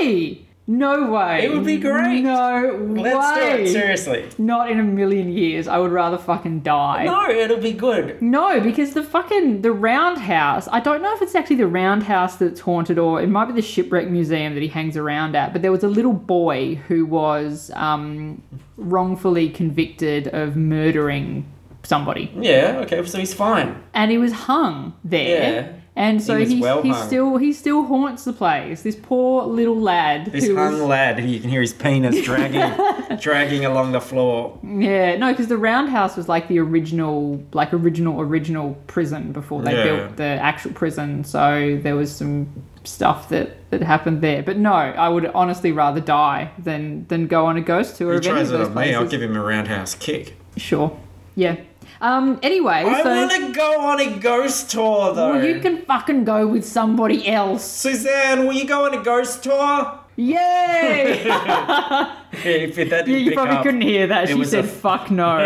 way! 0.00 0.46
No 0.66 1.10
way! 1.10 1.44
It 1.44 1.52
would 1.52 1.64
be 1.64 1.76
great. 1.78 2.20
No 2.22 2.86
Let's 2.88 3.36
way! 3.36 3.56
do 3.56 3.62
it 3.62 3.72
seriously. 3.72 4.28
Not 4.38 4.70
in 4.70 4.78
a 4.78 4.84
million 4.84 5.32
years. 5.32 5.66
I 5.66 5.78
would 5.78 5.90
rather 5.90 6.16
fucking 6.16 6.60
die. 6.60 7.04
No, 7.04 7.28
it'll 7.28 7.60
be 7.60 7.72
good. 7.72 8.22
No, 8.22 8.60
because 8.60 8.94
the 8.94 9.02
fucking 9.02 9.62
the 9.62 9.72
roundhouse. 9.72 10.68
I 10.70 10.78
don't 10.78 11.02
know 11.02 11.14
if 11.14 11.22
it's 11.22 11.34
actually 11.34 11.56
the 11.56 11.66
roundhouse 11.66 12.36
that's 12.36 12.60
haunted 12.60 12.96
or 12.96 13.20
it 13.20 13.28
might 13.28 13.46
be 13.46 13.54
the 13.54 13.62
shipwreck 13.62 14.08
museum 14.08 14.54
that 14.54 14.62
he 14.62 14.68
hangs 14.68 14.96
around 14.96 15.34
at. 15.34 15.52
But 15.52 15.62
there 15.62 15.72
was 15.72 15.82
a 15.82 15.88
little 15.88 16.12
boy 16.12 16.76
who 16.86 17.06
was 17.06 17.72
um, 17.74 18.40
wrongfully 18.76 19.48
convicted 19.48 20.28
of 20.28 20.54
murdering 20.56 21.44
somebody, 21.84 22.30
Yeah. 22.38 22.80
Okay. 22.84 23.04
So 23.06 23.18
he's 23.18 23.34
fine. 23.34 23.82
and 23.94 24.10
he 24.10 24.18
was 24.18 24.32
hung 24.32 24.94
there. 25.04 25.62
Yeah. 25.62 25.72
And 25.94 26.22
so 26.22 26.36
He 26.36 26.44
was 26.44 26.48
he, 26.52 26.60
well 26.60 26.80
he 26.82 26.94
still 26.94 27.36
he 27.36 27.52
still 27.52 27.82
haunts 27.84 28.24
the 28.24 28.32
place. 28.32 28.80
This 28.82 28.96
poor 28.96 29.44
little 29.44 29.78
lad. 29.78 30.32
This 30.32 30.46
hung 30.46 30.56
was, 30.72 30.80
lad, 30.80 31.22
you 31.22 31.38
can 31.38 31.50
hear 31.50 31.60
his 31.60 31.74
penis 31.74 32.24
dragging, 32.24 33.18
dragging 33.18 33.66
along 33.66 33.92
the 33.92 34.00
floor. 34.00 34.58
Yeah, 34.62 35.18
no, 35.18 35.32
because 35.32 35.48
the 35.48 35.58
roundhouse 35.58 36.16
was 36.16 36.30
like 36.30 36.48
the 36.48 36.60
original, 36.60 37.42
like 37.52 37.74
original, 37.74 38.22
original 38.22 38.74
prison 38.86 39.32
before 39.32 39.60
they 39.60 39.72
Yeah. 39.76 39.84
built 39.84 40.16
the 40.16 40.24
actual 40.24 40.72
prison. 40.72 41.24
So 41.24 41.78
there 41.82 41.94
was 41.94 42.10
some 42.10 42.48
stuff 42.84 43.28
that 43.28 43.68
that 43.70 43.82
happened 43.82 44.22
there. 44.22 44.42
But 44.42 44.56
no, 44.56 44.72
I 44.72 45.10
would 45.10 45.26
honestly 45.26 45.72
rather 45.72 46.00
die 46.00 46.52
than 46.58 47.04
than 47.08 47.26
go 47.26 47.44
on 47.44 47.58
a 47.58 47.60
ghost 47.60 47.96
tour 47.96 48.14
He 48.14 48.20
tries 48.20 48.50
it 48.50 48.58
on 48.58 48.72
me. 48.74 48.94
I'll 48.94 49.06
give 49.06 49.20
him 49.20 49.36
a 49.36 49.42
roundhouse 49.44 49.94
kick. 49.94 50.36
Sure, 50.56 50.98
yeah. 51.34 51.56
Um. 52.02 52.38
Anyway, 52.42 52.72
I 52.86 53.02
so 53.02 53.14
want 53.14 53.30
to 53.30 53.52
go 53.52 53.80
on 53.80 54.00
a 54.00 54.18
ghost 54.18 54.70
tour 54.70 55.14
though. 55.14 55.34
well, 55.34 55.44
you 55.46 55.60
can 55.60 55.82
fucking 55.86 56.24
go 56.24 56.46
with 56.48 56.64
somebody 56.66 57.28
else. 57.28 57.64
Suzanne, 57.64 58.44
will 58.46 58.54
you 58.54 58.66
go 58.66 58.84
on 58.86 58.92
a 58.94 59.02
ghost 59.02 59.42
tour? 59.44 59.98
Yay! 60.16 61.22
If 62.44 62.78
it, 62.78 62.90
that 62.90 63.06
you, 63.06 63.16
you 63.18 63.32
probably 63.32 63.56
up. 63.56 63.62
couldn't 63.62 63.82
hear 63.82 64.06
that. 64.08 64.28
She 64.28 64.44
said, 64.44 64.64
a- 64.64 64.68
"Fuck 64.84 65.10
no." 65.10 65.36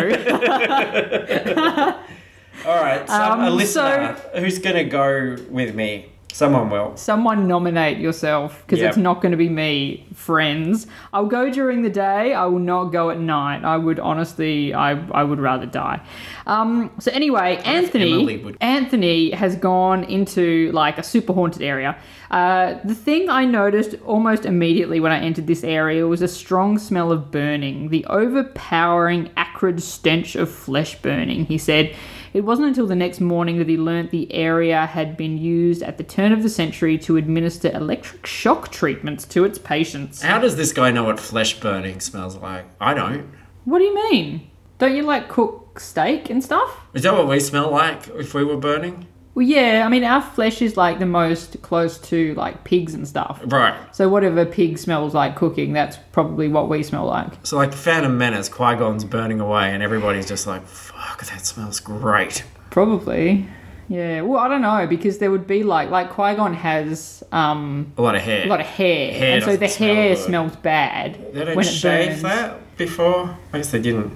All 2.64 2.74
right, 2.82 3.06
a 3.08 3.32
Um, 3.32 3.54
listener 3.56 4.14
who's 4.36 4.58
gonna 4.58 4.84
go 4.84 5.36
with 5.50 5.74
me. 5.74 6.06
Someone 6.36 6.68
will. 6.68 6.94
Someone 6.96 7.48
nominate 7.48 7.96
yourself 7.96 8.62
because 8.66 8.80
Yep. 8.80 8.88
it's 8.90 8.98
not 8.98 9.22
going 9.22 9.30
to 9.32 9.38
be 9.38 9.48
me, 9.48 10.04
friends. 10.12 10.86
I'll 11.14 11.24
go 11.38 11.48
during 11.50 11.80
the 11.80 11.88
day. 11.88 12.34
I 12.34 12.44
will 12.44 12.58
not 12.58 12.92
go 12.92 13.08
at 13.08 13.18
night. 13.18 13.64
I 13.64 13.78
would 13.78 13.98
honestly, 13.98 14.74
I, 14.74 14.90
I 15.12 15.24
would 15.24 15.40
rather 15.40 15.64
die. 15.64 15.98
Um, 16.46 16.90
so 16.98 17.10
anyway, 17.10 17.56
Anthony, 17.64 18.36
would- 18.36 18.58
Anthony 18.60 19.30
has 19.30 19.56
gone 19.56 20.04
into 20.04 20.70
like 20.72 20.98
a 20.98 21.02
super 21.02 21.32
haunted 21.32 21.62
area. 21.62 21.96
Uh, 22.30 22.74
the 22.84 22.94
thing 22.94 23.30
I 23.30 23.46
noticed 23.46 23.94
almost 24.04 24.44
immediately 24.44 25.00
when 25.00 25.12
I 25.12 25.20
entered 25.20 25.46
this 25.46 25.64
area 25.64 26.06
was 26.06 26.20
a 26.20 26.28
strong 26.28 26.76
smell 26.78 27.12
of 27.12 27.30
burning, 27.30 27.88
the 27.88 28.04
overpowering, 28.10 29.30
acrid 29.38 29.82
stench 29.82 30.36
of 30.36 30.50
flesh 30.50 31.00
burning. 31.00 31.46
He 31.46 31.56
said. 31.56 31.96
It 32.36 32.44
wasn't 32.44 32.68
until 32.68 32.86
the 32.86 32.94
next 32.94 33.18
morning 33.18 33.56
that 33.56 33.66
he 33.66 33.78
learnt 33.78 34.10
the 34.10 34.30
area 34.30 34.84
had 34.84 35.16
been 35.16 35.38
used 35.38 35.82
at 35.82 35.96
the 35.96 36.04
turn 36.04 36.32
of 36.32 36.42
the 36.42 36.50
century 36.50 36.98
to 36.98 37.16
administer 37.16 37.70
electric 37.72 38.26
shock 38.26 38.70
treatments 38.70 39.24
to 39.28 39.46
its 39.46 39.58
patients. 39.58 40.20
How 40.20 40.38
does 40.38 40.54
this 40.54 40.70
guy 40.70 40.90
know 40.90 41.04
what 41.04 41.18
flesh 41.18 41.58
burning 41.58 41.98
smells 41.98 42.36
like? 42.36 42.66
I 42.78 42.92
don't. 42.92 43.32
What 43.64 43.78
do 43.78 43.86
you 43.86 43.94
mean? 44.10 44.50
Don't 44.76 44.94
you 44.94 45.02
like 45.04 45.30
cook 45.30 45.80
steak 45.80 46.28
and 46.28 46.44
stuff? 46.44 46.82
Is 46.92 47.04
that 47.04 47.14
what 47.14 47.26
we 47.26 47.40
smell 47.40 47.70
like 47.70 48.06
if 48.08 48.34
we 48.34 48.44
were 48.44 48.58
burning? 48.58 49.06
Well, 49.36 49.44
yeah, 49.46 49.82
I 49.84 49.88
mean, 49.90 50.02
our 50.02 50.22
flesh 50.22 50.62
is 50.62 50.76
like 50.78 50.98
the 50.98 51.04
most 51.06 51.60
close 51.60 51.98
to 52.08 52.34
like 52.34 52.64
pigs 52.64 52.94
and 52.94 53.06
stuff. 53.06 53.38
Right. 53.44 53.76
So, 53.94 54.08
whatever 54.08 54.46
pig 54.46 54.78
smells 54.78 55.12
like 55.14 55.36
cooking, 55.36 55.74
that's 55.74 55.98
probably 56.12 56.48
what 56.48 56.70
we 56.70 56.82
smell 56.82 57.04
like. 57.04 57.34
So 57.44 57.58
like 57.58 57.70
the 57.70 57.76
Phantom 57.76 58.16
Menace, 58.16 58.48
Qui 58.48 58.74
Gon's 58.76 59.04
burning 59.04 59.38
away, 59.40 59.72
and 59.74 59.82
everybody's 59.82 60.26
just 60.26 60.46
like, 60.46 60.66
"Fuck, 60.66 61.22
that 61.26 61.44
smells 61.44 61.80
great." 61.80 62.44
Probably. 62.70 63.46
Yeah, 63.88 64.22
well, 64.22 64.40
I 64.40 64.48
don't 64.48 64.62
know 64.62 64.86
because 64.88 65.18
there 65.18 65.30
would 65.30 65.46
be 65.46 65.62
like, 65.62 65.90
like 65.90 66.10
Qui 66.10 66.34
Gon 66.34 66.54
has 66.54 67.22
um, 67.30 67.92
A 67.96 68.02
lot 68.02 68.16
of 68.16 68.22
hair. 68.22 68.44
a 68.44 68.48
lot 68.48 68.58
of 68.60 68.66
hair, 68.66 69.12
Hair 69.12 69.34
and 69.36 69.44
so 69.44 69.56
the 69.56 69.68
smell 69.68 69.94
hair 69.94 70.14
good. 70.16 70.24
smells 70.24 70.56
bad 70.56 71.32
They 71.32 71.44
don't 71.44 71.56
when 71.56 71.64
it 71.64 71.70
shave 71.70 72.08
burns. 72.08 72.22
that 72.22 72.76
before. 72.76 73.38
I 73.52 73.58
guess 73.58 73.70
they 73.70 73.80
didn't. 73.80 74.12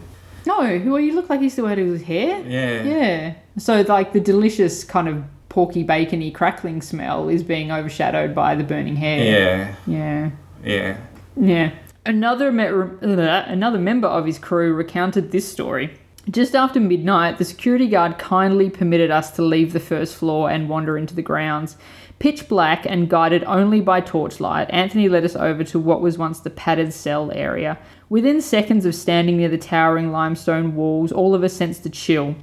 No, 0.47 0.79
who 0.79 0.97
are 0.97 1.01
you 1.01 1.13
look 1.15 1.29
like 1.31 1.41
you 1.43 1.51
still 1.51 1.67
had 1.67 1.79
his 1.79 2.03
hair. 2.03 2.41
Yeah. 2.47 2.83
Yeah. 2.83 3.35
So 3.61 3.83
like 3.83 4.13
the 4.13 4.21
delicious 4.21 4.85
kind 4.85 5.07
of 5.07 5.23
porky 5.51 5.83
bacony 5.83 6.31
crackling 6.31 6.81
smell 6.81 7.29
is 7.29 7.43
being 7.43 7.71
overshadowed 7.71 8.35
by 8.35 8.55
the 8.55 8.65
burning 8.65 8.97
hair. 8.97 9.23
Yeah. 9.23 9.75
Yeah. 9.87 10.31
Yeah. 10.65 10.97
Yeah. 11.37 11.73
Another 12.07 12.51
me- 12.51 12.67
uh, 12.67 13.45
another 13.47 13.79
member 13.79 14.09
of 14.09 14.25
his 14.25 14.39
crew 14.39 14.73
recounted 14.73 15.31
this 15.31 15.47
story. 15.47 15.93
Just 16.31 16.55
after 16.55 16.81
midnight, 16.81 17.39
the 17.39 17.45
security 17.45 17.89
guard 17.89 18.19
kindly 18.19 18.71
permitted 18.71 19.11
us 19.11 19.31
to 19.33 19.43
leave 19.43 19.73
the 19.73 19.81
first 19.81 20.15
floor 20.15 20.51
and 20.51 20.69
wander 20.69 20.97
into 20.97 21.15
the 21.15 21.23
grounds. 21.23 21.77
Pitch 22.19 22.49
black 22.49 22.87
and 22.87 23.09
guided 23.09 23.45
only 23.45 23.81
by 23.81 24.01
torchlight, 24.01 24.71
Anthony 24.71 25.09
led 25.09 25.25
us 25.25 25.35
over 25.37 25.65
to 25.65 25.79
what 25.79 26.03
was 26.03 26.19
once 26.19 26.41
the 26.41 26.51
padded 26.51 26.93
cell 26.93 27.31
area. 27.33 27.79
Within 28.11 28.41
seconds 28.41 28.85
of 28.85 28.95
standing 28.95 29.39
near 29.39 29.49
the 29.49 29.59
towering 29.59 30.13
limestone 30.13 30.75
walls, 30.75 31.13
all 31.13 31.35
of 31.35 31.43
us 31.43 31.55
sensed 31.55 31.87
a 31.87 31.91
chill. 31.91 32.37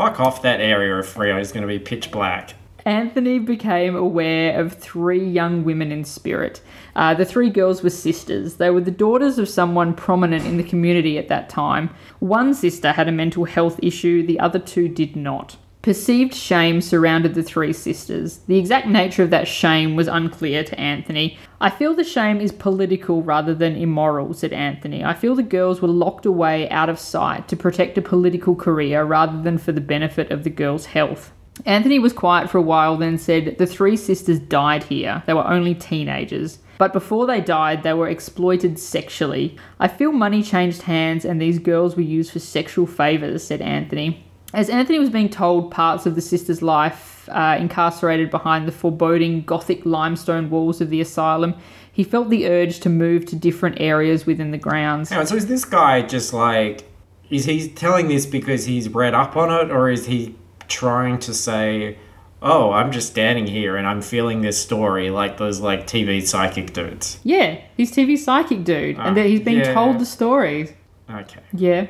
Fuck 0.00 0.18
off 0.18 0.40
that 0.40 0.62
area 0.62 0.96
of 0.96 1.04
Freo 1.04 1.38
is 1.38 1.52
going 1.52 1.60
to 1.60 1.68
be 1.68 1.78
pitch 1.78 2.10
black. 2.10 2.54
Anthony 2.86 3.38
became 3.38 3.94
aware 3.94 4.58
of 4.58 4.72
three 4.72 5.22
young 5.22 5.62
women 5.62 5.92
in 5.92 6.04
spirit. 6.04 6.62
Uh, 6.96 7.12
the 7.12 7.26
three 7.26 7.50
girls 7.50 7.82
were 7.82 7.90
sisters. 7.90 8.54
They 8.54 8.70
were 8.70 8.80
the 8.80 8.90
daughters 8.90 9.38
of 9.38 9.46
someone 9.46 9.92
prominent 9.92 10.46
in 10.46 10.56
the 10.56 10.62
community 10.62 11.18
at 11.18 11.28
that 11.28 11.50
time. 11.50 11.90
One 12.18 12.54
sister 12.54 12.92
had 12.92 13.08
a 13.08 13.12
mental 13.12 13.44
health 13.44 13.78
issue, 13.82 14.26
the 14.26 14.40
other 14.40 14.58
two 14.58 14.88
did 14.88 15.16
not. 15.16 15.58
Perceived 15.82 16.34
shame 16.34 16.82
surrounded 16.82 17.34
the 17.34 17.42
three 17.42 17.72
sisters. 17.72 18.40
The 18.46 18.58
exact 18.58 18.86
nature 18.86 19.22
of 19.22 19.30
that 19.30 19.48
shame 19.48 19.96
was 19.96 20.08
unclear 20.08 20.62
to 20.62 20.78
Anthony. 20.78 21.38
I 21.58 21.70
feel 21.70 21.94
the 21.94 22.04
shame 22.04 22.38
is 22.38 22.52
political 22.52 23.22
rather 23.22 23.54
than 23.54 23.76
immoral, 23.76 24.34
said 24.34 24.52
Anthony. 24.52 25.02
I 25.02 25.14
feel 25.14 25.34
the 25.34 25.42
girls 25.42 25.80
were 25.80 25.88
locked 25.88 26.26
away 26.26 26.68
out 26.68 26.90
of 26.90 26.98
sight 26.98 27.48
to 27.48 27.56
protect 27.56 27.96
a 27.96 28.02
political 28.02 28.54
career 28.54 29.04
rather 29.04 29.40
than 29.40 29.56
for 29.56 29.72
the 29.72 29.80
benefit 29.80 30.30
of 30.30 30.44
the 30.44 30.50
girls' 30.50 30.84
health. 30.84 31.32
Anthony 31.64 31.98
was 31.98 32.12
quiet 32.12 32.50
for 32.50 32.58
a 32.58 32.62
while, 32.62 32.98
then 32.98 33.16
said, 33.16 33.56
The 33.56 33.66
three 33.66 33.96
sisters 33.96 34.38
died 34.38 34.84
here. 34.84 35.22
They 35.26 35.34
were 35.34 35.46
only 35.46 35.74
teenagers. 35.74 36.58
But 36.76 36.92
before 36.92 37.26
they 37.26 37.40
died, 37.40 37.82
they 37.82 37.94
were 37.94 38.08
exploited 38.08 38.78
sexually. 38.78 39.56
I 39.78 39.88
feel 39.88 40.12
money 40.12 40.42
changed 40.42 40.82
hands 40.82 41.24
and 41.24 41.40
these 41.40 41.58
girls 41.58 41.96
were 41.96 42.02
used 42.02 42.32
for 42.32 42.38
sexual 42.38 42.86
favours, 42.86 43.44
said 43.44 43.62
Anthony. 43.62 44.26
As 44.52 44.68
Anthony 44.68 44.98
was 44.98 45.10
being 45.10 45.28
told 45.28 45.70
parts 45.70 46.06
of 46.06 46.14
the 46.14 46.20
sister's 46.20 46.60
life, 46.62 47.28
uh, 47.30 47.56
incarcerated 47.58 48.30
behind 48.30 48.66
the 48.66 48.72
foreboding 48.72 49.42
Gothic 49.42 49.86
limestone 49.86 50.50
walls 50.50 50.80
of 50.80 50.90
the 50.90 51.00
asylum, 51.00 51.54
he 51.92 52.02
felt 52.02 52.30
the 52.30 52.48
urge 52.48 52.80
to 52.80 52.88
move 52.88 53.26
to 53.26 53.36
different 53.36 53.80
areas 53.80 54.26
within 54.26 54.50
the 54.50 54.58
grounds. 54.58 55.10
Hang 55.10 55.20
on, 55.20 55.26
so 55.26 55.36
is 55.36 55.46
this 55.46 55.64
guy 55.64 56.02
just 56.02 56.32
like. 56.32 56.84
Is 57.30 57.44
he 57.44 57.68
telling 57.68 58.08
this 58.08 58.26
because 58.26 58.64
he's 58.64 58.88
read 58.88 59.14
up 59.14 59.36
on 59.36 59.50
it, 59.52 59.70
or 59.70 59.88
is 59.88 60.06
he 60.06 60.34
trying 60.66 61.18
to 61.20 61.32
say, 61.32 61.96
oh, 62.42 62.72
I'm 62.72 62.90
just 62.90 63.08
standing 63.10 63.46
here 63.46 63.76
and 63.76 63.86
I'm 63.86 64.02
feeling 64.02 64.40
this 64.40 64.60
story 64.60 65.10
like 65.10 65.36
those 65.38 65.60
like 65.60 65.86
TV 65.86 66.26
psychic 66.26 66.72
dudes? 66.72 67.20
Yeah, 67.22 67.60
he's 67.76 67.92
TV 67.92 68.18
psychic 68.18 68.64
dude, 68.64 68.96
and 68.96 69.10
Ah, 69.10 69.14
that 69.14 69.26
he's 69.26 69.40
being 69.40 69.58
yeah. 69.58 69.72
told 69.74 70.00
the 70.00 70.06
stories. 70.06 70.72
Okay. 71.08 71.40
Yeah. 71.52 71.86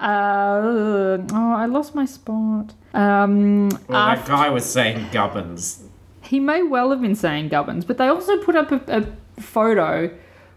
Uh, 0.00 1.18
oh, 1.32 1.52
I 1.54 1.66
lost 1.66 1.94
my 1.94 2.04
spot. 2.06 2.72
Um, 2.94 3.68
Well, 3.88 4.12
af- 4.12 4.26
that 4.26 4.26
guy 4.26 4.48
was 4.48 4.64
saying 4.64 5.06
gubbins. 5.12 5.84
he 6.22 6.40
may 6.40 6.62
well 6.62 6.90
have 6.90 7.00
been 7.00 7.14
saying 7.14 7.48
Gubbins, 7.48 7.84
but 7.84 7.98
they 7.98 8.08
also 8.08 8.38
put 8.38 8.56
up 8.56 8.70
a, 8.72 8.80
a 8.88 9.40
photo 9.42 10.10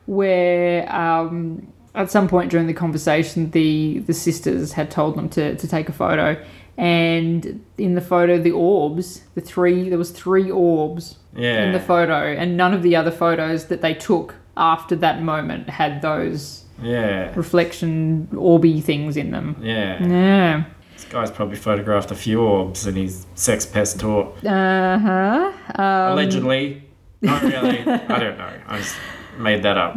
where, 0.06 0.93
um, 0.93 1.67
at 1.95 2.10
some 2.12 2.27
point 2.27 2.51
during 2.51 2.67
the 2.67 2.73
conversation, 2.73 3.51
the 3.51 3.99
the 4.08 4.13
sisters 4.13 4.73
had 4.73 4.89
told 4.91 5.15
them 5.15 5.29
to, 5.29 5.56
to 5.56 5.67
take 5.67 5.89
a 5.89 5.93
photo, 5.93 6.36
and 6.77 7.63
in 7.77 7.95
the 7.95 8.01
photo, 8.01 8.38
the 8.38 8.51
orbs, 8.51 9.23
the 9.36 9.41
three, 9.41 9.89
there 9.89 9.97
was 9.97 10.12
three 10.12 10.49
orbs 10.51 11.17
Yeah. 11.36 11.65
in 11.65 11.71
the 11.71 11.79
photo, 11.79 12.13
and 12.33 12.58
none 12.58 12.73
of 12.73 12.81
the 12.81 12.96
other 12.96 13.12
photos 13.12 13.65
that 13.67 13.81
they 13.81 13.94
took 13.94 14.35
after 14.58 14.96
that 14.98 15.21
moment 15.21 15.69
had 15.69 16.02
those 16.02 16.62
yeah. 16.82 17.34
reflection 17.36 18.28
orby 18.32 18.84
things 18.84 19.17
in 19.17 19.32
them. 19.32 19.56
Yeah. 19.62 20.06
Yeah. 20.06 20.63
This 20.94 21.06
guy's 21.06 21.32
probably 21.32 21.58
photographed 21.58 22.12
a 22.12 22.15
few 22.15 22.42
orbs 22.42 22.88
in 22.88 22.96
his 22.96 23.26
sex 23.36 23.65
pest 23.65 24.00
tour. 24.00 24.34
Uh 24.46 24.98
huh. 24.98 25.52
Um, 25.76 26.13
Allegedly. 26.13 26.84
Not 27.21 27.42
really. 27.42 27.80
I 27.80 28.19
don't 28.19 28.38
know. 28.38 28.54
I 28.67 28.78
just 28.78 28.96
made 29.38 29.63
that 29.63 29.78
up. 29.78 29.96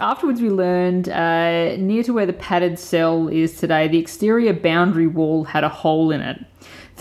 Afterwards, 0.00 0.40
we 0.40 0.50
learned 0.50 1.08
uh, 1.08 1.76
near 1.76 2.02
to 2.04 2.12
where 2.12 2.26
the 2.26 2.32
padded 2.32 2.78
cell 2.78 3.28
is 3.28 3.58
today, 3.58 3.88
the 3.88 3.98
exterior 3.98 4.52
boundary 4.52 5.06
wall 5.06 5.44
had 5.44 5.64
a 5.64 5.68
hole 5.68 6.10
in 6.10 6.20
it. 6.20 6.44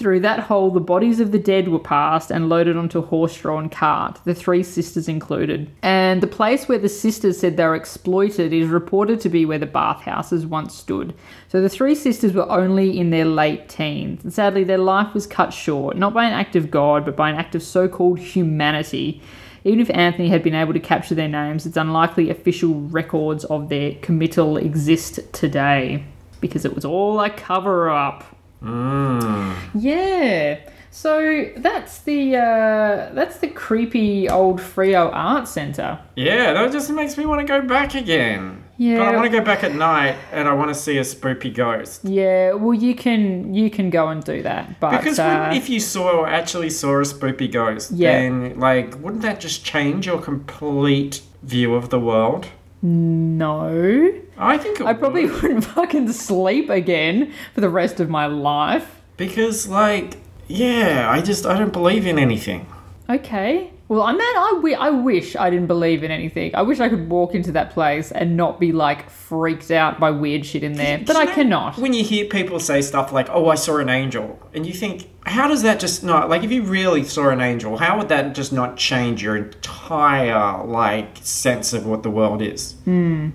Through 0.02 0.22
that 0.22 0.40
hole, 0.40 0.72
the 0.72 0.80
bodies 0.80 1.20
of 1.20 1.32
the 1.32 1.38
dead 1.38 1.68
were 1.68 1.78
passed 1.78 2.32
and 2.32 2.50
loaded 2.50 2.76
onto 2.76 2.98
a 2.98 3.04
horse 3.04 3.38
drawn 3.40 3.70
cart, 3.70 4.20
the 4.26 4.34
three 4.34 4.64
sisters 4.64 5.08
included. 5.08 5.70
And 5.84 6.24
the 6.24 6.28
place 6.28 6.68
where 6.68 6.80
the 6.80 6.90
sisters 6.90 7.38
said 7.38 7.56
they 7.56 7.66
were 7.66 7.76
exploited 7.76 8.52
is 8.52 8.68
reported 8.68 9.20
to 9.20 9.30
be 9.30 9.46
where 9.46 9.60
the 9.60 9.68
bathhouses 9.68 10.44
once 10.44 10.74
stood. 10.74 11.14
So 11.50 11.62
the 11.62 11.70
three 11.70 11.94
sisters 11.94 12.34
were 12.34 12.50
only 12.50 12.98
in 12.98 13.12
their 13.12 13.26
late 13.26 13.70
teens. 13.70 14.24
And 14.24 14.34
sadly, 14.34 14.64
their 14.64 14.80
life 14.80 15.14
was 15.14 15.28
cut 15.28 15.54
short, 15.54 15.98
not 15.98 16.16
by 16.16 16.26
an 16.26 16.34
act 16.34 16.56
of 16.56 16.72
God, 16.72 17.06
but 17.06 17.16
by 17.16 17.30
an 17.30 17.36
act 17.36 17.54
of 17.54 17.62
so 17.62 17.88
called 17.88 18.18
humanity. 18.18 19.22
Even 19.64 19.82
if 19.82 19.92
Anthony 19.92 20.30
had 20.30 20.42
been 20.42 20.56
able 20.56 20.74
to 20.74 20.80
capture 20.80 21.14
their 21.14 21.28
names, 21.28 21.68
it's 21.68 21.78
unlikely 21.78 22.32
official 22.32 22.74
records 22.74 23.46
of 23.46 23.70
their 23.70 23.94
committal 24.02 24.58
exist 24.58 25.20
today 25.32 26.04
because 26.40 26.66
it 26.66 26.74
was 26.74 26.86
all 26.86 27.20
a 27.20 27.30
cover 27.30 27.88
up. 27.92 28.24
Mm. 28.62 29.56
Yeah. 29.76 30.60
So 30.94 31.50
that's 31.56 32.00
the 32.00 32.36
uh, 32.36 33.14
that's 33.14 33.38
the 33.38 33.48
creepy 33.48 34.28
old 34.30 34.60
Freo 34.60 35.10
Art 35.14 35.48
Center. 35.48 36.00
Yeah, 36.16 36.52
that 36.54 36.72
just 36.74 36.92
makes 36.92 37.18
me 37.18 37.26
want 37.26 37.40
to 37.40 37.48
go 37.48 37.62
back 37.66 37.96
again. 37.96 38.64
Yeah. 38.78 38.98
But 38.98 39.08
I 39.08 39.16
want 39.16 39.32
to 39.32 39.38
go 39.40 39.44
back 39.46 39.64
at 39.64 39.74
night 39.74 40.16
and 40.34 40.50
I 40.50 40.54
want 40.54 40.70
to 40.70 40.76
see 40.76 40.98
a 40.98 41.04
spooky 41.04 41.50
ghost. 41.50 42.04
Yeah, 42.04 42.54
well 42.54 42.74
you 42.74 42.94
can 42.94 43.54
you 43.54 43.70
can 43.70 43.90
go 43.90 44.10
and 44.10 44.22
do 44.24 44.44
that, 44.44 44.80
but 44.82 44.92
Because 44.98 45.18
uh, 45.18 45.52
if 45.56 45.70
you 45.70 45.80
saw 45.80 46.12
or 46.20 46.28
actually 46.28 46.70
saw 46.72 47.00
a 47.00 47.06
spooky 47.06 47.48
ghost, 47.48 47.92
Yeah. 47.92 48.12
then 48.20 48.60
like 48.60 49.00
wouldn't 49.02 49.22
that 49.22 49.40
just 49.40 49.64
change 49.64 50.08
your 50.08 50.20
complete 50.22 51.22
view 51.44 51.74
of 51.74 51.90
the 51.90 52.00
world? 52.00 52.48
no, 52.84 54.12
I 54.42 54.58
think 54.58 54.80
it 54.80 54.86
I 54.86 54.94
probably 54.94 55.26
would. 55.28 55.42
wouldn't 55.44 55.66
fucking 55.66 56.12
sleep 56.12 56.70
again 56.70 57.32
for 57.54 57.62
the 57.62 57.70
rest 57.70 58.00
of 58.00 58.10
my 58.10 58.26
life. 58.26 59.02
because 59.18 59.68
like 59.68 60.18
yeah, 60.48 61.10
I 61.10 61.22
just 61.22 61.46
I 61.46 61.58
don't 61.58 61.72
believe 61.74 62.06
in 62.06 62.20
anything. 62.20 62.66
Okay. 63.10 63.72
Well, 63.88 64.04
I 64.04 64.14
mean, 64.14 64.22
I, 64.22 64.52
wi- 64.56 64.78
I 64.80 64.90
wish 64.90 65.36
I 65.36 65.50
didn't 65.50 65.68
believe 65.68 66.02
in 66.02 66.12
anything. 66.12 66.56
I 66.56 66.62
wish 66.62 66.80
I 66.80 66.88
could 66.88 67.10
walk 67.10 67.36
into 67.36 67.52
that 67.52 67.72
place 67.72 68.10
and 68.14 68.38
not 68.38 68.58
be 68.58 68.72
like 68.72 69.10
freaked 69.10 69.70
out 69.70 70.00
by 70.00 70.12
weird 70.12 70.46
shit 70.46 70.64
in 70.64 70.74
there, 70.74 70.98
but 71.06 71.18
I 71.18 71.26
know, 71.26 71.34
cannot. 71.34 71.78
When 71.78 71.92
you 71.94 72.02
hear 72.02 72.24
people 72.26 72.58
say 72.62 72.82
stuff 72.82 73.12
like, 73.12 73.28
"Oh, 73.30 73.50
I 73.50 73.56
saw 73.56 73.78
an 73.80 73.90
angel," 73.90 74.40
and 74.54 74.66
you 74.66 74.72
think, 74.72 75.10
how 75.26 75.50
does 75.50 75.64
that 75.64 75.82
just 75.82 76.06
not 76.06 76.30
like 76.30 76.42
if 76.44 76.52
you 76.54 76.64
really 76.64 77.04
saw 77.04 77.30
an 77.32 77.42
angel, 77.42 77.78
how 77.80 77.98
would 77.98 78.08
that 78.08 78.34
just 78.34 78.54
not 78.54 78.78
change 78.78 79.22
your 79.22 79.36
entire 79.36 80.64
like 80.66 81.18
sense 81.22 81.74
of 81.74 81.86
what 81.86 82.04
the 82.04 82.10
world 82.10 82.42
is? 82.42 82.74
Hmm. 82.86 83.30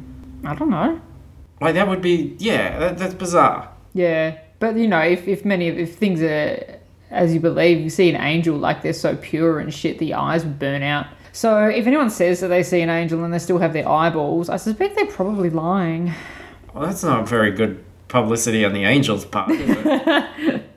I 0.45 0.55
don't 0.55 0.71
know. 0.71 1.01
Like 1.61 1.75
that 1.75 1.89
would 1.89 2.03
be 2.03 2.37
yeah, 2.39 2.79
that, 2.79 2.99
that's 2.99 3.15
bizarre. 3.15 3.73
Yeah, 3.95 4.39
but 4.59 4.77
you 4.77 4.89
know, 4.89 5.01
if, 5.01 5.27
if 5.27 5.45
many 5.45 5.69
of 5.69 5.79
if 5.79 5.97
things 5.97 6.23
are 6.23 6.79
as 7.11 7.33
you 7.33 7.41
believe, 7.41 7.81
you 7.81 7.91
see 7.91 8.11
an 8.11 8.17
angel 8.17 8.57
like 8.57 8.83
they're 8.83 8.93
so 8.93 9.17
pure 9.17 9.59
and 9.61 9.73
shit, 9.73 9.99
the 9.99 10.15
eyes 10.15 10.45
would 10.45 10.59
burn 10.59 10.83
out. 10.83 11.07
So 11.33 11.67
if 11.67 11.87
anyone 11.87 12.11
says 12.11 12.41
that 12.41 12.49
they 12.49 12.63
see 12.63 12.81
an 12.81 12.91
angel 12.91 13.23
and 13.25 13.33
they 13.33 13.39
still 13.39 13.59
have 13.59 13.73
their 13.73 13.89
eyeballs, 13.89 14.49
I 14.49 14.57
suspect 14.57 14.97
they're 14.97 15.07
probably 15.07 15.51
lying. 15.51 16.13
Well, 16.73 16.87
that's 16.87 17.05
not 17.05 17.29
very 17.29 17.53
good 17.53 17.85
publicity 18.09 18.65
on 18.65 18.73
the 18.73 18.85
angel's 18.85 19.25
part. 19.25 19.51
Is 19.51 19.61
it? 19.69 20.63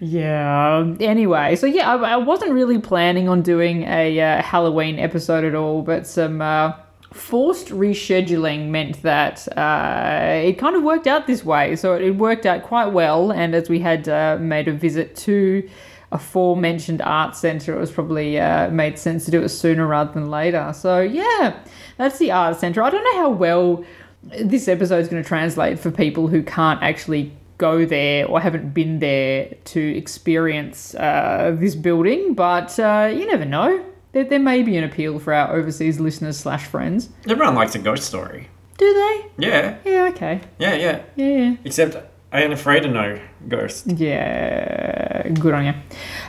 Yeah. 0.00 0.94
Anyway, 1.00 1.56
so 1.56 1.66
yeah, 1.66 1.90
I, 1.90 2.12
I 2.12 2.16
wasn't 2.16 2.52
really 2.52 2.78
planning 2.78 3.28
on 3.28 3.42
doing 3.42 3.82
a 3.82 4.18
uh, 4.18 4.42
Halloween 4.42 4.98
episode 4.98 5.44
at 5.44 5.54
all, 5.54 5.82
but 5.82 6.06
some 6.06 6.40
uh, 6.40 6.72
forced 7.16 7.68
rescheduling 7.68 8.68
meant 8.68 9.02
that 9.02 9.46
uh, 9.56 10.40
it 10.44 10.58
kind 10.58 10.76
of 10.76 10.82
worked 10.82 11.06
out 11.06 11.26
this 11.26 11.44
way. 11.44 11.76
So 11.76 11.94
it 11.94 12.10
worked 12.10 12.46
out 12.46 12.62
quite 12.62 12.86
well, 12.86 13.32
and 13.32 13.54
as 13.54 13.68
we 13.68 13.80
had 13.80 14.08
uh, 14.08 14.38
made 14.40 14.68
a 14.68 14.72
visit 14.72 15.16
to 15.16 15.68
aforementioned 16.12 17.02
art 17.02 17.34
centre, 17.34 17.74
it 17.74 17.80
was 17.80 17.90
probably 17.90 18.38
uh, 18.38 18.70
made 18.70 18.98
sense 18.98 19.24
to 19.24 19.30
do 19.30 19.42
it 19.42 19.48
sooner 19.48 19.86
rather 19.86 20.12
than 20.12 20.30
later. 20.30 20.72
So 20.74 21.00
yeah, 21.00 21.58
that's 21.96 22.18
the 22.18 22.30
art 22.30 22.56
centre. 22.58 22.82
I 22.82 22.90
don't 22.90 23.04
know 23.04 23.22
how 23.22 23.30
well 23.30 23.84
this 24.22 24.68
episode 24.68 24.98
is 24.98 25.08
going 25.08 25.22
to 25.22 25.28
translate 25.28 25.78
for 25.78 25.90
people 25.90 26.28
who 26.28 26.42
can't 26.42 26.82
actually 26.82 27.32
go 27.58 27.86
there 27.86 28.26
or 28.26 28.40
haven't 28.40 28.74
been 28.74 28.98
there 28.98 29.54
to 29.64 29.96
experience 29.96 30.94
uh, 30.94 31.56
this 31.58 31.74
building, 31.74 32.34
but 32.34 32.78
uh, 32.78 33.10
you 33.12 33.26
never 33.26 33.44
know. 33.44 33.84
There, 34.16 34.24
there 34.24 34.38
may 34.38 34.62
be 34.62 34.78
an 34.78 34.84
appeal 34.84 35.18
for 35.18 35.34
our 35.34 35.54
overseas 35.54 36.00
listeners 36.00 36.38
slash 36.38 36.64
friends. 36.64 37.10
Everyone 37.28 37.54
likes 37.54 37.74
a 37.74 37.78
ghost 37.78 38.04
story. 38.04 38.48
Do 38.78 38.90
they? 38.94 39.46
Yeah, 39.46 39.76
Yeah, 39.84 40.04
okay. 40.14 40.40
yeah, 40.58 40.74
yeah. 40.74 41.02
Yeah, 41.16 41.26
yeah. 41.26 41.56
Except 41.66 41.96
I 42.32 42.40
ain't 42.40 42.54
afraid 42.54 42.86
of 42.86 42.92
no 42.92 43.20
ghosts. 43.46 43.86
Yeah, 43.86 45.28
good 45.28 45.52
on 45.52 45.66
you. 45.66 45.74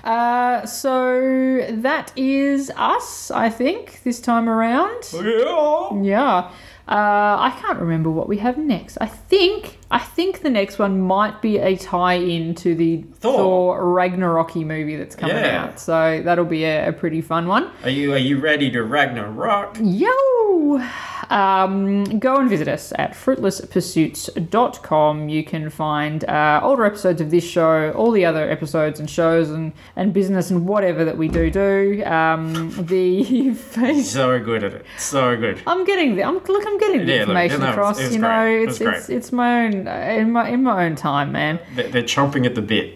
Uh, 0.04 0.66
so 0.66 1.66
that 1.72 2.12
is 2.18 2.70
us, 2.76 3.32
I 3.32 3.50
think, 3.50 4.02
this 4.04 4.20
time 4.20 4.50
around. 4.50 5.04
Yeah. 5.14 6.02
Yeah. 6.02 6.52
Uh, 6.88 7.36
I 7.40 7.58
can't 7.62 7.80
remember 7.80 8.10
what 8.10 8.30
we 8.30 8.38
have 8.38 8.58
next. 8.58 8.98
I 9.02 9.08
think 9.08 9.78
I 9.92 10.00
think 10.00 10.42
the 10.42 10.50
next 10.50 10.80
one 10.80 11.02
might 11.02 11.42
be 11.42 11.58
a 11.58 11.76
tie-in 11.76 12.56
to 12.56 12.76
the 12.76 13.02
Thor. 13.16 13.38
Thor, 13.38 13.82
Ragnaroky 13.84 14.66
movie 14.66 14.96
that's 14.96 15.16
coming 15.16 15.36
Yeah. 15.36 15.66
out. 15.66 15.80
So 15.82 16.22
that'll 16.24 16.46
be 16.46 16.64
a, 16.64 16.90
a 16.90 16.94
pretty 16.94 17.20
fun 17.22 17.48
one. 17.48 17.70
Are 17.84 17.90
you 17.90 18.14
are 18.14 18.18
you 18.18 18.40
ready 18.40 18.72
to 18.72 18.84
Ragnarok? 18.84 19.78
Yo! 19.82 20.82
Um, 21.30 22.20
go 22.20 22.38
and 22.38 22.50
visit 22.50 22.68
us 22.68 22.92
at 22.98 23.12
fruitlesspursuits.com. 23.14 25.30
You 25.30 25.44
can 25.44 25.70
find 25.70 26.24
uh, 26.26 26.60
older 26.64 26.86
episodes 26.86 27.22
of 27.22 27.32
this 27.32 27.44
show, 27.44 27.92
all 27.92 28.12
the 28.12 28.26
other 28.26 28.50
episodes 28.50 29.00
and 29.00 29.10
shows 29.10 29.50
and, 29.50 29.74
and 29.96 30.14
business 30.14 30.50
and 30.52 30.68
whatever 30.68 31.04
that 31.06 31.18
we 31.18 31.28
do 31.28 31.50
do. 31.52 32.04
Um, 32.06 32.72
the 32.86 33.54
face. 33.58 34.12
So 34.12 34.40
good 34.40 34.64
at 34.64 34.74
it. 34.74 34.86
So 34.98 35.36
good. 35.38 35.62
I'm 35.68 35.86
getting 35.86 36.16
the, 36.16 36.24
I'm 36.24 36.36
look 36.44 36.66
I'm 36.66 36.78
getting 36.78 37.06
the 37.06 37.12
Yeah, 37.14 37.20
look, 37.26 37.30
information 37.30 37.60
no, 37.60 37.66
it 37.66 37.70
was- 37.70 37.76
across. 37.76 38.00
it 38.00 38.04
was 38.04 38.14
you 38.14 38.20
know, 38.20 38.28
great. 38.44 38.70
It's 38.70 38.80
was 38.80 38.88
it's 38.98 39.10
it's 39.10 39.32
my 39.32 39.66
own 39.66 39.88
in 39.88 40.32
my 40.32 40.50
in 40.50 40.64
my 40.64 40.86
own 40.86 40.96
time, 40.96 41.32
man. 41.32 41.60
They're, 41.76 41.88
they're 41.90 42.04
chomping 42.04 42.46
at 42.46 42.56
the 42.56 42.62
bit. 42.62 42.96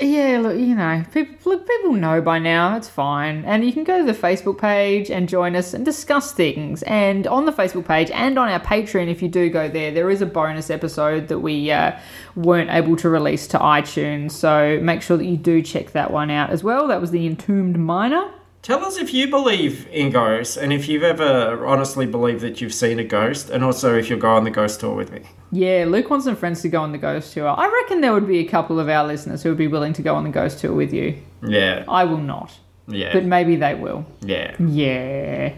Yeah, 0.00 0.38
look, 0.38 0.56
you 0.56 0.76
know, 0.76 1.04
people 1.12 1.34
look, 1.52 1.66
people 1.66 1.92
know 1.92 2.20
by 2.20 2.38
now. 2.38 2.76
It's 2.76 2.88
fine, 2.88 3.44
and 3.44 3.64
you 3.64 3.72
can 3.72 3.82
go 3.82 3.98
to 3.98 4.04
the 4.04 4.16
Facebook 4.16 4.56
page 4.58 5.10
and 5.10 5.28
join 5.28 5.56
us 5.56 5.74
and 5.74 5.84
discuss 5.84 6.32
things. 6.32 6.84
And 6.84 7.26
on 7.26 7.46
the 7.46 7.52
Facebook 7.52 7.84
page 7.84 8.08
and 8.12 8.38
on 8.38 8.48
our 8.48 8.60
Patreon, 8.60 9.08
if 9.08 9.22
you 9.22 9.28
do 9.28 9.50
go 9.50 9.68
there, 9.68 9.90
there 9.90 10.08
is 10.08 10.22
a 10.22 10.26
bonus 10.26 10.70
episode 10.70 11.26
that 11.28 11.40
we 11.40 11.72
uh, 11.72 11.98
weren't 12.36 12.70
able 12.70 12.94
to 12.96 13.08
release 13.08 13.48
to 13.48 13.58
iTunes. 13.58 14.32
So 14.32 14.78
make 14.80 15.02
sure 15.02 15.16
that 15.16 15.24
you 15.24 15.36
do 15.36 15.62
check 15.62 15.90
that 15.92 16.12
one 16.12 16.30
out 16.30 16.50
as 16.50 16.62
well. 16.62 16.86
That 16.86 17.00
was 17.00 17.10
the 17.10 17.26
Entombed 17.26 17.76
Miner. 17.76 18.30
Tell 18.60 18.84
us 18.84 18.98
if 18.98 19.14
you 19.14 19.28
believe 19.28 19.86
in 19.90 20.10
ghosts 20.10 20.56
and 20.56 20.72
if 20.72 20.88
you've 20.88 21.02
ever 21.04 21.64
honestly 21.66 22.06
believed 22.06 22.40
that 22.42 22.60
you've 22.60 22.74
seen 22.74 22.98
a 22.98 23.04
ghost, 23.04 23.48
and 23.50 23.64
also 23.64 23.96
if 23.96 24.10
you'll 24.10 24.18
go 24.18 24.30
on 24.34 24.44
the 24.44 24.50
ghost 24.50 24.80
tour 24.80 24.94
with 24.94 25.10
me. 25.12 25.22
Yeah, 25.52 25.84
Luke 25.88 26.10
wants 26.10 26.26
some 26.26 26.36
friends 26.36 26.60
to 26.62 26.68
go 26.68 26.82
on 26.82 26.92
the 26.92 26.98
ghost 26.98 27.32
tour. 27.32 27.48
I 27.48 27.66
reckon 27.82 28.00
there 28.02 28.12
would 28.12 28.26
be 28.28 28.40
a 28.40 28.44
couple 28.44 28.78
of 28.78 28.88
our 28.88 29.06
listeners 29.06 29.42
who 29.42 29.48
would 29.50 29.58
be 29.58 29.68
willing 29.68 29.92
to 29.94 30.02
go 30.02 30.14
on 30.14 30.24
the 30.24 30.30
ghost 30.30 30.58
tour 30.58 30.74
with 30.74 30.92
you. 30.92 31.16
Yeah, 31.42 31.84
I 31.88 32.04
will 32.04 32.18
not, 32.18 32.58
yeah, 32.88 33.12
but 33.14 33.24
maybe 33.24 33.56
they 33.56 33.74
will. 33.74 34.04
yeah. 34.20 34.54
Yeah. 34.58 35.54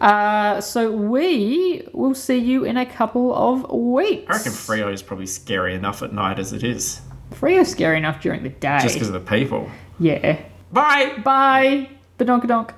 Uh, 0.00 0.60
so 0.60 0.90
we 0.92 1.86
will 1.92 2.14
see 2.14 2.38
you 2.38 2.64
in 2.64 2.76
a 2.78 2.86
couple 2.86 3.34
of 3.34 3.68
weeks. 3.70 4.26
I 4.30 4.36
reckon 4.38 4.52
Freo 4.52 4.92
is 4.92 5.02
probably 5.02 5.26
scary 5.26 5.74
enough 5.74 6.02
at 6.02 6.12
night 6.14 6.38
as 6.38 6.52
it 6.52 6.62
is, 6.62 7.00
Freo's 7.32 7.68
scary 7.68 7.98
enough 7.98 8.22
during 8.22 8.42
the 8.44 8.48
day. 8.50 8.78
just 8.80 8.94
because 8.94 9.08
of 9.08 9.14
the 9.14 9.20
people. 9.28 9.68
Yeah. 9.98 10.40
Bye. 10.72 11.18
Bye. 11.24 11.90
Badonkadonk. 12.18 12.74